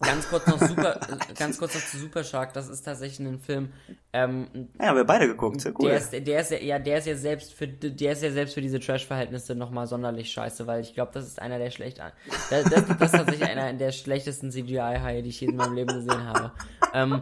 Ganz 0.00 0.28
kurz 0.28 0.46
noch 0.46 0.60
Super, 0.60 1.00
ganz 1.36 1.58
kurz 1.58 1.74
noch 1.74 1.84
zu 1.84 1.98
Super 1.98 2.22
Shark, 2.22 2.52
das 2.52 2.68
ist 2.68 2.82
tatsächlich 2.82 3.26
ein 3.26 3.40
Film. 3.40 3.72
Ähm, 4.12 4.68
ja, 4.80 4.94
wir 4.94 5.04
beide 5.04 5.26
geguckt, 5.26 5.60
sehr 5.60 5.72
cool. 5.78 5.88
Der 5.88 5.98
ist, 5.98 6.12
der 6.12 6.40
ist 6.40 6.50
ja, 6.52 6.78
der 6.78 6.98
ist 6.98 7.06
ja 7.08 7.16
selbst 7.16 7.52
für, 7.52 7.66
der 7.66 8.12
ist 8.12 8.22
ja 8.22 8.30
selbst 8.30 8.54
für 8.54 8.60
diese 8.60 8.78
Trash-Verhältnisse 8.78 9.56
nochmal 9.56 9.88
sonderlich 9.88 10.30
scheiße, 10.30 10.68
weil 10.68 10.82
ich 10.82 10.94
glaube, 10.94 11.10
das 11.14 11.26
ist 11.26 11.42
einer 11.42 11.58
der 11.58 11.70
schlecht, 11.70 11.98
das, 11.98 12.64
das, 12.64 12.86
das, 12.86 13.00
ist 13.00 13.12
tatsächlich 13.12 13.48
einer 13.48 13.72
der 13.72 13.90
schlechtesten 13.90 14.52
CGI-Haie, 14.52 15.22
die 15.22 15.30
ich 15.30 15.40
je 15.40 15.48
in 15.48 15.56
meinem 15.56 15.74
Leben 15.74 15.92
gesehen 15.92 16.24
habe. 16.24 16.52
Ähm, 16.94 17.20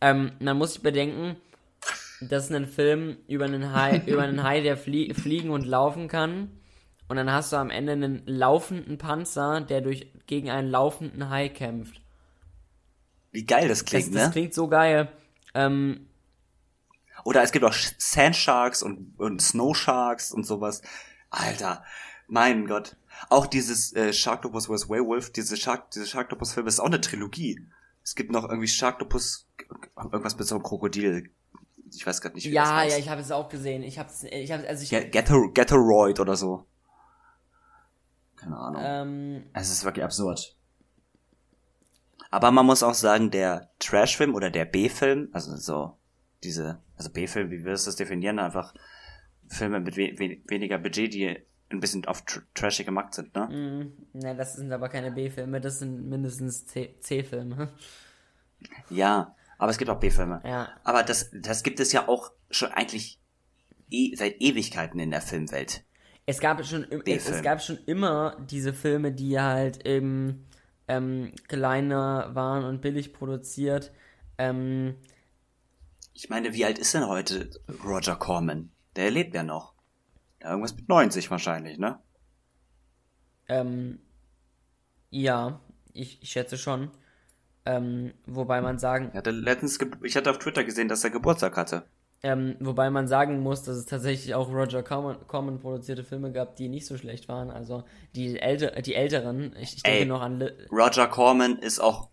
ähm, 0.00 0.32
man 0.40 0.56
muss 0.56 0.72
sich 0.72 0.82
bedenken, 0.82 1.36
das 2.22 2.44
ist 2.44 2.52
ein 2.52 2.66
Film 2.66 3.18
über 3.28 3.44
einen 3.44 3.74
Hai, 3.74 4.02
über 4.06 4.22
einen 4.22 4.42
Hai, 4.42 4.62
der 4.62 4.78
flie 4.78 5.12
fliegen 5.12 5.50
und 5.50 5.66
laufen 5.66 6.08
kann 6.08 6.48
und 7.08 7.16
dann 7.16 7.30
hast 7.30 7.52
du 7.52 7.56
am 7.56 7.70
Ende 7.70 7.92
einen 7.92 8.22
laufenden 8.26 8.98
Panzer, 8.98 9.60
der 9.60 9.80
durch 9.80 10.10
gegen 10.26 10.50
einen 10.50 10.70
laufenden 10.70 11.28
Hai 11.28 11.48
kämpft. 11.48 12.00
Wie 13.32 13.44
geil 13.44 13.68
das 13.68 13.84
klingt, 13.84 14.06
das, 14.06 14.14
ne? 14.14 14.20
Das 14.20 14.32
klingt 14.32 14.54
so 14.54 14.68
geil. 14.68 15.12
Ähm, 15.54 16.06
Oder 17.24 17.42
es 17.42 17.52
gibt 17.52 17.64
auch 17.64 17.74
Sand 17.98 18.36
Sharks 18.36 18.82
und, 18.82 19.14
und 19.18 19.42
Snow 19.42 19.76
Sharks 19.76 20.32
und 20.32 20.46
sowas. 20.46 20.82
Alter, 21.30 21.84
mein 22.26 22.66
Gott. 22.66 22.96
Auch 23.28 23.46
dieses 23.46 23.92
äh, 23.94 24.12
Sharktopus 24.12 24.66
vs. 24.66 24.88
Werewolf, 24.88 25.30
diese 25.30 25.56
Shark, 25.56 25.90
diese 25.90 26.06
Sharktopus-Filme 26.06 26.68
ist 26.68 26.80
auch 26.80 26.86
eine 26.86 27.00
Trilogie. 27.00 27.66
Es 28.02 28.14
gibt 28.14 28.30
noch 28.30 28.44
irgendwie 28.44 28.68
Sharktopus, 28.68 29.48
irgendwas 29.96 30.36
mit 30.38 30.46
so 30.46 30.54
einem 30.54 30.64
Krokodil. 30.64 31.30
Ich 31.92 32.06
weiß 32.06 32.20
gerade 32.20 32.34
nicht, 32.34 32.46
wie 32.46 32.50
ja, 32.50 32.62
das 32.62 32.72
heißt. 32.72 32.90
Ja, 32.90 32.96
ja, 32.96 33.04
ich 33.04 33.08
habe 33.10 33.20
es 33.20 33.30
auch 33.30 33.48
gesehen. 33.48 33.82
Ich 33.82 33.98
habe 33.98 34.10
ich 34.30 34.52
habe 34.52 34.66
also 34.66 34.82
ich 34.82 34.90
Ghetto, 35.10 35.50
Ghetto 35.52 35.76
oder 35.76 36.36
so. 36.36 36.66
Keine 38.44 38.58
Ahnung. 38.58 38.82
Ähm, 38.84 39.44
es 39.54 39.70
ist 39.70 39.84
wirklich 39.84 40.04
absurd. 40.04 40.54
Aber 42.30 42.50
man 42.50 42.66
muss 42.66 42.82
auch 42.82 42.94
sagen, 42.94 43.30
der 43.30 43.70
Trash-Film 43.78 44.34
oder 44.34 44.50
der 44.50 44.66
B-Film, 44.66 45.30
also 45.32 45.56
so 45.56 45.96
diese, 46.42 46.82
also 46.96 47.10
B-Film, 47.10 47.50
wie 47.50 47.64
würdest 47.64 47.86
du 47.86 47.88
das 47.88 47.96
definieren? 47.96 48.38
Einfach 48.38 48.74
Filme 49.48 49.80
mit 49.80 49.96
we 49.96 50.14
we 50.18 50.40
weniger 50.46 50.78
Budget, 50.78 51.14
die 51.14 51.38
ein 51.70 51.80
bisschen 51.80 52.04
auf 52.06 52.22
tr 52.22 52.42
trashig 52.54 52.86
gemacht 52.86 53.14
sind, 53.14 53.34
ne? 53.34 53.46
Mm, 53.46 54.18
ne, 54.18 54.36
das 54.36 54.54
sind 54.54 54.70
aber 54.72 54.88
keine 54.88 55.12
B-Filme, 55.12 55.60
das 55.60 55.78
sind 55.78 56.08
mindestens 56.08 56.66
C-Filme. 56.66 57.72
Ja, 58.90 59.34
aber 59.58 59.70
es 59.70 59.78
gibt 59.78 59.90
auch 59.90 60.00
B-Filme. 60.00 60.42
Ja. 60.44 60.68
Aber 60.84 61.02
das, 61.02 61.30
das 61.32 61.62
gibt 61.62 61.80
es 61.80 61.92
ja 61.92 62.08
auch 62.08 62.32
schon 62.50 62.72
eigentlich 62.72 63.20
e 63.90 64.14
seit 64.14 64.40
Ewigkeiten 64.40 64.98
in 64.98 65.10
der 65.10 65.20
Filmwelt. 65.20 65.84
Es 66.26 66.40
gab 66.40 66.64
schon, 66.64 66.86
es, 67.04 67.28
es, 67.28 67.42
gab 67.42 67.60
schon 67.60 67.78
immer 67.86 68.36
diese 68.48 68.72
Filme, 68.72 69.12
die 69.12 69.38
halt 69.38 69.86
eben 69.86 70.46
ähm, 70.88 71.32
kleiner 71.48 72.34
waren 72.34 72.64
und 72.64 72.80
billig 72.80 73.12
produziert. 73.12 73.92
Ähm, 74.38 74.96
ich 76.14 76.30
meine, 76.30 76.54
wie 76.54 76.64
alt 76.64 76.78
ist 76.78 76.94
denn 76.94 77.06
heute 77.06 77.50
Roger 77.84 78.16
Corman? 78.16 78.70
Der 78.96 79.10
lebt 79.10 79.34
ja 79.34 79.42
noch. 79.42 79.74
Irgendwas 80.40 80.76
mit 80.76 80.88
90 80.88 81.30
wahrscheinlich, 81.30 81.78
ne? 81.78 81.98
Ähm, 83.48 83.98
ja, 85.10 85.60
ich, 85.92 86.22
ich 86.22 86.30
schätze 86.30 86.56
schon. 86.56 86.90
Ähm, 87.66 88.12
wobei 88.26 88.60
man 88.60 88.78
sagen. 88.78 89.08
Ich 89.10 89.16
hatte 89.16 89.30
letztens, 89.30 89.78
ich 90.02 90.16
hatte 90.16 90.30
auf 90.30 90.38
Twitter 90.38 90.64
gesehen, 90.64 90.88
dass 90.88 91.04
er 91.04 91.10
Geburtstag 91.10 91.56
hatte. 91.56 91.84
Ähm, 92.24 92.56
wobei 92.58 92.88
man 92.88 93.06
sagen 93.06 93.40
muss, 93.40 93.64
dass 93.64 93.76
es 93.76 93.84
tatsächlich 93.84 94.34
auch 94.34 94.48
Roger 94.48 94.82
Corman, 94.82 95.60
produzierte 95.60 96.04
Filme 96.04 96.32
gab, 96.32 96.56
die 96.56 96.70
nicht 96.70 96.86
so 96.86 96.96
schlecht 96.96 97.28
waren. 97.28 97.50
Also 97.50 97.84
die, 98.14 98.40
älter, 98.40 98.80
die 98.80 98.94
älteren, 98.94 99.54
ich, 99.60 99.76
ich 99.76 99.82
denke 99.82 99.98
Ey, 99.98 100.06
noch 100.06 100.22
an. 100.22 100.38
Li 100.38 100.50
Roger 100.72 101.06
Corman 101.06 101.58
ist 101.58 101.80
auch 101.80 102.08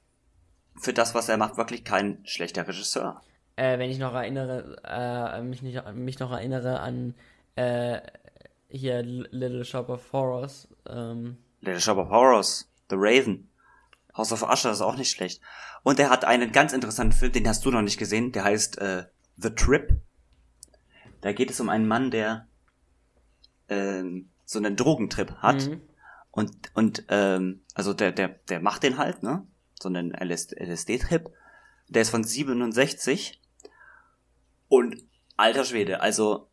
für 0.76 0.92
das, 0.92 1.16
was 1.16 1.30
er 1.30 1.38
macht, 1.38 1.56
wirklich 1.56 1.86
kein 1.86 2.20
schlechter 2.26 2.68
Regisseur. 2.68 3.22
Äh, 3.56 3.80
wenn 3.80 3.90
ich 3.90 4.00
noch 4.00 4.14
erinnere, 4.14 4.82
äh, 4.84 5.42
mich, 5.44 5.62
nicht, 5.62 5.82
mich 5.94 6.20
noch 6.20 6.34
erinnere 6.34 6.82
an 6.82 7.16
äh, 7.56 8.02
hier 8.68 9.04
Little 9.04 9.64
Shop 9.64 9.88
of 9.88 10.12
Horrors. 10.12 10.68
Ähm. 10.90 11.38
Little 11.62 11.80
Shop 11.80 11.98
of 11.98 12.10
Horrors, 12.10 12.70
The 12.90 12.98
Raven. 13.00 13.50
House 14.18 14.34
of 14.34 14.44
Usher 14.44 14.72
ist 14.72 14.82
auch 14.82 14.98
nicht 14.98 15.12
schlecht. 15.12 15.42
Und 15.84 16.02
er 16.02 16.10
hat 16.10 16.26
einen 16.26 16.52
ganz 16.52 16.74
interessanten 16.74 17.14
Film, 17.14 17.32
den 17.32 17.48
hast 17.48 17.64
du 17.64 17.72
noch 17.72 17.82
nicht 17.82 17.98
gesehen, 17.98 18.34
der 18.34 18.44
heißt 18.44 18.78
äh, 18.80 19.06
The 19.42 19.52
Trip. 19.52 20.00
Da 21.22 21.34
geht 21.34 21.50
es 21.50 21.60
um 21.60 21.70
einen 21.70 21.88
Mann, 21.88 22.12
der 22.12 22.48
ähm, 23.70 24.30
so 24.46 24.60
einen 24.60 24.76
Drogentrip 24.76 25.36
hat. 25.38 25.68
Mhm. 25.68 25.82
Und, 26.32 26.72
und 26.74 27.06
ähm, 27.10 27.62
also 27.74 27.94
der, 27.94 28.12
der, 28.12 28.30
der 28.30 28.60
macht 28.60 28.84
den 28.84 28.98
halt, 28.98 29.24
ne? 29.24 29.46
So 29.80 29.90
einen 29.90 30.12
LSD-Trip. 30.12 31.30
Der 31.90 32.02
ist 32.02 32.10
von 32.10 32.24
67. 32.24 33.42
Und 34.70 35.04
alter 35.36 35.66
Schwede, 35.66 36.02
also 36.02 36.48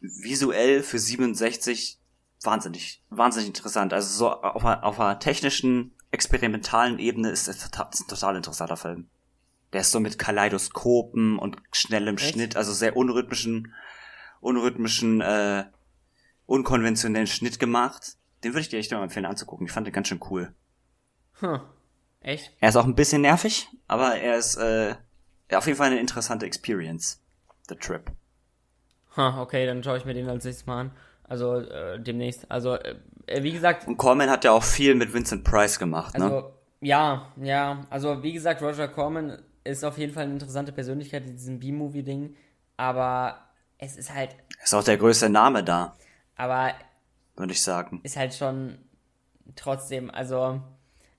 visuell 0.00 0.82
für 0.82 0.98
67 0.98 1.98
wahnsinnig, 2.42 3.02
wahnsinnig 3.10 3.48
interessant. 3.48 3.92
Also 3.92 4.16
so 4.16 4.30
auf 4.30 4.64
einer, 4.64 4.84
auf 4.84 5.00
einer 5.00 5.18
technischen 5.18 5.92
experimentalen 6.10 6.98
Ebene 6.98 7.30
ist 7.30 7.48
es 7.48 7.58
total, 7.58 7.88
ist 7.92 8.02
ein 8.02 8.08
total 8.08 8.36
interessanter 8.36 8.76
Film. 8.76 9.08
Der 9.76 9.82
ist 9.82 9.90
so 9.90 10.00
mit 10.00 10.18
Kaleidoskopen 10.18 11.38
und 11.38 11.58
schnellem 11.70 12.16
Echt? 12.16 12.32
Schnitt, 12.32 12.56
also 12.56 12.72
sehr 12.72 12.96
unrhythmischen, 12.96 13.74
unrhythmischen, 14.40 15.20
äh, 15.20 15.64
unkonventionellen 16.46 17.26
Schnitt 17.26 17.58
gemacht. 17.58 18.16
Den 18.42 18.52
würde 18.54 18.62
ich 18.62 18.70
dir 18.70 18.78
echt 18.78 18.90
mal 18.90 19.02
empfehlen 19.02 19.26
anzugucken. 19.26 19.66
Ich 19.66 19.72
fand 19.72 19.86
den 19.86 19.92
ganz 19.92 20.08
schön 20.08 20.22
cool. 20.30 20.54
Hm. 21.40 21.60
Echt? 22.22 22.56
Er 22.58 22.70
ist 22.70 22.76
auch 22.76 22.86
ein 22.86 22.94
bisschen 22.94 23.20
nervig, 23.20 23.68
aber 23.86 24.16
er 24.16 24.38
ist 24.38 24.56
äh, 24.56 24.94
auf 25.52 25.66
jeden 25.66 25.76
Fall 25.76 25.88
eine 25.88 26.00
interessante 26.00 26.46
Experience. 26.46 27.22
The 27.68 27.74
Trip. 27.74 28.10
Ha, 29.18 29.42
okay, 29.42 29.66
dann 29.66 29.84
schaue 29.84 29.98
ich 29.98 30.06
mir 30.06 30.14
den 30.14 30.26
als 30.26 30.46
nächstes 30.46 30.64
mal 30.64 30.80
an. 30.80 30.90
Also 31.24 31.56
äh, 31.56 32.00
demnächst. 32.00 32.50
Also 32.50 32.76
äh, 32.76 32.96
äh, 33.26 33.42
wie 33.42 33.52
gesagt, 33.52 33.86
Und 33.86 33.98
Corman 33.98 34.30
hat 34.30 34.42
ja 34.44 34.52
auch 34.52 34.64
viel 34.64 34.94
mit 34.94 35.12
Vincent 35.12 35.44
Price 35.44 35.78
gemacht, 35.78 36.16
ne? 36.16 36.24
also 36.24 36.54
ja, 36.80 37.30
ja. 37.36 37.86
Also 37.90 38.22
wie 38.22 38.32
gesagt, 38.32 38.62
Roger 38.62 38.88
Corman 38.88 39.42
ist 39.66 39.84
auf 39.84 39.98
jeden 39.98 40.12
Fall 40.12 40.24
eine 40.24 40.34
interessante 40.34 40.72
Persönlichkeit 40.72 41.24
in 41.26 41.32
diesem 41.32 41.58
B-Movie-Ding. 41.58 42.36
Aber 42.76 43.38
es 43.78 43.96
ist 43.96 44.14
halt, 44.14 44.36
Ist 44.62 44.74
auch 44.74 44.84
der 44.84 44.96
größte 44.96 45.28
Name 45.28 45.64
da, 45.64 45.96
aber 46.36 46.72
würde 47.36 47.52
ich 47.52 47.62
sagen. 47.62 48.00
ist 48.02 48.16
halt 48.16 48.34
schon 48.34 48.78
trotzdem, 49.54 50.10
also 50.10 50.60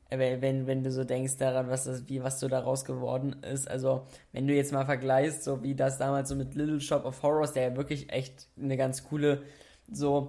wenn, 0.09 0.67
wenn, 0.67 0.83
du 0.83 0.91
so 0.91 1.03
denkst 1.03 1.37
daran, 1.37 1.69
was 1.69 1.83
das, 1.83 2.07
wie, 2.07 2.23
was 2.23 2.39
so 2.39 2.47
daraus 2.47 2.85
geworden 2.85 3.43
ist, 3.43 3.69
also 3.69 4.07
wenn 4.31 4.47
du 4.47 4.53
jetzt 4.53 4.71
mal 4.71 4.85
vergleichst, 4.85 5.43
so 5.43 5.63
wie 5.63 5.75
das 5.75 5.97
damals 5.97 6.29
so 6.29 6.35
mit 6.35 6.55
Little 6.55 6.79
Shop 6.79 7.03
of 7.03 7.21
Horrors, 7.23 7.53
der 7.53 7.63
ja 7.63 7.75
wirklich 7.75 8.11
echt 8.11 8.47
eine 8.57 8.77
ganz 8.77 9.03
coole, 9.03 9.43
so 9.91 10.27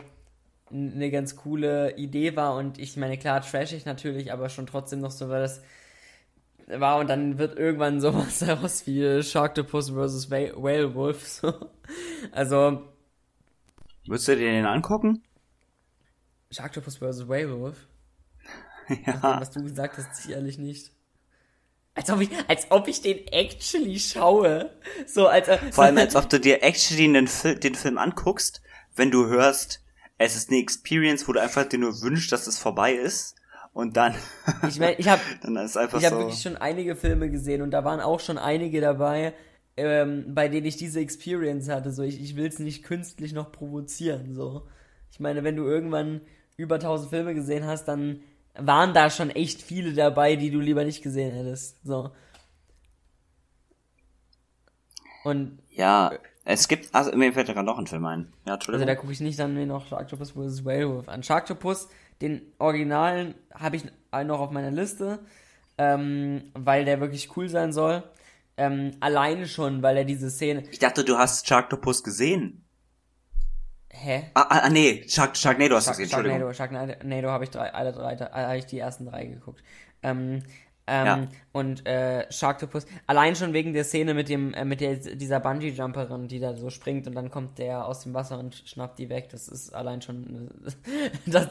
eine 0.71 1.11
ganz 1.11 1.37
coole 1.37 1.97
Idee 1.97 2.35
war 2.37 2.57
und 2.57 2.79
ich 2.79 2.97
meine, 2.97 3.17
klar, 3.19 3.41
trashig 3.41 3.87
natürlich, 3.87 4.33
aber 4.33 4.49
schon 4.49 4.67
trotzdem 4.67 5.01
noch 5.01 5.13
so, 5.13 5.29
weil 5.29 5.43
das 5.43 5.63
war 6.69 6.99
und 6.99 7.09
dann 7.09 7.39
wird 7.39 7.59
irgendwann 7.59 8.01
sowas 8.03 8.39
daraus 8.41 8.87
wie 8.87 9.23
Sharktopus 9.23 9.91
vs. 9.91 10.31
Whale- 10.31 10.55
Whalewolf, 10.63 11.27
so. 11.27 11.53
Also, 12.33 12.83
Würdest 14.07 14.29
du 14.29 14.37
dir 14.37 14.51
den 14.51 14.65
angucken? 14.67 15.23
Sharktopus 16.51 16.97
vs. 16.99 17.29
Whalewolf? 17.29 17.77
Ja. 19.07 19.39
was 19.39 19.51
du 19.51 19.63
gesagt 19.63 19.99
hast, 19.99 20.15
sicherlich 20.23 20.57
nicht. 20.57 20.93
Als 21.95 22.09
ob 22.11 22.23
ich, 22.23 22.31
als 22.49 22.71
ob 22.71 22.89
ich 22.89 23.03
den 23.03 23.27
actually 23.29 23.99
schaue. 23.99 24.71
So, 25.07 25.27
als, 25.29 25.47
äh, 25.49 25.59
Vor 25.73 25.85
allem, 25.85 25.99
als 25.99 26.17
ob 26.17 26.27
du 26.31 26.41
dir 26.41 26.63
actually 26.63 27.13
den, 27.13 27.29
Fil 27.29 27.57
den 27.59 27.75
Film 27.75 27.99
anguckst, 27.99 28.63
wenn 28.97 29.11
du 29.11 29.27
hörst, 29.27 29.83
es 30.17 30.37
ist 30.37 30.49
eine 30.49 30.59
Experience, 30.61 31.29
wo 31.29 31.33
du 31.35 31.41
einfach 31.43 31.67
dir 31.67 31.79
nur 31.79 32.01
wünschst, 32.01 32.33
dass 32.33 32.47
es 32.47 32.57
vorbei 32.59 32.95
ist. 32.95 33.35
Und 33.79 33.97
dann, 33.97 34.13
ich 34.67 34.81
mein, 34.81 34.97
ich 34.99 35.07
habe 35.07 35.23
hab 35.45 35.91
so. 35.93 36.01
wirklich 36.19 36.43
schon 36.43 36.57
einige 36.57 36.97
Filme 36.97 37.31
gesehen 37.31 37.63
und 37.63 37.71
da 37.71 37.85
waren 37.85 38.01
auch 38.01 38.19
schon 38.19 38.37
einige 38.37 38.81
dabei, 38.81 39.35
ähm, 39.77 40.35
bei 40.35 40.49
denen 40.49 40.67
ich 40.67 40.77
diese 40.77 40.99
Experience 40.99 41.69
hatte. 41.69 41.93
So, 41.93 42.03
ich, 42.03 42.21
ich 42.21 42.35
will 42.35 42.49
es 42.49 42.59
nicht 42.59 42.83
künstlich 42.83 43.33
noch 43.33 43.53
provozieren. 43.53 44.35
So, 44.35 44.67
ich 45.13 45.21
meine, 45.21 45.45
wenn 45.45 45.55
du 45.55 45.63
irgendwann 45.63 46.23
über 46.57 46.75
1000 46.75 47.09
Filme 47.09 47.35
gesehen 47.35 47.67
hast, 47.67 47.85
dann 47.85 48.19
waren 48.57 48.95
da 48.95 49.11
schon 49.11 49.31
echt 49.31 49.63
viele 49.63 49.93
dabei, 49.95 50.35
die 50.35 50.51
du 50.51 50.59
lieber 50.59 50.83
nicht 50.83 51.05
gesehen 51.05 51.33
hättest. 51.33 51.77
So. 51.85 52.11
Und 55.23 55.61
Ja, 55.71 56.13
es 56.45 56.67
gibt, 56.67 56.93
also 56.95 57.15
mir 57.17 57.33
fällt 57.33 57.47
gerade 57.47 57.63
noch 57.65 57.79
ein 57.79 57.87
Film 57.87 58.05
ein. 58.07 58.33
Ja, 58.45 58.55
Also 58.55 58.55
Entschuldigung. 58.55 58.87
da 58.89 58.95
gucke 58.97 59.13
ich 59.13 59.21
nicht 59.21 59.39
dann 59.39 59.55
mir 59.55 59.67
noch 59.67 59.87
Sharktopus 59.87 60.33
vs. 60.33 60.65
Whalewolf 60.65 61.09
an. 61.09 61.23
Sharktopus, 61.23 61.89
den 62.21 62.43
Originalen, 62.59 63.35
habe 63.55 63.77
ich 63.77 63.85
noch 64.13 64.41
auf 64.41 64.51
meiner 64.51 64.71
Liste, 64.71 65.21
ähm, 65.77 66.51
weil 66.55 66.85
der 66.85 67.01
wirklich 67.01 67.37
cool 67.37 67.49
sein 67.49 67.73
soll. 67.73 68.03
Ähm, 68.57 68.93
alleine 69.01 69.47
schon, 69.47 69.83
weil 69.83 69.97
er 69.97 70.05
diese 70.05 70.31
Szene. 70.31 70.65
ich 70.71 70.81
dachte, 70.81 71.05
du 71.05 71.17
hast 71.17 71.47
Sharktopus 71.47 72.03
gesehen. 72.03 72.65
Hä? 73.91 74.31
Ah, 74.35 74.47
ah, 74.49 74.59
ah, 74.65 74.69
nee, 74.69 75.05
Shark, 75.09 75.37
Sharknado 75.37 75.77
hast 75.77 75.87
du 75.87 75.91
gesehen, 75.91 76.05
Entschuldigung. 76.05 76.53
Sharknado, 76.53 76.93
Sharknado 76.93 77.29
habe 77.31 77.45
ich 77.45 77.51
drei, 77.51 77.73
alle 77.73 77.93
drei, 77.93 78.17
habe 78.17 78.59
ich 78.59 78.67
die 78.67 78.79
ersten 78.79 79.07
drei 79.07 79.27
geguckt. 79.27 79.63
Ähm, 80.03 80.43
ähm, 80.89 81.07
Ja. 81.07 81.29
Und 81.53 81.87
äh, 81.87 82.31
Sharktopus, 82.31 82.87
allein 83.07 83.37
schon 83.37 83.53
wegen 83.53 83.73
der 83.73 83.85
Szene 83.85 84.15
mit 84.15 84.29
dem, 84.29 84.55
äh, 84.55 84.65
mit 84.65 84.81
der, 84.81 84.97
dieser 84.97 85.41
Bungee-Jumperin, 85.41 86.29
die 86.29 86.41
da 86.41 86.57
so 86.57 86.71
springt 86.71 87.07
und 87.07 87.15
dann 87.15 87.31
kommt 87.31 87.59
der 87.59 87.87
aus 87.87 88.03
dem 88.03 88.15
Wasser 88.15 88.39
und 88.39 88.63
schnappt 88.67 88.99
die 88.99 89.09
weg. 89.09 89.29
Das 89.31 89.49
ist 89.49 89.75
allein 89.75 90.03
schon, 90.03 90.51
das, 91.27 91.49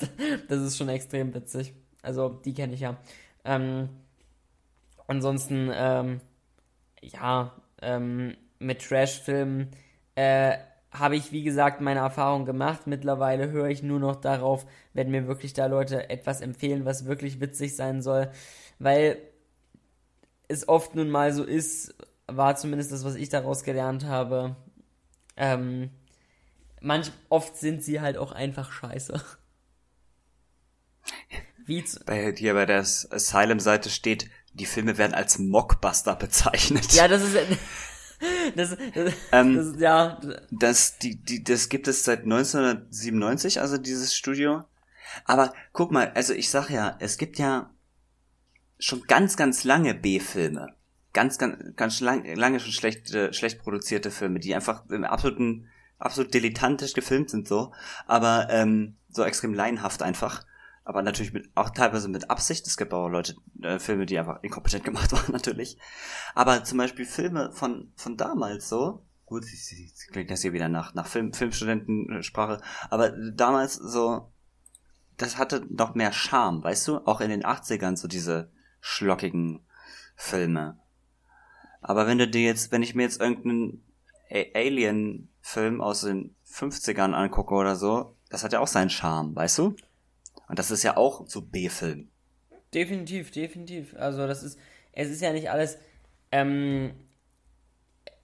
das 0.48 0.62
ist 0.62 0.78
schon 0.78 0.90
extrem 0.90 1.34
witzig. 1.34 1.74
Also 2.02 2.30
die 2.30 2.54
kenne 2.54 2.74
ich 2.74 2.80
ja. 2.80 2.98
Ähm, 3.46 3.90
ansonsten, 5.08 5.70
ähm, 5.74 6.22
ja, 7.02 7.54
ähm, 7.82 8.36
mit 8.60 8.82
Trash-Filmen 8.82 9.72
äh, 10.16 10.58
habe 11.00 11.16
ich, 11.16 11.32
wie 11.32 11.43
gesagt, 11.43 11.82
meine 11.82 12.00
Erfahrung 12.00 12.45
gemacht. 12.45 12.88
Mittlerweile 12.88 13.50
höre 13.52 13.68
ich 13.70 13.84
nur 13.84 14.00
noch 14.00 14.16
darauf, 14.16 14.66
wenn 14.93 15.12
mir 15.12 15.28
wirklich 15.28 15.54
da 15.54 15.66
Leute 15.66 16.10
etwas 16.10 16.41
empfehlen, 16.41 16.86
was 16.86 17.06
wirklich 17.06 17.39
witzig 17.39 17.76
sein 17.76 18.02
soll. 18.02 18.32
Weil 18.80 19.18
es 20.48 20.68
oft 20.68 20.95
nun 20.95 21.10
mal 21.10 21.34
so 21.34 21.43
ist, 21.43 21.95
war 22.28 22.56
zumindest 22.56 22.91
das, 22.91 23.04
was 23.04 23.16
ich 23.16 23.30
daraus 23.30 23.64
gelernt 23.64 24.06
habe. 24.06 24.56
Ähm, 25.36 25.89
manch, 26.82 27.12
oft 27.30 27.58
sind 27.58 27.84
sie 27.84 28.02
halt 28.02 28.18
auch 28.18 28.32
einfach 28.32 28.72
scheiße. 28.72 29.22
Wie 31.66 31.84
zu, 31.84 32.00
Bei 32.06 32.32
dir 32.32 32.54
bei 32.54 32.66
der 32.66 32.80
Asylum-Seite 32.80 33.89
steht, 33.89 34.30
die 34.54 34.66
Filme 34.66 34.98
werden 34.98 35.14
als 35.14 35.38
Mockbuster 35.38 36.16
bezeichnet. 36.16 36.93
ja, 36.93 37.08
das 37.08 37.24
ist. 37.24 37.38
Das, 38.55 38.76
das, 38.95 39.13
Ähm, 39.32 39.55
das, 39.55 39.80
ja, 39.80 40.20
Das, 40.51 40.97
die, 40.97 41.15
die, 41.15 41.43
das 41.43 41.70
gibt 41.70 41.88
es 41.88 42.03
seit 42.03 42.24
1997, 42.24 43.61
also 43.61 43.78
dieses 43.78 44.15
Studio. 44.15 44.63
Aber 45.26 45.53
guck 45.74 45.91
mal, 45.91 46.11
also 46.15 46.34
ich 46.34 46.49
sag 46.49 46.70
ja, 46.70 46.95
es 46.99 47.18
gibt 47.18 47.38
ja 47.38 47.70
schon 48.80 49.03
ganz, 49.03 49.38
ganz 49.38 49.63
lange 49.63 49.93
B-Filme. 49.93 50.74
Ganz, 51.13 51.38
ganz, 51.38 51.76
ganz 51.76 51.99
lang, 51.99 52.26
lange 52.36 52.59
schon 52.59 52.72
schlecht, 52.72 53.13
äh, 53.13 53.34
schlecht 53.34 53.59
produzierte 53.59 54.11
Filme, 54.11 54.39
die 54.39 54.53
einfach 54.53 54.88
im 54.89 55.03
absoluten, 55.03 55.68
absolut 55.97 56.34
dilettantisch 56.34 56.93
gefilmt 56.93 57.30
sind 57.30 57.47
so, 57.47 57.74
aber 58.05 58.47
ähm, 58.51 58.95
so 59.09 59.24
extrem 59.24 59.53
laienhaft 59.53 60.03
einfach. 60.03 60.45
Aber 60.90 61.02
natürlich 61.02 61.34
mit, 61.34 61.50
auch 61.54 61.70
teilweise 61.72 62.08
mit 62.08 62.30
Absicht. 62.30 62.66
Es 62.66 62.78
gibt 62.78 62.94
auch 62.94 63.10
Leute, 63.10 63.36
äh, 63.62 63.78
Filme, 63.78 64.06
die 64.06 64.18
einfach 64.18 64.42
inkompetent 64.42 64.84
gemacht 64.86 65.12
waren, 65.12 65.34
natürlich. 65.34 65.78
Aber 66.34 66.64
zum 66.64 66.78
Beispiel 66.78 67.04
Filme 67.06 67.52
von, 67.52 67.92
von 67.98 68.16
damals 68.16 68.70
so, 68.70 69.06
gut, 69.26 69.44
ich- 69.44 69.94
klingt 70.12 70.32
das 70.32 70.44
hier 70.44 70.54
wieder 70.54 70.70
nach, 70.70 70.94
nach 70.94 71.06
Film, 71.06 71.34
Filmstudentensprache, 71.34 72.62
aber 72.90 73.10
damals 73.10 73.74
so, 73.76 74.32
das 75.18 75.38
hatte 75.38 75.66
noch 75.70 75.94
mehr 75.94 76.14
Charme, 76.14 76.64
weißt 76.64 76.88
du? 76.88 76.98
Auch 77.06 77.20
in 77.20 77.32
den 77.32 77.44
80ern 77.44 77.98
so 77.98 78.08
diese 78.08 78.50
schlockigen 78.80 79.66
Filme. 80.16 80.80
Aber 81.82 82.08
wenn 82.08 82.18
du 82.18 82.30
dir 82.30 82.44
jetzt, 82.44 82.72
wenn 82.72 82.82
ich 82.82 82.96
mir 82.96 83.04
jetzt 83.04 83.20
irgendeinen 83.20 83.84
Alien-Film 84.32 85.82
aus 85.82 86.02
den 86.02 86.34
50ern 86.50 87.12
angucke 87.14 87.54
oder 87.54 87.76
so, 87.76 88.16
das 88.30 88.44
hat 88.46 88.54
ja 88.54 88.60
auch 88.62 88.68
seinen 88.68 88.90
Charme, 88.90 89.36
weißt 89.36 89.58
du? 89.58 89.76
Und 90.48 90.60
das 90.60 90.72
ist 90.72 90.84
ja 90.84 90.98
auch 90.98 91.28
so 91.28 91.41
B-Film. 91.41 92.10
Definitiv, 92.74 93.32
definitiv. 93.32 93.95
Also 93.95 94.28
das 94.28 94.43
ist, 94.43 94.60
es 94.93 95.10
ist 95.10 95.22
ja 95.22 95.32
nicht 95.34 95.50
alles, 95.50 95.78
ähm, 96.32 96.93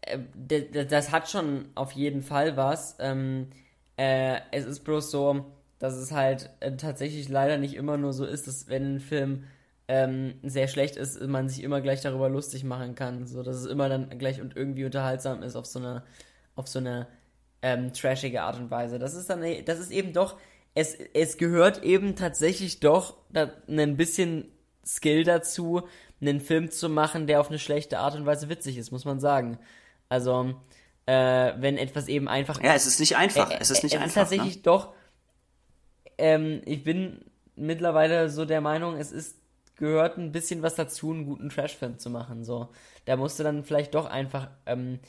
äh, 0.01 0.85
das 0.85 1.11
hat 1.11 1.29
schon 1.29 1.69
auf 1.75 1.91
jeden 1.93 2.23
Fall 2.23 2.57
was. 2.57 2.97
Ähm, 2.99 3.49
äh, 3.97 4.39
es 4.51 4.65
ist 4.65 4.81
bloß 4.81 5.11
so, 5.11 5.45
dass 5.79 5.95
es 5.95 6.11
halt 6.11 6.49
äh, 6.59 6.75
tatsächlich 6.75 7.29
leider 7.29 7.57
nicht 7.57 7.75
immer 7.75 7.97
nur 7.97 8.13
so 8.13 8.25
ist, 8.25 8.47
dass 8.47 8.67
wenn 8.67 8.95
ein 8.95 8.99
Film 8.99 9.45
ähm, 9.87 10.35
sehr 10.43 10.67
schlecht 10.67 10.95
ist, 10.95 11.21
man 11.21 11.49
sich 11.49 11.63
immer 11.63 11.81
gleich 11.81 12.01
darüber 12.01 12.29
lustig 12.29 12.63
machen 12.63 12.95
kann. 12.95 13.27
So, 13.27 13.43
dass 13.43 13.57
es 13.57 13.65
immer 13.65 13.89
dann 13.89 14.17
gleich 14.17 14.41
und 14.41 14.55
irgendwie 14.55 14.85
unterhaltsam 14.85 15.43
ist 15.43 15.55
auf 15.55 15.65
so 15.65 15.79
eine, 15.79 16.03
auf 16.55 16.67
so 16.67 16.79
eine 16.79 17.07
ähm, 17.61 17.93
trashige 17.93 18.43
Art 18.43 18.57
und 18.57 18.71
Weise. 18.71 18.99
Das 18.99 19.13
ist 19.13 19.29
dann, 19.29 19.43
das 19.65 19.79
ist 19.79 19.91
eben 19.91 20.13
doch, 20.13 20.37
es, 20.75 20.95
es 21.13 21.37
gehört 21.37 21.83
eben 21.83 22.15
tatsächlich 22.15 22.79
doch 22.79 23.17
da, 23.31 23.51
ein 23.67 23.97
bisschen 23.97 24.51
Skill 24.85 25.23
dazu, 25.23 25.83
einen 26.21 26.41
Film 26.41 26.71
zu 26.71 26.89
machen, 26.89 27.27
der 27.27 27.39
auf 27.41 27.49
eine 27.49 27.59
schlechte 27.59 27.99
Art 27.99 28.15
und 28.15 28.25
Weise 28.25 28.49
witzig 28.49 28.77
ist, 28.77 28.91
muss 28.91 29.05
man 29.05 29.19
sagen. 29.19 29.59
Also, 30.09 30.55
äh, 31.05 31.53
wenn 31.57 31.77
etwas 31.77 32.07
eben 32.07 32.27
einfach 32.27 32.61
Ja, 32.63 32.73
es 32.73 32.87
ist 32.87 32.99
nicht 32.99 33.17
einfach. 33.17 33.51
Ä- 33.51 33.57
es 33.59 33.69
ist 33.71 33.83
nicht 33.83 33.93
es 33.93 34.01
einfach. 34.01 34.07
ist 34.07 34.13
tatsächlich 34.15 34.61
doch. 34.61 34.93
Ähm, 36.17 36.61
ich 36.65 36.83
bin 36.83 37.25
mittlerweile 37.55 38.29
so 38.29 38.45
der 38.45 38.61
Meinung, 38.61 38.95
es 38.97 39.11
ist 39.11 39.37
gehört 39.75 40.17
ein 40.17 40.31
bisschen 40.31 40.61
was 40.61 40.75
dazu, 40.75 41.11
einen 41.11 41.25
guten 41.25 41.49
Trashfilm 41.49 41.97
zu 41.97 42.09
machen. 42.09 42.43
So, 42.45 42.69
da 43.05 43.15
musste 43.17 43.43
dann 43.43 43.63
vielleicht 43.65 43.95
doch 43.95 44.05
einfach 44.05 44.49
ähm, 44.65 44.99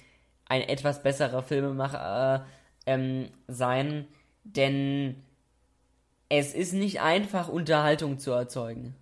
ein 0.47 0.63
etwas 0.63 1.03
besserer 1.03 1.43
Filmemacher 1.43 2.47
äh, 2.87 2.91
ähm, 2.93 3.29
sein, 3.47 4.07
denn 4.45 5.23
es 6.39 6.55
ist 6.55 6.73
nicht 6.73 7.01
einfach, 7.01 7.49
Unterhaltung 7.49 8.19
zu 8.19 8.33
erzeugen. 8.33 8.95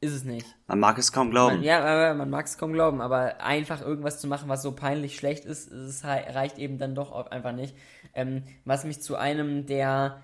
ist 0.00 0.12
es 0.12 0.24
nicht. 0.24 0.46
Man 0.66 0.80
mag 0.80 0.96
es 0.98 1.12
kaum 1.12 1.30
glauben. 1.30 1.56
Man, 1.56 1.64
ja, 1.64 2.14
man 2.14 2.30
mag 2.30 2.46
es 2.46 2.56
kaum 2.56 2.72
glauben, 2.72 3.00
aber 3.00 3.40
einfach 3.42 3.82
irgendwas 3.82 4.20
zu 4.20 4.28
machen, 4.28 4.48
was 4.48 4.62
so 4.62 4.72
peinlich 4.72 5.16
schlecht 5.16 5.44
ist, 5.44 5.70
es 5.70 6.04
reicht 6.04 6.58
eben 6.58 6.78
dann 6.78 6.94
doch 6.94 7.12
auch 7.12 7.30
einfach 7.30 7.52
nicht. 7.52 7.76
Ähm, 8.14 8.44
was 8.64 8.84
mich 8.84 9.02
zu 9.02 9.16
einem 9.16 9.66
der 9.66 10.22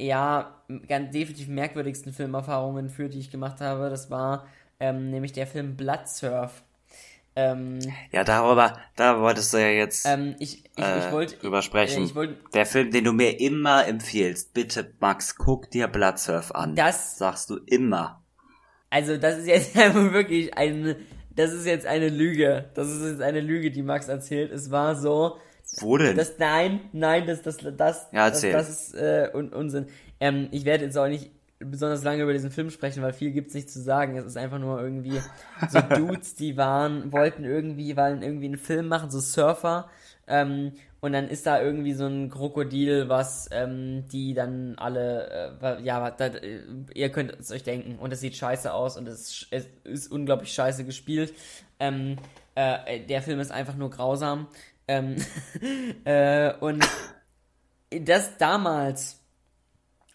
ja 0.00 0.62
ganz 0.88 1.12
definitiv 1.12 1.48
merkwürdigsten 1.48 2.12
Filmerfahrungen 2.12 2.88
führt, 2.88 3.14
die 3.14 3.20
ich 3.20 3.30
gemacht 3.30 3.60
habe, 3.60 3.90
das 3.90 4.10
war 4.10 4.46
ähm, 4.80 5.10
nämlich 5.10 5.32
der 5.32 5.46
Film 5.46 5.76
Bloodsurf. 5.76 6.62
Ähm, 7.36 7.80
ja, 8.12 8.22
darüber, 8.22 8.78
da 8.94 9.20
wolltest 9.20 9.52
du 9.52 9.56
ja 9.58 9.68
jetzt 9.68 10.06
ähm, 10.06 10.36
ich, 10.38 10.64
ich, 10.76 10.84
äh, 10.84 10.98
ich 11.00 11.12
wollte 11.12 11.36
drüber 11.36 11.62
sprechen. 11.62 12.04
Ich 12.04 12.14
wollt, 12.14 12.36
der 12.54 12.64
Film, 12.64 12.92
den 12.92 13.04
du 13.04 13.12
mir 13.12 13.40
immer 13.40 13.86
empfiehlst, 13.88 14.54
bitte 14.54 14.92
Max, 15.00 15.34
guck 15.34 15.68
dir 15.70 15.88
Bloodsurf 15.88 16.52
an. 16.52 16.76
Das 16.76 17.18
sagst 17.18 17.50
du 17.50 17.56
immer. 17.66 18.22
Also 18.88 19.16
das 19.16 19.38
ist 19.38 19.48
jetzt 19.48 19.74
wirklich 20.12 20.56
eine, 20.56 20.96
das 21.34 21.52
ist 21.52 21.66
jetzt 21.66 21.86
eine 21.86 22.08
Lüge. 22.08 22.70
Das 22.74 22.88
ist 22.88 23.04
jetzt 23.04 23.22
eine 23.22 23.40
Lüge, 23.40 23.72
die 23.72 23.82
Max 23.82 24.06
erzählt. 24.06 24.52
Es 24.52 24.70
war 24.70 24.94
so. 24.94 25.38
Wo 25.80 25.96
denn? 25.96 26.16
Das, 26.16 26.38
nein, 26.38 26.82
nein, 26.92 27.26
das, 27.26 27.42
das, 27.42 27.56
das, 27.56 28.06
ja, 28.12 28.26
erzähl. 28.26 28.52
das, 28.52 28.68
das 28.68 28.88
ist 28.88 28.94
äh, 28.94 29.30
Un 29.34 29.52
Unsinn. 29.52 29.86
Ähm, 30.20 30.48
ich 30.52 30.64
werde 30.64 30.84
jetzt 30.84 30.96
auch 30.96 31.08
nicht 31.08 31.32
besonders 31.64 32.04
lange 32.04 32.22
über 32.22 32.32
diesen 32.32 32.50
Film 32.50 32.70
sprechen, 32.70 33.02
weil 33.02 33.12
viel 33.12 33.32
gibt's 33.32 33.54
nicht 33.54 33.70
zu 33.70 33.80
sagen. 33.80 34.16
Es 34.16 34.24
ist 34.24 34.36
einfach 34.36 34.58
nur 34.58 34.80
irgendwie 34.80 35.20
so 35.68 35.80
Dudes, 35.96 36.34
die 36.34 36.56
waren, 36.56 37.12
wollten 37.12 37.44
irgendwie, 37.44 37.96
wollen 37.96 38.22
irgendwie 38.22 38.46
einen 38.46 38.58
Film 38.58 38.88
machen, 38.88 39.10
so 39.10 39.20
Surfer. 39.20 39.88
Ähm, 40.26 40.72
und 41.00 41.12
dann 41.12 41.28
ist 41.28 41.46
da 41.46 41.60
irgendwie 41.60 41.92
so 41.92 42.06
ein 42.06 42.30
Krokodil, 42.30 43.10
was 43.10 43.48
ähm, 43.52 44.08
die 44.08 44.32
dann 44.32 44.74
alle, 44.78 45.58
äh, 45.60 45.82
ja, 45.82 46.10
da, 46.10 46.26
äh, 46.28 46.60
ihr 46.94 47.10
könnt 47.10 47.38
es 47.38 47.52
euch 47.52 47.62
denken. 47.62 47.98
Und 47.98 48.12
es 48.12 48.20
sieht 48.20 48.36
scheiße 48.36 48.72
aus 48.72 48.96
und 48.96 49.06
es, 49.06 49.46
es 49.50 49.66
ist 49.84 50.10
unglaublich 50.10 50.52
scheiße 50.54 50.84
gespielt. 50.84 51.34
Ähm, 51.78 52.16
äh, 52.54 53.00
der 53.00 53.20
Film 53.20 53.40
ist 53.40 53.52
einfach 53.52 53.76
nur 53.76 53.90
grausam. 53.90 54.48
Ähm, 54.88 55.16
äh, 56.04 56.54
und 56.54 56.86
das 57.90 58.38
damals 58.38 59.20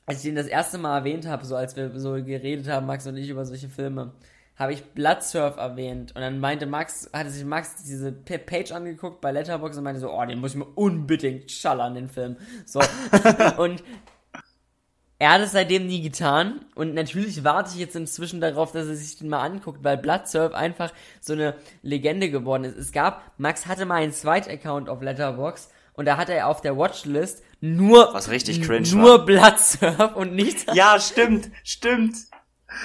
als 0.09 0.19
ich 0.19 0.23
den 0.23 0.35
das 0.35 0.47
erste 0.47 0.79
Mal 0.79 0.97
erwähnt 0.97 1.27
habe, 1.27 1.45
so 1.45 1.55
als 1.55 1.75
wir 1.75 1.91
so 1.99 2.13
geredet 2.13 2.67
haben, 2.67 2.87
Max 2.87 3.05
und 3.05 3.15
ich 3.15 3.29
über 3.29 3.45
solche 3.45 3.69
Filme, 3.69 4.13
habe 4.55 4.73
ich 4.73 4.83
Bloodsurf 4.83 5.57
erwähnt 5.57 6.15
und 6.15 6.21
dann 6.21 6.39
meinte 6.39 6.65
Max, 6.65 7.11
hatte 7.13 7.29
sich 7.29 7.45
Max 7.45 7.83
diese 7.83 8.11
Page 8.11 8.71
angeguckt 8.71 9.21
bei 9.21 9.31
Letterboxd 9.31 9.77
und 9.77 9.83
meinte 9.83 10.01
so, 10.01 10.11
oh, 10.11 10.25
den 10.25 10.39
muss 10.39 10.53
ich 10.53 10.57
mir 10.57 10.65
unbedingt 10.65 11.51
schallern, 11.51 11.93
den 11.93 12.09
Film. 12.09 12.37
So. 12.65 12.79
und 13.57 13.83
er 15.19 15.33
hat 15.33 15.41
es 15.41 15.51
seitdem 15.51 15.85
nie 15.85 16.01
getan 16.01 16.65
und 16.73 16.95
natürlich 16.95 17.43
warte 17.43 17.69
ich 17.75 17.79
jetzt 17.79 17.95
inzwischen 17.95 18.41
darauf, 18.41 18.71
dass 18.71 18.87
er 18.87 18.95
sich 18.95 19.19
den 19.19 19.29
mal 19.29 19.43
anguckt, 19.43 19.83
weil 19.83 19.97
Bloodsurf 19.97 20.55
einfach 20.55 20.91
so 21.21 21.33
eine 21.33 21.53
Legende 21.83 22.31
geworden 22.31 22.63
ist. 22.63 22.77
Es 22.77 22.91
gab, 22.91 23.21
Max 23.37 23.67
hatte 23.67 23.85
mal 23.85 24.01
einen 24.01 24.11
Zweit-Account 24.11 24.89
auf 24.89 25.03
Letterboxd 25.03 25.71
und 25.99 26.05
da 26.05 26.15
hatte 26.15 26.33
er 26.33 26.47
auf 26.47 26.61
der 26.61 26.77
Watchlist 26.77 27.43
nur 27.59 28.13
was 28.13 28.29
richtig 28.29 28.61
cringe 28.61 28.87
nur 28.95 29.19
war. 29.19 29.25
Bloodsurf 29.25 30.15
und 30.15 30.33
nichts. 30.33 30.65
Ja, 30.73 30.97
stimmt, 30.97 31.51
stimmt. 31.61 32.15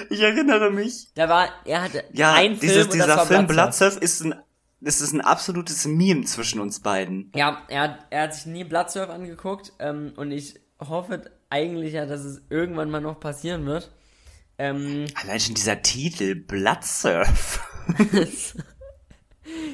Ich 0.09 0.19
erinnere 0.19 0.69
mich. 0.69 1.07
Da 1.15 1.29
war 1.29 1.47
er 1.63 1.83
hatte 1.83 2.03
ja, 2.11 2.33
ein 2.33 2.59
dieses, 2.59 2.73
Film 2.73 2.85
und 2.87 2.93
dieser 2.95 3.07
das 3.07 3.17
war 3.17 3.25
Film 3.25 3.47
Bloodsurf. 3.47 3.99
Bloodsurf 3.99 4.03
ist 4.03 4.25
ein 4.25 4.35
das 4.81 4.99
ist 4.99 5.13
ein 5.13 5.21
absolutes 5.21 5.85
Meme 5.85 6.25
zwischen 6.25 6.59
uns 6.59 6.81
beiden. 6.81 7.31
Ja, 7.33 7.63
er 7.69 7.81
hat, 7.83 7.99
er 8.09 8.23
hat 8.23 8.35
sich 8.35 8.47
nie 8.47 8.65
Bloodsurf 8.65 9.09
angeguckt 9.09 9.71
ähm, 9.79 10.11
und 10.17 10.31
ich 10.31 10.59
hoffe 10.81 11.31
eigentlich 11.49 11.93
ja, 11.93 12.05
dass 12.05 12.19
es 12.19 12.41
irgendwann 12.49 12.91
mal 12.91 12.99
noch 12.99 13.21
passieren 13.21 13.65
wird. 13.65 13.91
Ähm, 14.57 15.05
Allein 15.15 15.39
schon 15.39 15.55
dieser 15.55 15.81
Titel 15.81 16.35
Bloodsurf. 16.35 17.65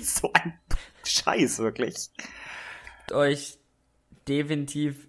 so 0.04 0.32
ein 0.32 0.54
Scheiß 1.04 1.58
wirklich. 1.58 2.12
Euch 3.12 3.58
definitiv 4.28 5.08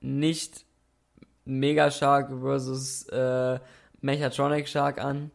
nicht 0.00 0.64
Mega 1.44 1.90
Shark 1.90 2.30
versus 2.40 3.04
äh, 3.08 3.58
Mechatronic 4.00 4.68
Shark 4.68 5.00
an. 5.02 5.30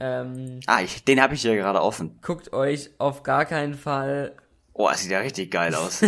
Ähm, 0.00 0.60
Ah, 0.66 0.80
ich, 0.82 1.04
den 1.04 1.20
habe 1.20 1.34
ich 1.34 1.42
hier 1.42 1.56
gerade 1.56 1.80
offen. 1.82 2.18
guckt 2.22 2.52
euch 2.52 2.90
auf 2.98 3.22
gar 3.22 3.44
keinen 3.44 3.74
Fall. 3.74 4.32
Oh, 4.72 4.88
das 4.90 5.02
sieht 5.02 5.12
ja 5.12 5.20
richtig 5.20 5.50
geil 5.50 5.74
aus. 5.76 6.02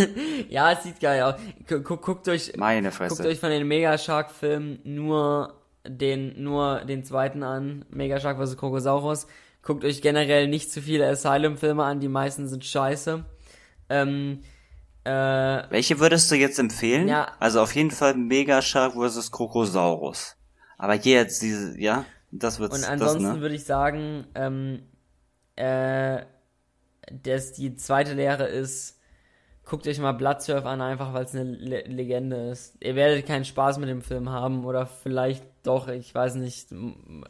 Ja, 0.49 0.72
es 0.72 0.82
sieht 0.82 1.01
geil 1.01 1.22
aus. 1.22 1.34
Gu 1.68 1.80
gu 1.80 1.97
guckt 1.99 2.28
euch, 2.28 2.53
Meine 2.57 2.89
guckt 2.89 2.97
Fresse. 2.97 3.26
euch 3.28 3.39
von 3.39 3.51
den 3.51 3.66
Mega 3.68 3.97
Shark 3.99 4.30
Filmen 4.30 4.80
nur 4.84 5.55
den 5.87 6.43
nur 6.43 6.80
den 6.84 7.05
zweiten 7.05 7.45
an, 7.45 7.84
Mega 7.91 8.18
Shark 8.18 8.39
vs 8.43 8.57
Krokosaurus. 8.57 9.26
Guckt 9.62 9.84
euch 9.84 10.03
generell 10.03 10.49
nicht 10.49 10.72
zu 10.72 10.82
viele 10.82 11.07
Asylum 11.09 11.57
Filme 11.57 11.84
an, 11.84 12.01
die 12.01 12.09
meisten 12.09 12.49
sind 12.49 12.64
scheiße. 12.64 13.24
Ähm, 13.89 14.41
äh, 15.07 15.70
Welche 15.70 16.00
würdest 16.00 16.28
du 16.32 16.34
jetzt 16.34 16.59
empfehlen? 16.59 17.07
Ja. 17.07 17.28
Also 17.38 17.61
auf 17.61 17.74
jeden 17.76 17.92
Fall 17.92 18.14
Mega 18.14 18.61
Shark 18.61 18.94
vs. 18.94 19.30
Krokosaurus. 19.30 20.36
Aber 20.78 20.94
hier 20.94 21.18
jetzt 21.18 21.42
diese, 21.42 21.80
ja, 21.80 22.04
das 22.32 22.59
wird's, 22.59 22.74
Und 22.74 22.82
das, 22.82 22.90
ansonsten 22.90 23.34
ne? 23.34 23.40
würde 23.40 23.54
ich 23.54 23.64
sagen, 23.64 24.26
ähm, 24.34 24.82
äh, 25.54 26.22
dass 27.22 27.52
die 27.52 27.76
zweite 27.76 28.14
Lehre 28.14 28.46
ist, 28.46 28.98
guckt 29.64 29.86
euch 29.86 30.00
mal 30.00 30.12
Bloodsurf 30.12 30.66
an, 30.66 30.80
einfach 30.80 31.14
weil 31.14 31.24
es 31.24 31.34
eine 31.36 31.44
Le 31.44 31.82
Legende 31.82 32.50
ist. 32.50 32.76
Ihr 32.80 32.96
werdet 32.96 33.26
keinen 33.26 33.44
Spaß 33.44 33.78
mit 33.78 33.88
dem 33.88 34.02
Film 34.02 34.30
haben 34.30 34.64
oder 34.64 34.86
vielleicht 34.86 35.44
doch, 35.62 35.86
ich 35.86 36.12
weiß 36.12 36.34
nicht. 36.34 36.72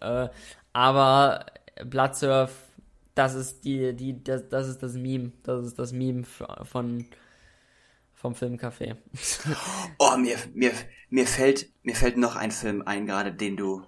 Äh, 0.00 0.28
aber 0.72 1.44
Bloodsurf, 1.84 2.52
das 3.14 3.34
ist 3.34 3.64
die, 3.64 3.94
die, 3.94 4.24
das, 4.24 4.48
das 4.48 4.66
ist 4.66 4.82
das 4.82 4.94
Meme, 4.94 5.32
das 5.42 5.66
ist 5.66 5.78
das 5.78 5.92
Meme 5.92 6.24
von 6.24 7.04
vom 8.26 8.34
Filmcafé. 8.34 8.96
Oh, 9.98 10.16
mir, 10.16 10.36
mir, 10.54 10.72
mir 11.10 11.26
fällt, 11.26 11.68
mir 11.82 11.94
fällt 11.94 12.16
noch 12.16 12.34
ein 12.36 12.50
Film 12.50 12.82
ein 12.82 13.06
gerade, 13.06 13.32
den 13.32 13.56
du 13.56 13.86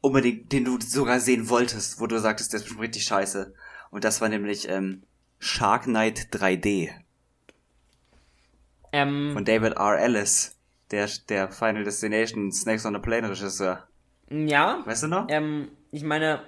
unbedingt, 0.00 0.52
den 0.52 0.64
du 0.64 0.78
sogar 0.80 1.18
sehen 1.18 1.48
wolltest, 1.48 2.00
wo 2.00 2.06
du 2.06 2.18
sagtest, 2.20 2.52
der 2.52 2.60
ist 2.60 2.78
richtig 2.78 3.04
scheiße. 3.04 3.52
Und 3.90 4.04
das 4.04 4.20
war 4.20 4.28
nämlich 4.28 4.68
ähm, 4.68 5.02
Shark 5.40 5.84
Knight 5.84 6.28
3D 6.32 6.90
ähm, 8.92 9.32
von 9.32 9.44
David 9.44 9.74
R. 9.74 9.98
Ellis, 9.98 10.56
der, 10.90 11.08
der 11.28 11.50
Final 11.50 11.84
Destination 11.84 12.52
Snakes 12.52 12.86
on 12.86 12.96
a 12.96 13.00
Plane 13.00 13.28
Regisseur. 13.28 13.88
ja, 14.30 14.82
Weißt 14.86 15.02
du 15.02 15.08
noch? 15.08 15.26
Ähm, 15.28 15.70
ich 15.90 16.04
meine, 16.04 16.42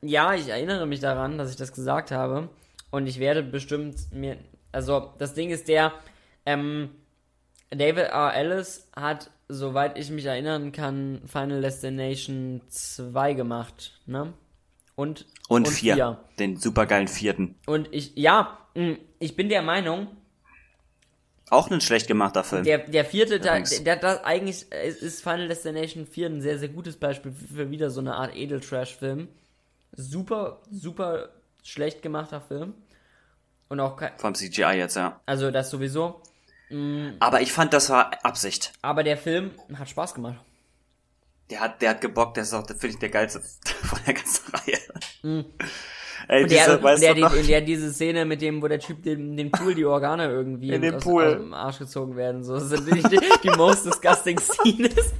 ja, 0.00 0.34
ich 0.34 0.48
erinnere 0.48 0.86
mich 0.86 1.00
daran, 1.00 1.36
dass 1.36 1.50
ich 1.50 1.56
das 1.56 1.72
gesagt 1.72 2.10
habe. 2.10 2.48
Und 2.90 3.06
ich 3.06 3.20
werde 3.20 3.42
bestimmt 3.42 4.12
mir. 4.12 4.38
Also, 4.72 5.12
das 5.18 5.34
Ding 5.34 5.50
ist 5.50 5.68
der, 5.68 5.92
ähm, 6.46 6.90
David 7.70 8.06
R. 8.10 8.34
Ellis 8.34 8.88
hat, 8.96 9.30
soweit 9.48 9.98
ich 9.98 10.10
mich 10.10 10.24
erinnern 10.24 10.72
kann, 10.72 11.22
Final 11.26 11.60
Destination 11.60 12.62
2 12.68 13.34
gemacht, 13.34 14.00
ne? 14.06 14.32
Und, 14.96 15.24
Und, 15.48 15.68
vier. 15.68 16.18
Den 16.38 16.56
supergeilen 16.56 17.08
vierten. 17.08 17.54
Und 17.66 17.88
ich, 17.92 18.16
ja, 18.16 18.58
mh, 18.74 18.96
ich 19.18 19.34
bin 19.36 19.48
der 19.48 19.62
Meinung, 19.62 20.08
Auch 21.48 21.70
ein 21.70 21.80
schlecht 21.80 22.06
gemachter 22.06 22.44
Film. 22.44 22.64
der, 22.64 22.78
der 22.78 23.04
vierte, 23.04 23.40
der, 23.40 23.62
der, 23.62 24.24
eigentlich 24.26 24.66
äh, 24.72 24.88
ist 24.88 25.22
Final 25.22 25.48
Destination 25.48 26.06
4 26.06 26.26
ein 26.26 26.40
sehr, 26.42 26.58
sehr 26.58 26.68
gutes 26.68 26.96
Beispiel 26.96 27.32
für 27.32 27.70
wieder 27.70 27.90
so 27.90 28.00
eine 28.00 28.14
Art 28.14 28.36
Edeltrash-Film. 28.36 29.28
Super, 29.92 30.60
super 30.70 31.30
schlecht 31.62 32.02
gemachter 32.02 32.40
Film. 32.40 32.74
Und 33.70 33.80
auch 33.80 33.96
Vom 34.18 34.34
CGI 34.34 34.72
jetzt, 34.76 34.96
ja. 34.96 35.20
also 35.26 35.50
das 35.50 35.70
sowieso. 35.70 36.20
Aber 37.20 37.40
ich 37.40 37.52
fand, 37.52 37.72
das 37.72 37.88
war 37.88 38.10
Absicht. 38.24 38.72
Aber 38.82 39.02
der 39.02 39.16
Film 39.16 39.52
hat 39.76 39.88
Spaß 39.88 40.14
gemacht. 40.14 40.38
Der 41.50 41.60
hat, 41.60 41.80
der 41.82 41.90
hat 41.90 42.00
gebockt, 42.00 42.36
der 42.36 42.42
ist 42.44 42.52
auch, 42.52 42.66
finde 42.66 42.88
ich, 42.88 42.98
der 42.98 43.08
geilste 43.08 43.40
von 43.82 43.98
der 44.06 44.14
ganzen 44.14 44.52
Reihe. 44.52 44.78
Ey, 44.82 44.84
Mhm. 45.22 45.44
Und 46.28 46.50
der, 46.50 46.64
diese, 46.64 46.76
und 46.76 46.82
weißt 46.84 47.02
der, 47.02 47.14
du 47.14 47.20
noch? 47.22 47.32
die, 47.32 47.42
der 47.42 47.60
diese 47.60 47.92
Szene 47.92 48.24
mit 48.24 48.40
dem, 48.40 48.62
wo 48.62 48.68
der 48.68 48.78
Typ 48.78 49.02
dem, 49.02 49.36
dem 49.36 49.50
Pool 49.50 49.74
die 49.74 49.84
Organe 49.84 50.28
irgendwie 50.28 50.70
In 50.70 50.82
den 50.82 50.96
aus, 50.96 51.02
Pool. 51.02 51.24
aus 51.24 51.32
dem 51.34 51.54
Arsch 51.54 51.78
gezogen 51.78 52.14
werden. 52.16 52.44
So, 52.44 52.54
das 52.54 52.68
sind 52.68 52.86
wirklich 52.86 53.06
die, 53.08 53.20
die 53.42 53.50
most 53.56 53.86
disgusting 53.86 54.38
Scenes. 54.38 54.94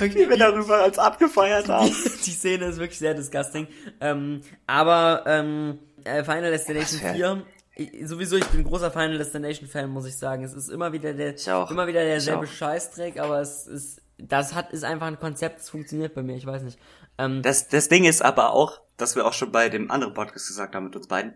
wie 0.00 0.28
wir 0.28 0.36
darüber 0.36 0.82
als 0.82 0.98
abgefeiert 0.98 1.68
haben. 1.68 1.86
die 2.26 2.30
Szene 2.30 2.66
ist 2.66 2.78
wirklich 2.78 2.98
sehr 2.98 3.14
disgusting. 3.14 3.66
Ähm, 4.00 4.42
aber 4.66 5.22
ähm, 5.26 5.78
äh, 6.04 6.24
Final 6.24 6.50
Destination 6.50 7.00
Was 7.02 7.10
für- 7.10 7.14
4, 7.16 7.42
ich, 7.76 8.08
sowieso, 8.08 8.36
ich 8.36 8.46
bin 8.46 8.62
großer 8.64 8.90
Final 8.90 9.18
Destination 9.18 9.68
Fan, 9.68 9.90
muss 9.90 10.06
ich 10.06 10.16
sagen. 10.16 10.44
Es 10.44 10.54
ist 10.54 10.68
immer 10.68 10.92
wieder 10.92 11.12
der, 11.12 11.34
immer 11.70 11.86
wieder 11.86 12.04
derselbe. 12.04 12.46
Scheißdreck, 12.46 13.18
aber 13.18 13.40
es 13.40 13.66
ist, 13.66 14.00
das 14.18 14.54
hat, 14.54 14.72
ist 14.72 14.84
einfach 14.84 15.08
ein 15.08 15.18
Konzept, 15.18 15.58
das 15.58 15.70
funktioniert 15.70 16.14
bei 16.14 16.22
mir, 16.22 16.36
ich 16.36 16.46
weiß 16.46 16.62
nicht. 16.62 16.78
Ähm, 17.18 17.42
Das, 17.42 17.68
das 17.68 17.88
Ding 17.88 18.04
ist 18.04 18.22
aber 18.22 18.52
auch, 18.52 18.80
dass 18.96 19.16
wir 19.16 19.26
auch 19.26 19.32
schon 19.32 19.50
bei 19.50 19.68
dem 19.68 19.90
anderen 19.90 20.14
Podcast 20.14 20.46
gesagt 20.46 20.74
haben 20.76 20.84
mit 20.84 20.94
uns 20.94 21.08
beiden, 21.08 21.34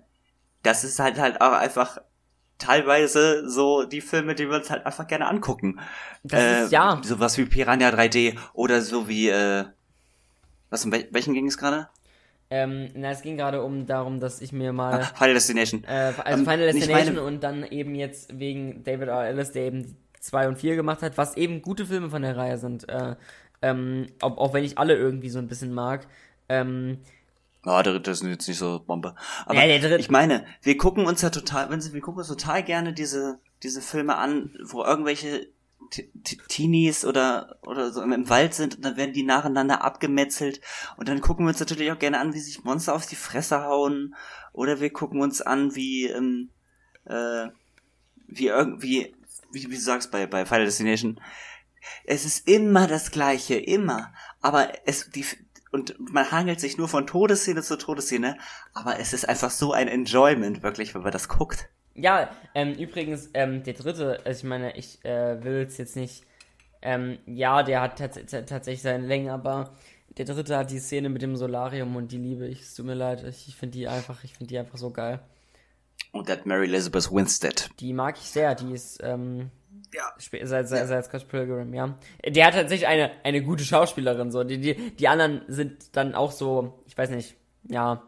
das 0.62 0.84
ist 0.84 1.00
halt 1.00 1.18
halt 1.18 1.40
auch 1.40 1.52
einfach 1.52 1.98
teilweise 2.58 3.48
so 3.48 3.84
die 3.84 4.00
Filme, 4.00 4.34
die 4.34 4.48
wir 4.48 4.56
uns 4.56 4.70
halt 4.70 4.84
einfach 4.86 5.06
gerne 5.06 5.26
angucken. 5.26 5.80
Das 6.24 6.64
ist- 6.64 6.72
ja. 6.72 7.00
Sowas 7.04 7.36
wie 7.38 7.44
Piranha 7.46 7.88
3D 7.90 8.36
oder 8.52 8.80
so 8.82 9.08
wie, 9.08 9.28
äh, 9.28 9.64
Was, 10.70 10.84
um 10.84 10.92
wel 10.92 11.08
welchen 11.12 11.32
ging 11.34 11.46
es 11.46 11.56
gerade? 11.56 11.88
Ähm, 12.51 12.88
na, 12.94 13.11
es 13.11 13.22
ging 13.22 13.36
gerade 13.36 13.62
um 13.62 13.86
darum, 13.86 14.20
dass 14.20 14.40
ich 14.40 14.53
mir 14.53 14.72
mal. 14.72 15.03
Ah, 15.03 15.05
Final 15.16 15.34
Destination. 15.34 15.84
Äh, 15.84 16.12
also 16.16 16.22
Ähm, 16.26 16.38
Final 16.44 16.72
Destination 16.72 17.14
meine- 17.16 17.22
und 17.22 17.42
dann 17.42 17.64
eben 17.64 17.94
jetzt 17.94 18.38
wegen 18.38 18.82
David 18.84 19.09
R. 19.09 19.26
Ellis, 19.26 19.53
der 19.53 19.64
eben 19.66 19.96
2 20.20 20.49
und 20.49 20.59
4 20.59 20.76
gemacht 20.76 21.03
hat, 21.03 21.18
was 21.18 21.36
eben 21.36 21.61
gute 21.62 21.86
Filme 21.86 22.09
von 22.11 22.22
der 22.22 22.36
Reihe 22.36 22.57
sind. 22.59 22.88
Äh, 22.88 23.16
ähm, 23.61 24.07
auch, 24.20 24.36
auch 24.38 24.55
wenn 24.55 24.64
ich 24.64 24.78
alle 24.78 24.96
irgendwie 24.96 25.28
so 25.30 25.38
ein 25.38 25.49
bisschen 25.49 25.72
mag. 25.74 26.07
Ähm, 26.49 26.99
Ja, 27.66 27.82
der 27.82 27.92
dritte 27.94 28.12
ist 28.12 28.22
jetzt 28.24 28.49
nicht 28.49 28.59
so 28.59 28.80
Bombe. 28.80 29.14
Aber 29.44 29.55
Ja, 29.62 29.96
ich 29.96 30.11
meine, 30.11 30.44
wir 30.62 30.76
gucken 30.78 31.07
uns 31.07 31.22
ja 31.22 31.30
total, 31.30 31.68
wenn 31.70 31.80
Sie, 31.80 31.92
wir 31.92 32.01
gucken 32.01 32.20
uns 32.20 32.28
total 32.28 32.62
gerne 32.62 32.92
diese, 32.92 33.38
diese 33.62 33.82
Filme 33.82 34.16
an, 34.16 34.57
wo 34.64 34.84
irgendwelche 34.84 35.49
Teenies 36.49 37.05
oder, 37.05 37.59
oder 37.62 37.91
so 37.93 38.03
im- 38.03 38.12
im 38.12 38.28
Wald 38.28 38.55
sind 38.55 38.76
und 38.76 38.84
dann 38.84 38.97
werden 38.97 39.12
die 39.12 39.22
nacheinander 39.22 39.82
abgemetzelt 39.84 40.61
und 40.97 41.09
dann 41.09 41.20
gucken 41.20 41.45
wir 41.47 41.51
uns 41.51 41.61
natürlich 41.61 41.91
auch 41.93 41.99
gerne 41.99 42.18
an, 42.20 42.34
wie 42.34 42.41
sich 42.41 42.64
Monster 42.64 42.95
auf 42.95 43.07
die 43.07 43.16
Fresse 43.16 43.62
hauen 43.62 44.14
oder 44.53 44.80
wir 44.80 44.91
gucken 44.91 45.20
uns 45.20 45.41
an, 45.41 45.74
wie, 45.74 46.07
ähm, 46.07 46.51
äh, 47.05 47.49
wie 48.26 48.49
irgendwie, 48.49 49.14
wie, 49.53 49.64
wie 49.70 49.74
du 49.74 49.80
sagst 49.80 50.11
bei, 50.11 50.26
bei 50.26 50.45
Final 50.47 50.66
Destination, 50.66 51.20
es 52.05 52.24
ist 52.24 52.47
immer 52.49 52.86
das 52.86 53.11
Gleiche, 53.11 53.55
immer. 53.55 54.12
Aber 54.41 54.72
es, 54.86 55.09
die, 55.11 55.24
und 55.70 55.95
man 55.99 56.30
hangelt 56.30 56.61
sich 56.61 56.76
nur 56.76 56.89
von 56.89 57.07
Todesszene 57.07 57.62
zu 57.62 57.76
Todesszene, 57.78 58.36
aber 58.74 58.99
es 59.01 59.12
ist 59.12 59.28
einfach 59.28 59.51
so 59.51 59.72
ein 59.72 59.89
Enjoyment, 59.89 60.62
wirklich, 60.62 60.95
wenn 60.95 61.03
man 61.03 61.12
das 61.12 61.28
guckt. 61.28 61.68
Ja, 62.01 62.30
ähm, 62.55 62.72
übrigens, 62.74 63.30
ähm, 63.34 63.62
der 63.62 63.74
dritte, 63.74 64.20
also 64.24 64.38
ich 64.38 64.49
meine, 64.49 64.76
ich 64.76 65.05
äh, 65.05 65.42
will 65.42 65.64
es 65.66 65.76
jetzt 65.78 65.96
nicht. 65.96 66.24
Ähm, 66.80 67.18
ja, 67.26 67.62
der 67.62 67.80
hat 67.80 67.99
tats 67.99 68.16
tats- 68.16 68.46
tatsächlich 68.46 68.82
seine 68.82 69.07
Längen, 69.07 69.30
aber 69.30 69.74
der 70.16 70.24
dritte 70.24 70.57
hat 70.57 70.70
die 70.70 70.78
Szene 70.78 71.09
mit 71.09 71.22
dem 71.22 71.36
Solarium 71.36 71.96
und 71.96 72.12
die 72.12 72.18
liebe 72.18 72.46
ich. 72.46 72.61
Es 72.62 72.74
tut 72.74 72.86
mir 72.86 72.94
leid, 72.94 73.24
ich, 73.24 73.49
ich 73.49 73.57
finde 73.57 73.76
die 73.78 73.88
einfach, 73.88 74.22
ich 74.24 74.34
finde 74.34 74.49
die 74.49 74.59
einfach 74.59 74.78
so 74.78 74.90
geil. 74.90 75.20
Und 76.12 76.26
that 76.28 76.46
Mary 76.46 76.66
Elizabeth 76.66 77.11
Winstead. 77.12 77.68
Die 77.80 77.92
mag 77.92 78.16
ich 78.16 78.30
sehr, 78.30 78.55
die 78.55 78.72
ist, 78.72 79.01
ähm, 79.03 79.51
Ja. 79.92 80.12
seit, 80.44 80.68
seit, 80.68 80.86
seit 80.88 81.05
Scott 81.05 81.28
Pilgrim, 81.28 81.74
ja. 81.74 81.99
Der 82.26 82.46
hat 82.46 82.55
tatsächlich 82.55 82.86
eine, 82.88 83.11
eine 83.24 83.42
gute 83.42 83.64
Schauspielerin, 83.64 84.30
so. 84.30 84.44
Die, 84.44 84.59
die, 84.61 84.74
die 84.96 85.09
anderen 85.09 85.42
sind 85.49 85.96
dann 85.96 86.14
auch 86.14 86.30
so, 86.32 86.80
ich 86.86 86.96
weiß 86.96 87.11
nicht, 87.11 87.34
ja. 87.68 88.03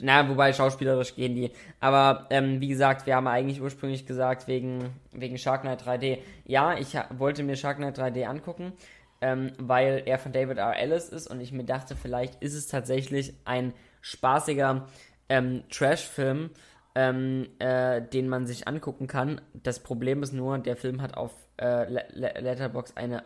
Na, 0.00 0.28
wobei 0.28 0.52
schauspielerisch 0.52 1.14
gehen 1.14 1.34
die. 1.34 1.50
Aber 1.80 2.26
ähm, 2.30 2.60
wie 2.60 2.68
gesagt, 2.68 3.06
wir 3.06 3.16
haben 3.16 3.26
eigentlich 3.26 3.60
ursprünglich 3.60 4.06
gesagt, 4.06 4.48
wegen, 4.48 4.90
wegen 5.12 5.38
Shark 5.38 5.62
Knight 5.62 5.82
3D. 5.82 6.18
Ja, 6.44 6.76
ich 6.76 6.96
wollte 7.16 7.42
mir 7.42 7.56
Shark 7.56 7.76
Knight 7.76 7.98
3D 7.98 8.24
angucken, 8.24 8.72
ähm, 9.20 9.52
weil 9.58 10.02
er 10.06 10.18
von 10.18 10.32
David 10.32 10.58
R. 10.58 10.76
Ellis 10.76 11.08
ist 11.08 11.28
und 11.28 11.40
ich 11.40 11.52
mir 11.52 11.64
dachte, 11.64 11.96
vielleicht 11.96 12.42
ist 12.42 12.54
es 12.54 12.66
tatsächlich 12.66 13.34
ein 13.44 13.72
spaßiger 14.00 14.86
ähm, 15.28 15.62
Trash-Film, 15.70 16.50
ähm, 16.94 17.48
äh, 17.58 18.02
den 18.02 18.28
man 18.28 18.46
sich 18.46 18.68
angucken 18.68 19.06
kann. 19.06 19.40
Das 19.52 19.80
Problem 19.80 20.22
ist 20.22 20.32
nur, 20.32 20.58
der 20.58 20.76
Film 20.76 21.02
hat 21.02 21.16
auf 21.16 21.32
äh, 21.56 21.90
Le 21.90 22.04
Le 22.10 22.34
Letterbox 22.40 22.96
eine 22.96 23.24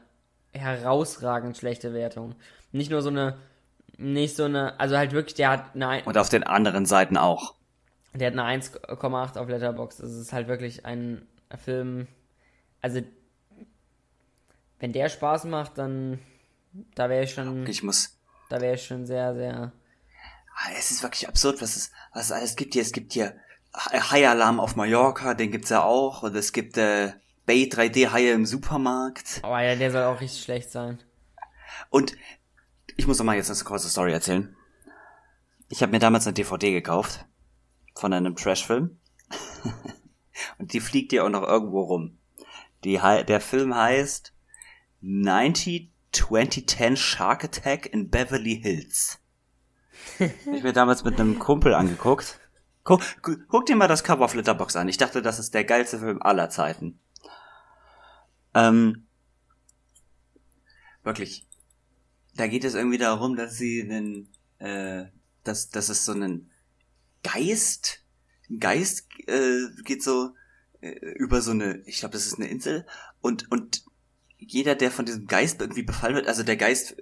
herausragend 0.52 1.56
schlechte 1.56 1.92
Wertung. 1.92 2.34
Nicht 2.72 2.90
nur 2.90 3.02
so 3.02 3.10
eine, 3.10 3.36
nicht 3.98 4.36
so 4.36 4.44
eine, 4.44 4.78
also 4.80 4.96
halt 4.96 5.12
wirklich, 5.12 5.34
der 5.34 5.50
hat 5.50 5.74
eine, 5.74 6.02
Und 6.04 6.16
auf 6.16 6.28
den 6.28 6.44
anderen 6.44 6.86
Seiten 6.86 7.16
auch. 7.16 7.54
der 8.14 8.28
hat 8.28 8.38
eine 8.38 8.60
1,8 8.62 9.38
auf 9.38 9.48
Letterbox. 9.48 9.98
Das 9.98 10.12
ist 10.12 10.32
halt 10.32 10.48
wirklich 10.48 10.86
ein 10.86 11.26
Film. 11.62 12.06
Also, 12.80 13.02
wenn 14.78 14.92
der 14.92 15.08
Spaß 15.08 15.44
macht, 15.44 15.76
dann 15.78 16.20
da 16.94 17.08
wäre 17.08 17.24
ich 17.24 17.34
schon, 17.34 17.66
Ich 17.66 17.82
muss, 17.82 18.16
da 18.48 18.60
wäre 18.60 18.74
ich 18.74 18.86
schon 18.86 19.06
sehr, 19.06 19.34
sehr. 19.34 19.72
Ah, 20.54 20.70
es 20.76 20.90
ist 20.90 21.02
wirklich 21.02 21.28
absurd, 21.28 21.60
was 21.60 21.76
es, 21.76 21.90
was 22.12 22.26
es 22.26 22.32
alles 22.32 22.56
gibt 22.56 22.74
hier. 22.74 22.82
Es 22.82 22.92
gibt 22.92 23.12
hier 23.12 23.34
High 23.74 24.28
Alarm 24.28 24.60
auf 24.60 24.76
Mallorca, 24.76 25.34
den 25.34 25.50
gibt's 25.50 25.70
ja 25.70 25.82
auch. 25.82 26.22
Und 26.22 26.34
es 26.36 26.52
gibt 26.52 26.76
äh, 26.76 27.12
Bay 27.46 27.64
3D 27.64 28.10
Haie 28.12 28.32
im 28.32 28.46
Supermarkt. 28.46 29.40
Aber 29.42 29.62
ja, 29.62 29.74
der 29.74 29.90
soll 29.90 30.04
auch 30.04 30.20
richtig 30.20 30.42
schlecht 30.42 30.70
sein. 30.70 30.98
Und 31.90 32.16
ich 32.98 33.06
muss 33.06 33.18
noch 33.18 33.24
mal 33.24 33.36
jetzt 33.36 33.48
eine 33.50 33.58
kurze 33.64 33.88
Story 33.88 34.12
erzählen. 34.12 34.54
Ich 35.70 35.82
habe 35.82 35.92
mir 35.92 35.98
damals 35.98 36.26
eine 36.26 36.34
DVD 36.34 36.72
gekauft 36.72 37.24
von 37.94 38.12
einem 38.12 38.36
Trashfilm. 38.36 38.98
Und 40.58 40.72
die 40.72 40.80
fliegt 40.80 41.12
ja 41.12 41.22
auch 41.24 41.28
noch 41.30 41.42
irgendwo 41.42 41.80
rum. 41.82 42.18
Die, 42.84 42.98
der 42.98 43.40
Film 43.40 43.74
heißt 43.74 44.34
90 45.00 45.90
2010 46.12 46.96
Shark 46.96 47.44
Attack 47.44 47.86
in 47.86 48.10
Beverly 48.10 48.60
Hills. 48.62 49.20
Hab 50.18 50.54
ich 50.54 50.62
mir 50.62 50.72
damals 50.72 51.04
mit 51.04 51.20
einem 51.20 51.38
Kumpel 51.38 51.74
angeguckt. 51.74 52.38
Guck, 52.84 53.02
gu- 53.22 53.36
guck 53.48 53.66
dir 53.66 53.76
mal 53.76 53.88
das 53.88 54.02
Cover 54.04 54.24
auf 54.24 54.34
Letterbox 54.34 54.74
an. 54.76 54.88
Ich 54.88 54.96
dachte, 54.96 55.22
das 55.22 55.38
ist 55.38 55.54
der 55.54 55.64
geilste 55.64 55.98
Film 55.98 56.22
aller 56.22 56.50
Zeiten. 56.50 56.98
Ähm, 58.54 59.06
wirklich. 61.04 61.46
Da 62.38 62.46
geht 62.46 62.62
es 62.62 62.74
irgendwie 62.74 62.98
darum, 62.98 63.34
dass 63.34 63.56
sie 63.56 63.82
einen, 63.82 64.28
äh, 64.60 65.06
dass, 65.42 65.70
dass 65.70 65.88
es 65.88 66.04
so 66.04 66.12
einen 66.12 66.52
Geist, 67.24 68.04
Geist 68.60 69.08
äh, 69.26 69.66
geht 69.82 70.04
so 70.04 70.36
äh, 70.80 70.90
über 71.16 71.42
so 71.42 71.50
eine, 71.50 71.82
ich 71.84 71.98
glaube, 71.98 72.12
das 72.12 72.26
ist 72.26 72.36
eine 72.36 72.46
Insel. 72.46 72.86
Und 73.20 73.50
und 73.50 73.84
jeder, 74.38 74.76
der 74.76 74.92
von 74.92 75.04
diesem 75.04 75.26
Geist 75.26 75.60
irgendwie 75.60 75.82
befallen 75.82 76.14
wird, 76.14 76.28
also 76.28 76.44
der 76.44 76.56
Geist 76.56 76.96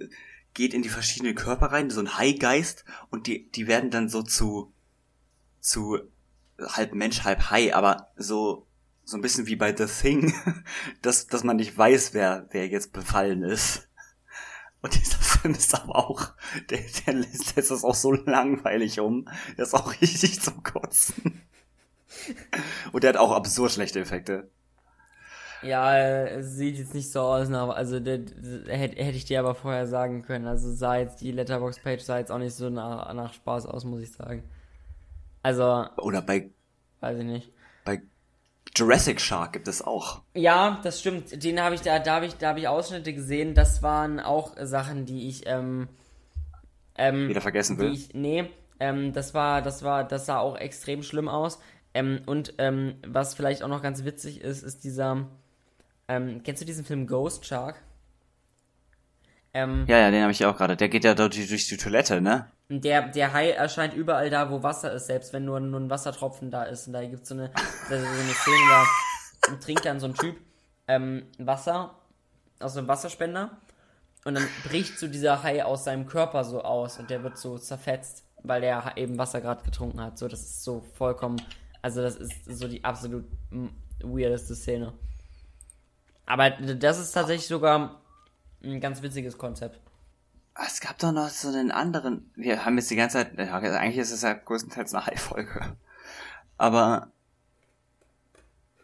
geht 0.55 0.73
in 0.73 0.81
die 0.81 0.89
verschiedenen 0.89 1.35
Körper 1.35 1.67
rein, 1.67 1.91
so 1.91 1.99
ein 1.99 2.17
Hai-Geist 2.17 2.83
und 3.11 3.27
die 3.27 3.47
die 3.51 3.67
werden 3.67 3.91
dann 3.91 4.09
so 4.09 4.23
zu 4.23 4.73
zu 5.59 5.99
halb 6.59 6.95
Mensch, 6.95 7.25
halb 7.25 7.51
Hai, 7.51 7.75
aber 7.75 8.11
so 8.15 8.65
so 9.03 9.17
ein 9.17 9.21
bisschen 9.21 9.45
wie 9.45 9.55
bei 9.55 9.75
The 9.77 9.85
Thing, 9.85 10.33
dass 11.03 11.27
dass 11.27 11.43
man 11.43 11.57
nicht 11.57 11.77
weiß, 11.77 12.15
wer 12.15 12.47
wer 12.49 12.67
jetzt 12.67 12.91
befallen 12.91 13.43
ist. 13.43 13.86
Und 14.87 14.95
dieser 14.95 15.17
Film 15.17 15.53
ist 15.53 15.75
aber 15.75 15.97
auch, 15.97 16.29
der, 16.69 16.79
der 17.05 17.15
lässt 17.15 17.57
jetzt 17.57 17.71
das 17.71 17.83
auch 17.83 17.93
so 17.93 18.13
langweilig 18.13 19.01
um. 19.01 19.27
Der 19.57 19.65
ist 19.65 19.73
auch 19.73 19.91
richtig 20.01 20.39
zum 20.41 20.63
Kotzen. 20.63 21.41
Und 22.93 23.03
der 23.03 23.09
hat 23.09 23.17
auch 23.17 23.31
absurd 23.31 23.73
schlechte 23.73 23.99
Effekte. 23.99 24.49
Ja, 25.61 25.97
es 25.97 26.55
sieht 26.55 26.77
jetzt 26.77 26.93
nicht 26.93 27.11
so 27.11 27.19
aus, 27.19 27.51
aber 27.51 27.75
also 27.75 27.99
der, 27.99 28.19
der, 28.19 28.77
hätte 28.77 29.03
hätte 29.03 29.17
ich 29.17 29.25
dir 29.25 29.41
aber 29.41 29.55
vorher 29.55 29.87
sagen 29.87 30.21
können. 30.21 30.47
Also 30.47 30.71
sah 30.71 30.95
jetzt 30.95 31.19
die 31.19 31.33
Letterbox-Page 31.33 32.01
sah 32.01 32.19
jetzt 32.19 32.31
auch 32.31 32.37
nicht 32.37 32.55
so 32.55 32.69
nach, 32.69 33.13
nach 33.13 33.33
Spaß 33.33 33.65
aus, 33.65 33.83
muss 33.83 34.01
ich 34.01 34.13
sagen. 34.13 34.49
Also, 35.43 35.85
Oder 35.97 36.21
bei, 36.21 36.49
weiß 37.01 37.17
ich 37.17 37.25
nicht. 37.25 37.51
bei 37.83 38.01
Jurassic 38.77 39.19
Shark 39.19 39.53
gibt 39.53 39.67
es 39.67 39.81
auch. 39.81 40.21
Ja, 40.35 40.79
das 40.83 40.99
stimmt. 40.99 41.43
Den 41.43 41.61
habe 41.61 41.75
ich 41.75 41.81
da, 41.81 41.99
da 41.99 42.15
habe 42.15 42.27
ich, 42.27 42.35
da 42.35 42.49
habe 42.49 42.59
ich 42.59 42.67
Ausschnitte 42.67 43.13
gesehen. 43.13 43.53
Das 43.53 43.81
waren 43.81 44.19
auch 44.19 44.55
Sachen, 44.61 45.05
die 45.05 45.27
ich, 45.27 45.47
ähm, 45.47 45.87
ähm, 46.97 47.29
Wieder 47.29 47.41
vergessen 47.41 47.77
will. 47.79 47.91
ich, 47.93 48.13
nee, 48.13 48.49
ähm, 48.79 49.13
das 49.13 49.33
war, 49.33 49.61
das 49.61 49.83
war, 49.83 50.03
das 50.03 50.27
sah 50.27 50.39
auch 50.39 50.57
extrem 50.57 51.01
schlimm 51.01 51.27
aus. 51.27 51.59
Ähm, 51.93 52.21
und 52.25 52.53
ähm, 52.59 52.95
was 53.05 53.33
vielleicht 53.33 53.63
auch 53.63 53.67
noch 53.67 53.81
ganz 53.81 54.03
witzig 54.03 54.41
ist, 54.41 54.61
ist 54.61 54.83
dieser, 54.83 55.27
ähm, 56.07 56.43
kennst 56.43 56.61
du 56.61 56.65
diesen 56.65 56.85
Film 56.85 57.07
Ghost 57.07 57.45
Shark? 57.45 57.81
Ähm, 59.57 59.85
Ja, 59.87 59.97
ja, 59.97 60.11
den 60.11 60.21
habe 60.21 60.31
ich 60.31 60.45
auch 60.45 60.55
gerade. 60.55 60.77
Der 60.77 60.87
geht 60.87 61.03
ja 61.03 61.15
dort 61.15 61.35
durch 61.35 61.67
die 61.67 61.77
Toilette, 61.77 62.21
ne? 62.21 62.45
Der, 62.69 63.07
der 63.07 63.33
Hai 63.33 63.51
erscheint 63.51 63.95
überall 63.95 64.29
da, 64.29 64.51
wo 64.51 64.61
Wasser 64.61 64.91
ist, 64.93 65.07
selbst 65.07 65.33
wenn 65.33 65.45
nur, 65.45 65.59
nur 65.59 65.79
ein 65.79 65.89
Wassertropfen 65.89 66.51
da 66.51 66.63
ist. 66.63 66.85
Und 66.85 66.93
da 66.93 67.03
gibt's 67.03 67.29
so 67.29 67.35
eine, 67.35 67.49
so 67.89 67.95
eine 67.95 68.03
Szene, 68.05 68.85
da 69.41 69.55
trinkt 69.55 69.85
dann 69.85 69.99
so 69.99 70.07
ein 70.07 70.13
Typ 70.13 70.35
ähm, 70.87 71.23
Wasser 71.39 71.95
aus 72.59 72.77
einem 72.77 72.87
Wasserspender 72.87 73.57
und 74.25 74.35
dann 74.35 74.47
bricht 74.67 74.99
so 74.99 75.07
dieser 75.07 75.41
Hai 75.41 75.63
aus 75.63 75.85
seinem 75.85 76.05
Körper 76.05 76.43
so 76.43 76.61
aus 76.61 76.99
und 76.99 77.09
der 77.09 77.23
wird 77.23 77.37
so 77.37 77.57
zerfetzt, 77.57 78.25
weil 78.43 78.61
der 78.61 78.93
eben 78.95 79.17
Wasser 79.17 79.41
gerade 79.41 79.63
getrunken 79.63 80.01
hat. 80.01 80.17
So, 80.17 80.27
das 80.27 80.41
ist 80.41 80.63
so 80.63 80.83
vollkommen, 80.95 81.41
also 81.81 82.01
das 82.01 82.15
ist 82.15 82.45
so 82.45 82.67
die 82.67 82.83
absolut 82.83 83.25
weirdeste 84.03 84.55
Szene. 84.55 84.93
Aber 86.25 86.49
das 86.49 86.99
ist 86.99 87.11
tatsächlich 87.13 87.47
sogar 87.47 88.01
ein 88.63 88.79
ganz 88.79 89.01
witziges 89.01 89.37
Konzept. 89.37 89.79
Ah, 90.53 90.65
Es 90.65 90.79
gab 90.81 90.97
doch 90.97 91.11
noch 91.11 91.29
so 91.29 91.49
einen 91.49 91.71
anderen. 91.71 92.31
Wir 92.35 92.65
haben 92.65 92.77
jetzt 92.77 92.89
die 92.89 92.95
ganze 92.95 93.17
Zeit. 93.17 93.37
ja, 93.37 93.53
Eigentlich 93.57 93.97
ist 93.97 94.11
es 94.11 94.23
ja 94.23 94.33
größtenteils 94.33 94.93
eine 94.93 95.05
Hai-Folge. 95.05 95.77
Aber. 96.57 97.11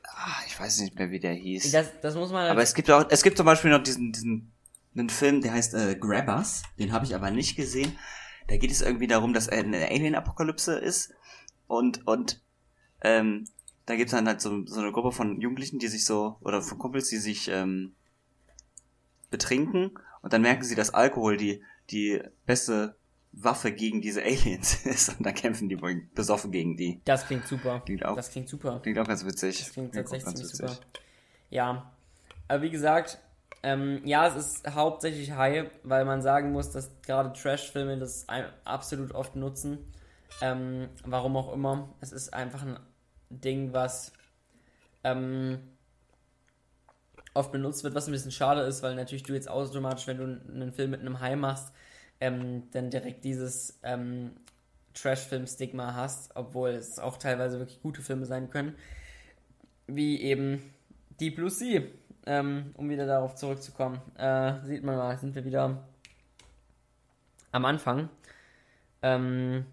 Ah, 0.03 0.37
ich 0.47 0.59
weiß 0.59 0.79
nicht 0.81 0.95
mehr, 0.97 1.09
wie 1.09 1.19
der 1.19 1.33
hieß. 1.33 1.71
Das, 1.71 1.87
das 2.01 2.15
muss 2.15 2.31
man 2.31 2.49
Aber 2.49 2.61
es 2.61 2.75
gibt 2.75 2.89
auch, 2.91 3.05
es 3.09 3.23
gibt 3.23 3.37
zum 3.37 3.45
Beispiel 3.45 3.71
noch 3.71 3.81
diesen, 3.83 4.11
diesen, 4.11 4.51
einen 4.95 5.09
Film, 5.09 5.41
der 5.41 5.53
heißt 5.53 5.73
äh, 5.73 5.95
Grabbers. 5.95 6.61
Den 6.77 6.91
habe 6.93 7.05
ich 7.05 7.15
aber 7.15 7.31
nicht 7.31 7.55
gesehen. 7.55 7.97
Da 8.47 8.57
geht 8.57 8.71
es 8.71 8.81
irgendwie 8.81 9.07
darum, 9.07 9.33
dass 9.33 9.49
eine 9.49 9.87
Alien-Apokalypse 9.89 10.77
ist 10.77 11.13
und 11.67 12.05
und 12.05 12.41
ähm, 13.01 13.45
da 13.85 13.95
gibt 13.95 14.07
es 14.09 14.11
dann 14.11 14.27
halt 14.27 14.41
so, 14.41 14.65
so 14.65 14.79
eine 14.79 14.91
Gruppe 14.91 15.11
von 15.11 15.41
Jugendlichen, 15.41 15.79
die 15.79 15.87
sich 15.87 16.05
so 16.05 16.37
oder 16.41 16.61
von 16.61 16.77
Kumpels, 16.77 17.09
die 17.09 17.17
sich 17.17 17.49
ähm, 17.49 17.95
betrinken 19.33 19.91
und 20.21 20.31
dann 20.31 20.41
merken 20.41 20.63
sie, 20.63 20.75
dass 20.75 20.93
Alkohol 20.93 21.35
die 21.35 21.61
die 21.89 22.21
beste 22.45 22.95
Waffe 23.33 23.71
gegen 23.71 23.99
diese 24.01 24.21
Aliens 24.21 24.85
ist 24.85 25.17
und 25.17 25.25
dann 25.25 25.33
kämpfen 25.33 25.67
die 25.67 25.75
besoffen 25.75 26.51
gegen 26.51 26.77
die. 26.77 27.01
Das 27.03 27.25
klingt 27.25 27.45
super. 27.47 27.81
Klingt 27.83 28.05
auch, 28.05 28.15
Das 28.15 28.31
klingt 28.31 28.47
super. 28.47 28.79
klingt 28.81 28.99
auch 28.99 29.07
ganz 29.07 29.25
witzig. 29.25 29.57
Das 29.59 29.73
klingt 29.73 29.89
auch 29.89 29.95
tatsächlich 29.95 30.25
ganz 30.25 30.37
ziemlich 30.37 30.53
witzig. 30.53 30.69
super. 30.77 30.87
Ja. 31.49 31.91
Aber 32.47 32.61
wie 32.61 32.69
gesagt, 32.69 33.19
ähm, 33.63 34.01
ja, 34.05 34.27
es 34.27 34.35
ist 34.35 34.67
hauptsächlich 34.75 35.31
High, 35.31 35.69
weil 35.83 36.05
man 36.05 36.21
sagen 36.21 36.51
muss, 36.51 36.69
dass 36.71 36.91
gerade 37.01 37.33
Trash-Filme 37.33 37.97
das 37.97 38.27
absolut 38.65 39.13
oft 39.13 39.35
nutzen. 39.35 39.79
Ähm, 40.41 40.89
warum 41.05 41.35
auch 41.37 41.53
immer. 41.53 41.93
Es 42.01 42.11
ist 42.11 42.33
einfach 42.33 42.63
ein 42.63 42.77
Ding, 43.29 43.73
was 43.73 44.11
ähm, 45.03 45.59
oft 47.33 47.51
benutzt 47.51 47.83
wird, 47.83 47.95
was 47.95 48.07
ein 48.07 48.11
bisschen 48.11 48.31
schade 48.31 48.61
ist, 48.61 48.83
weil 48.83 48.95
natürlich 48.95 49.23
du 49.23 49.33
jetzt 49.33 49.49
automatisch, 49.49 50.07
wenn 50.07 50.17
du 50.17 50.23
einen 50.23 50.71
Film 50.71 50.91
mit 50.91 51.01
einem 51.01 51.19
High 51.19 51.35
machst, 51.35 51.73
ähm, 52.19 52.63
dann 52.71 52.89
direkt 52.89 53.23
dieses 53.23 53.79
ähm, 53.83 54.31
Trash-Film-Stigma 54.93 55.95
hast, 55.95 56.35
obwohl 56.35 56.69
es 56.69 56.99
auch 56.99 57.17
teilweise 57.17 57.59
wirklich 57.59 57.81
gute 57.81 58.01
Filme 58.01 58.25
sein 58.25 58.49
können, 58.49 58.75
wie 59.87 60.21
eben 60.21 60.61
Deep 61.19 61.35
Blue 61.35 61.49
Sea, 61.49 61.81
ähm, 62.25 62.71
um 62.75 62.89
wieder 62.89 63.05
darauf 63.05 63.35
zurückzukommen. 63.35 63.99
Äh, 64.17 64.53
sieht 64.65 64.83
man 64.83 64.95
mal, 64.95 65.17
sind 65.17 65.35
wir 65.35 65.45
wieder 65.45 65.83
am 67.51 67.65
Anfang. 67.65 68.09
Ähm, 69.01 69.65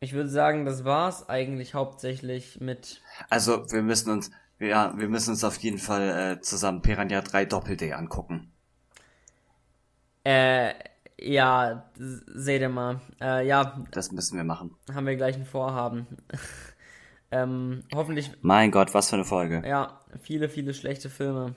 ich 0.00 0.12
würde 0.12 0.28
sagen, 0.28 0.64
das 0.64 0.84
war's 0.84 1.28
eigentlich 1.28 1.74
hauptsächlich 1.74 2.60
mit. 2.60 3.02
Also, 3.30 3.70
wir 3.70 3.82
müssen 3.82 4.10
uns, 4.10 4.30
ja, 4.60 4.92
wir 4.96 5.08
müssen 5.08 5.30
uns 5.30 5.44
auf 5.44 5.56
jeden 5.58 5.78
Fall 5.78 6.36
äh, 6.36 6.40
zusammen 6.40 6.82
Piranha 6.82 7.20
3 7.20 7.44
Doppel-D 7.44 7.92
angucken. 7.92 8.52
Äh, 10.24 10.74
ja, 11.20 11.90
seht 11.96 12.60
ihr 12.60 12.68
mal. 12.68 13.00
Äh, 13.20 13.46
ja, 13.46 13.82
Das 13.90 14.12
müssen 14.12 14.36
wir 14.36 14.44
machen. 14.44 14.74
haben 14.92 15.06
wir 15.06 15.16
gleich 15.16 15.36
ein 15.36 15.44
Vorhaben. 15.46 16.06
ähm, 17.30 17.84
hoffentlich 17.94 18.32
Mein 18.42 18.70
Gott, 18.70 18.94
was 18.94 19.10
für 19.10 19.16
eine 19.16 19.24
Folge. 19.24 19.62
Ja, 19.66 20.00
viele, 20.22 20.48
viele 20.48 20.74
schlechte 20.74 21.10
Filme. 21.10 21.54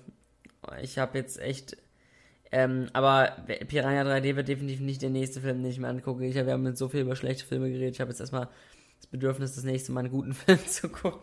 Ich 0.81 0.97
habe 0.97 1.17
jetzt 1.17 1.39
echt. 1.39 1.77
Ähm, 2.51 2.89
aber 2.93 3.45
Piranha 3.67 4.01
3D 4.01 4.35
wird 4.35 4.47
definitiv 4.47 4.81
nicht 4.81 5.01
der 5.01 5.09
nächste 5.09 5.41
Film, 5.41 5.61
den 5.61 5.71
ich 5.71 5.79
mir 5.79 5.87
angucke. 5.87 6.25
Ich, 6.25 6.35
wir 6.35 6.51
haben 6.51 6.65
jetzt 6.65 6.79
so 6.79 6.89
viel 6.89 7.01
über 7.01 7.15
schlechte 7.15 7.45
Filme 7.45 7.69
geredet. 7.71 7.95
Ich 7.95 8.01
habe 8.01 8.11
jetzt 8.11 8.19
erstmal 8.19 8.49
das 8.97 9.07
Bedürfnis, 9.07 9.55
das 9.55 9.63
nächste 9.63 9.91
Mal 9.91 10.01
einen 10.01 10.11
guten 10.11 10.33
Film 10.35 10.59
zu 10.67 10.89
gucken. 10.89 11.21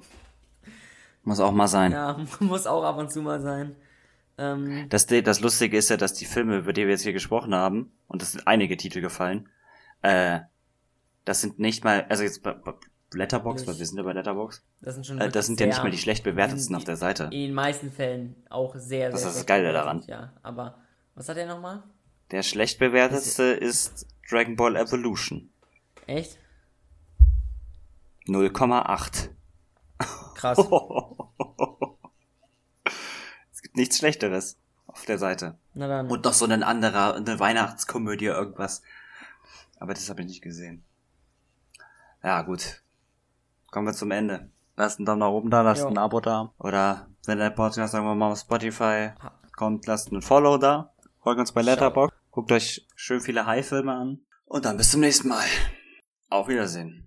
Muss 1.28 1.40
auch 1.40 1.52
mal 1.52 1.68
sein. 1.68 1.92
Ja, 1.92 2.18
muss 2.40 2.66
auch 2.66 2.82
ab 2.84 2.96
und 2.96 3.12
zu 3.12 3.20
mal 3.20 3.42
sein. 3.42 3.76
Ähm, 4.38 4.86
Das, 4.88 5.04
das 5.06 5.40
Lustige 5.40 5.76
ist 5.76 5.90
ja, 5.90 5.98
dass 5.98 6.14
die 6.14 6.24
Filme, 6.24 6.56
über 6.56 6.72
die 6.72 6.84
wir 6.84 6.92
jetzt 6.92 7.02
hier 7.02 7.12
gesprochen 7.12 7.54
haben, 7.54 7.92
und 8.06 8.22
es 8.22 8.32
sind 8.32 8.46
einige 8.46 8.78
Titel 8.78 9.02
gefallen, 9.02 9.46
äh, 10.00 10.40
das 11.26 11.42
sind 11.42 11.58
nicht 11.58 11.84
mal, 11.84 12.06
also 12.08 12.22
jetzt 12.22 12.42
bei, 12.42 12.54
bei 12.54 12.72
Letterbox, 13.12 13.66
weil 13.66 13.78
wir 13.78 13.84
sind 13.84 13.98
ja 13.98 14.04
bei 14.04 14.14
Letterbox, 14.14 14.64
das 14.80 14.94
sind 14.94 15.04
schon. 15.04 15.20
äh, 15.20 15.28
das 15.28 15.44
sind 15.44 15.60
ja 15.60 15.66
nicht 15.66 15.82
mal 15.82 15.90
die 15.90 15.98
schlecht 15.98 16.24
bewertetsten 16.24 16.74
auf 16.74 16.84
der 16.84 16.96
Seite. 16.96 17.24
In 17.24 17.30
den 17.32 17.52
meisten 17.52 17.92
Fällen 17.92 18.34
auch 18.48 18.74
sehr, 18.76 18.80
sehr. 18.80 19.10
Das 19.10 19.24
ist 19.26 19.36
das 19.36 19.44
Geile 19.44 19.70
daran. 19.74 20.02
Ja, 20.06 20.32
aber 20.42 20.78
was 21.14 21.28
hat 21.28 21.36
er 21.36 21.46
nochmal? 21.46 21.82
Der 22.30 22.42
schlecht 22.42 22.78
bewertetste 22.78 23.42
ist 23.42 24.06
Dragon 24.30 24.56
Ball 24.56 24.76
Evolution. 24.76 25.50
Echt? 26.06 26.38
0,8. 28.26 29.28
Krass. 30.34 30.58
es 33.52 33.62
gibt 33.62 33.76
nichts 33.76 33.98
Schlechteres 33.98 34.58
auf 34.86 35.04
der 35.04 35.18
Seite. 35.18 35.58
Na 35.74 35.88
dann. 35.88 36.10
Und 36.10 36.24
noch 36.24 36.32
so 36.32 36.44
ein 36.46 36.62
anderer, 36.62 37.14
eine 37.14 37.38
Weihnachtskomödie, 37.40 38.26
irgendwas. 38.26 38.82
Aber 39.78 39.94
das 39.94 40.08
habe 40.10 40.22
ich 40.22 40.28
nicht 40.28 40.42
gesehen. 40.42 40.84
Ja, 42.22 42.42
gut. 42.42 42.82
Kommen 43.70 43.86
wir 43.86 43.94
zum 43.94 44.10
Ende. 44.10 44.50
Lasst 44.76 44.98
einen 44.98 45.06
Daumen 45.06 45.20
nach 45.20 45.30
oben 45.30 45.50
da, 45.50 45.62
lasst 45.62 45.82
Jo. 45.82 45.88
ein 45.88 45.98
Abo 45.98 46.20
da. 46.20 46.52
Oder 46.58 47.08
wenn 47.26 47.38
der 47.38 47.50
Podcast 47.50 47.94
irgendwann 47.94 48.18
mal 48.18 48.32
auf 48.32 48.38
Spotify 48.38 49.10
kommt, 49.56 49.86
lasst 49.86 50.10
einen 50.10 50.22
Follow 50.22 50.56
da. 50.56 50.92
Folgt 51.22 51.40
uns 51.40 51.52
bei 51.52 51.62
Letterboxd. 51.62 52.16
Guckt 52.30 52.52
euch 52.52 52.86
schön 52.94 53.20
viele 53.20 53.46
High-Filme 53.46 53.92
an. 53.92 54.20
Und 54.46 54.64
dann 54.64 54.76
bis 54.76 54.92
zum 54.92 55.00
nächsten 55.00 55.28
Mal. 55.28 55.44
Auf 56.30 56.48
Wiedersehen. 56.48 57.06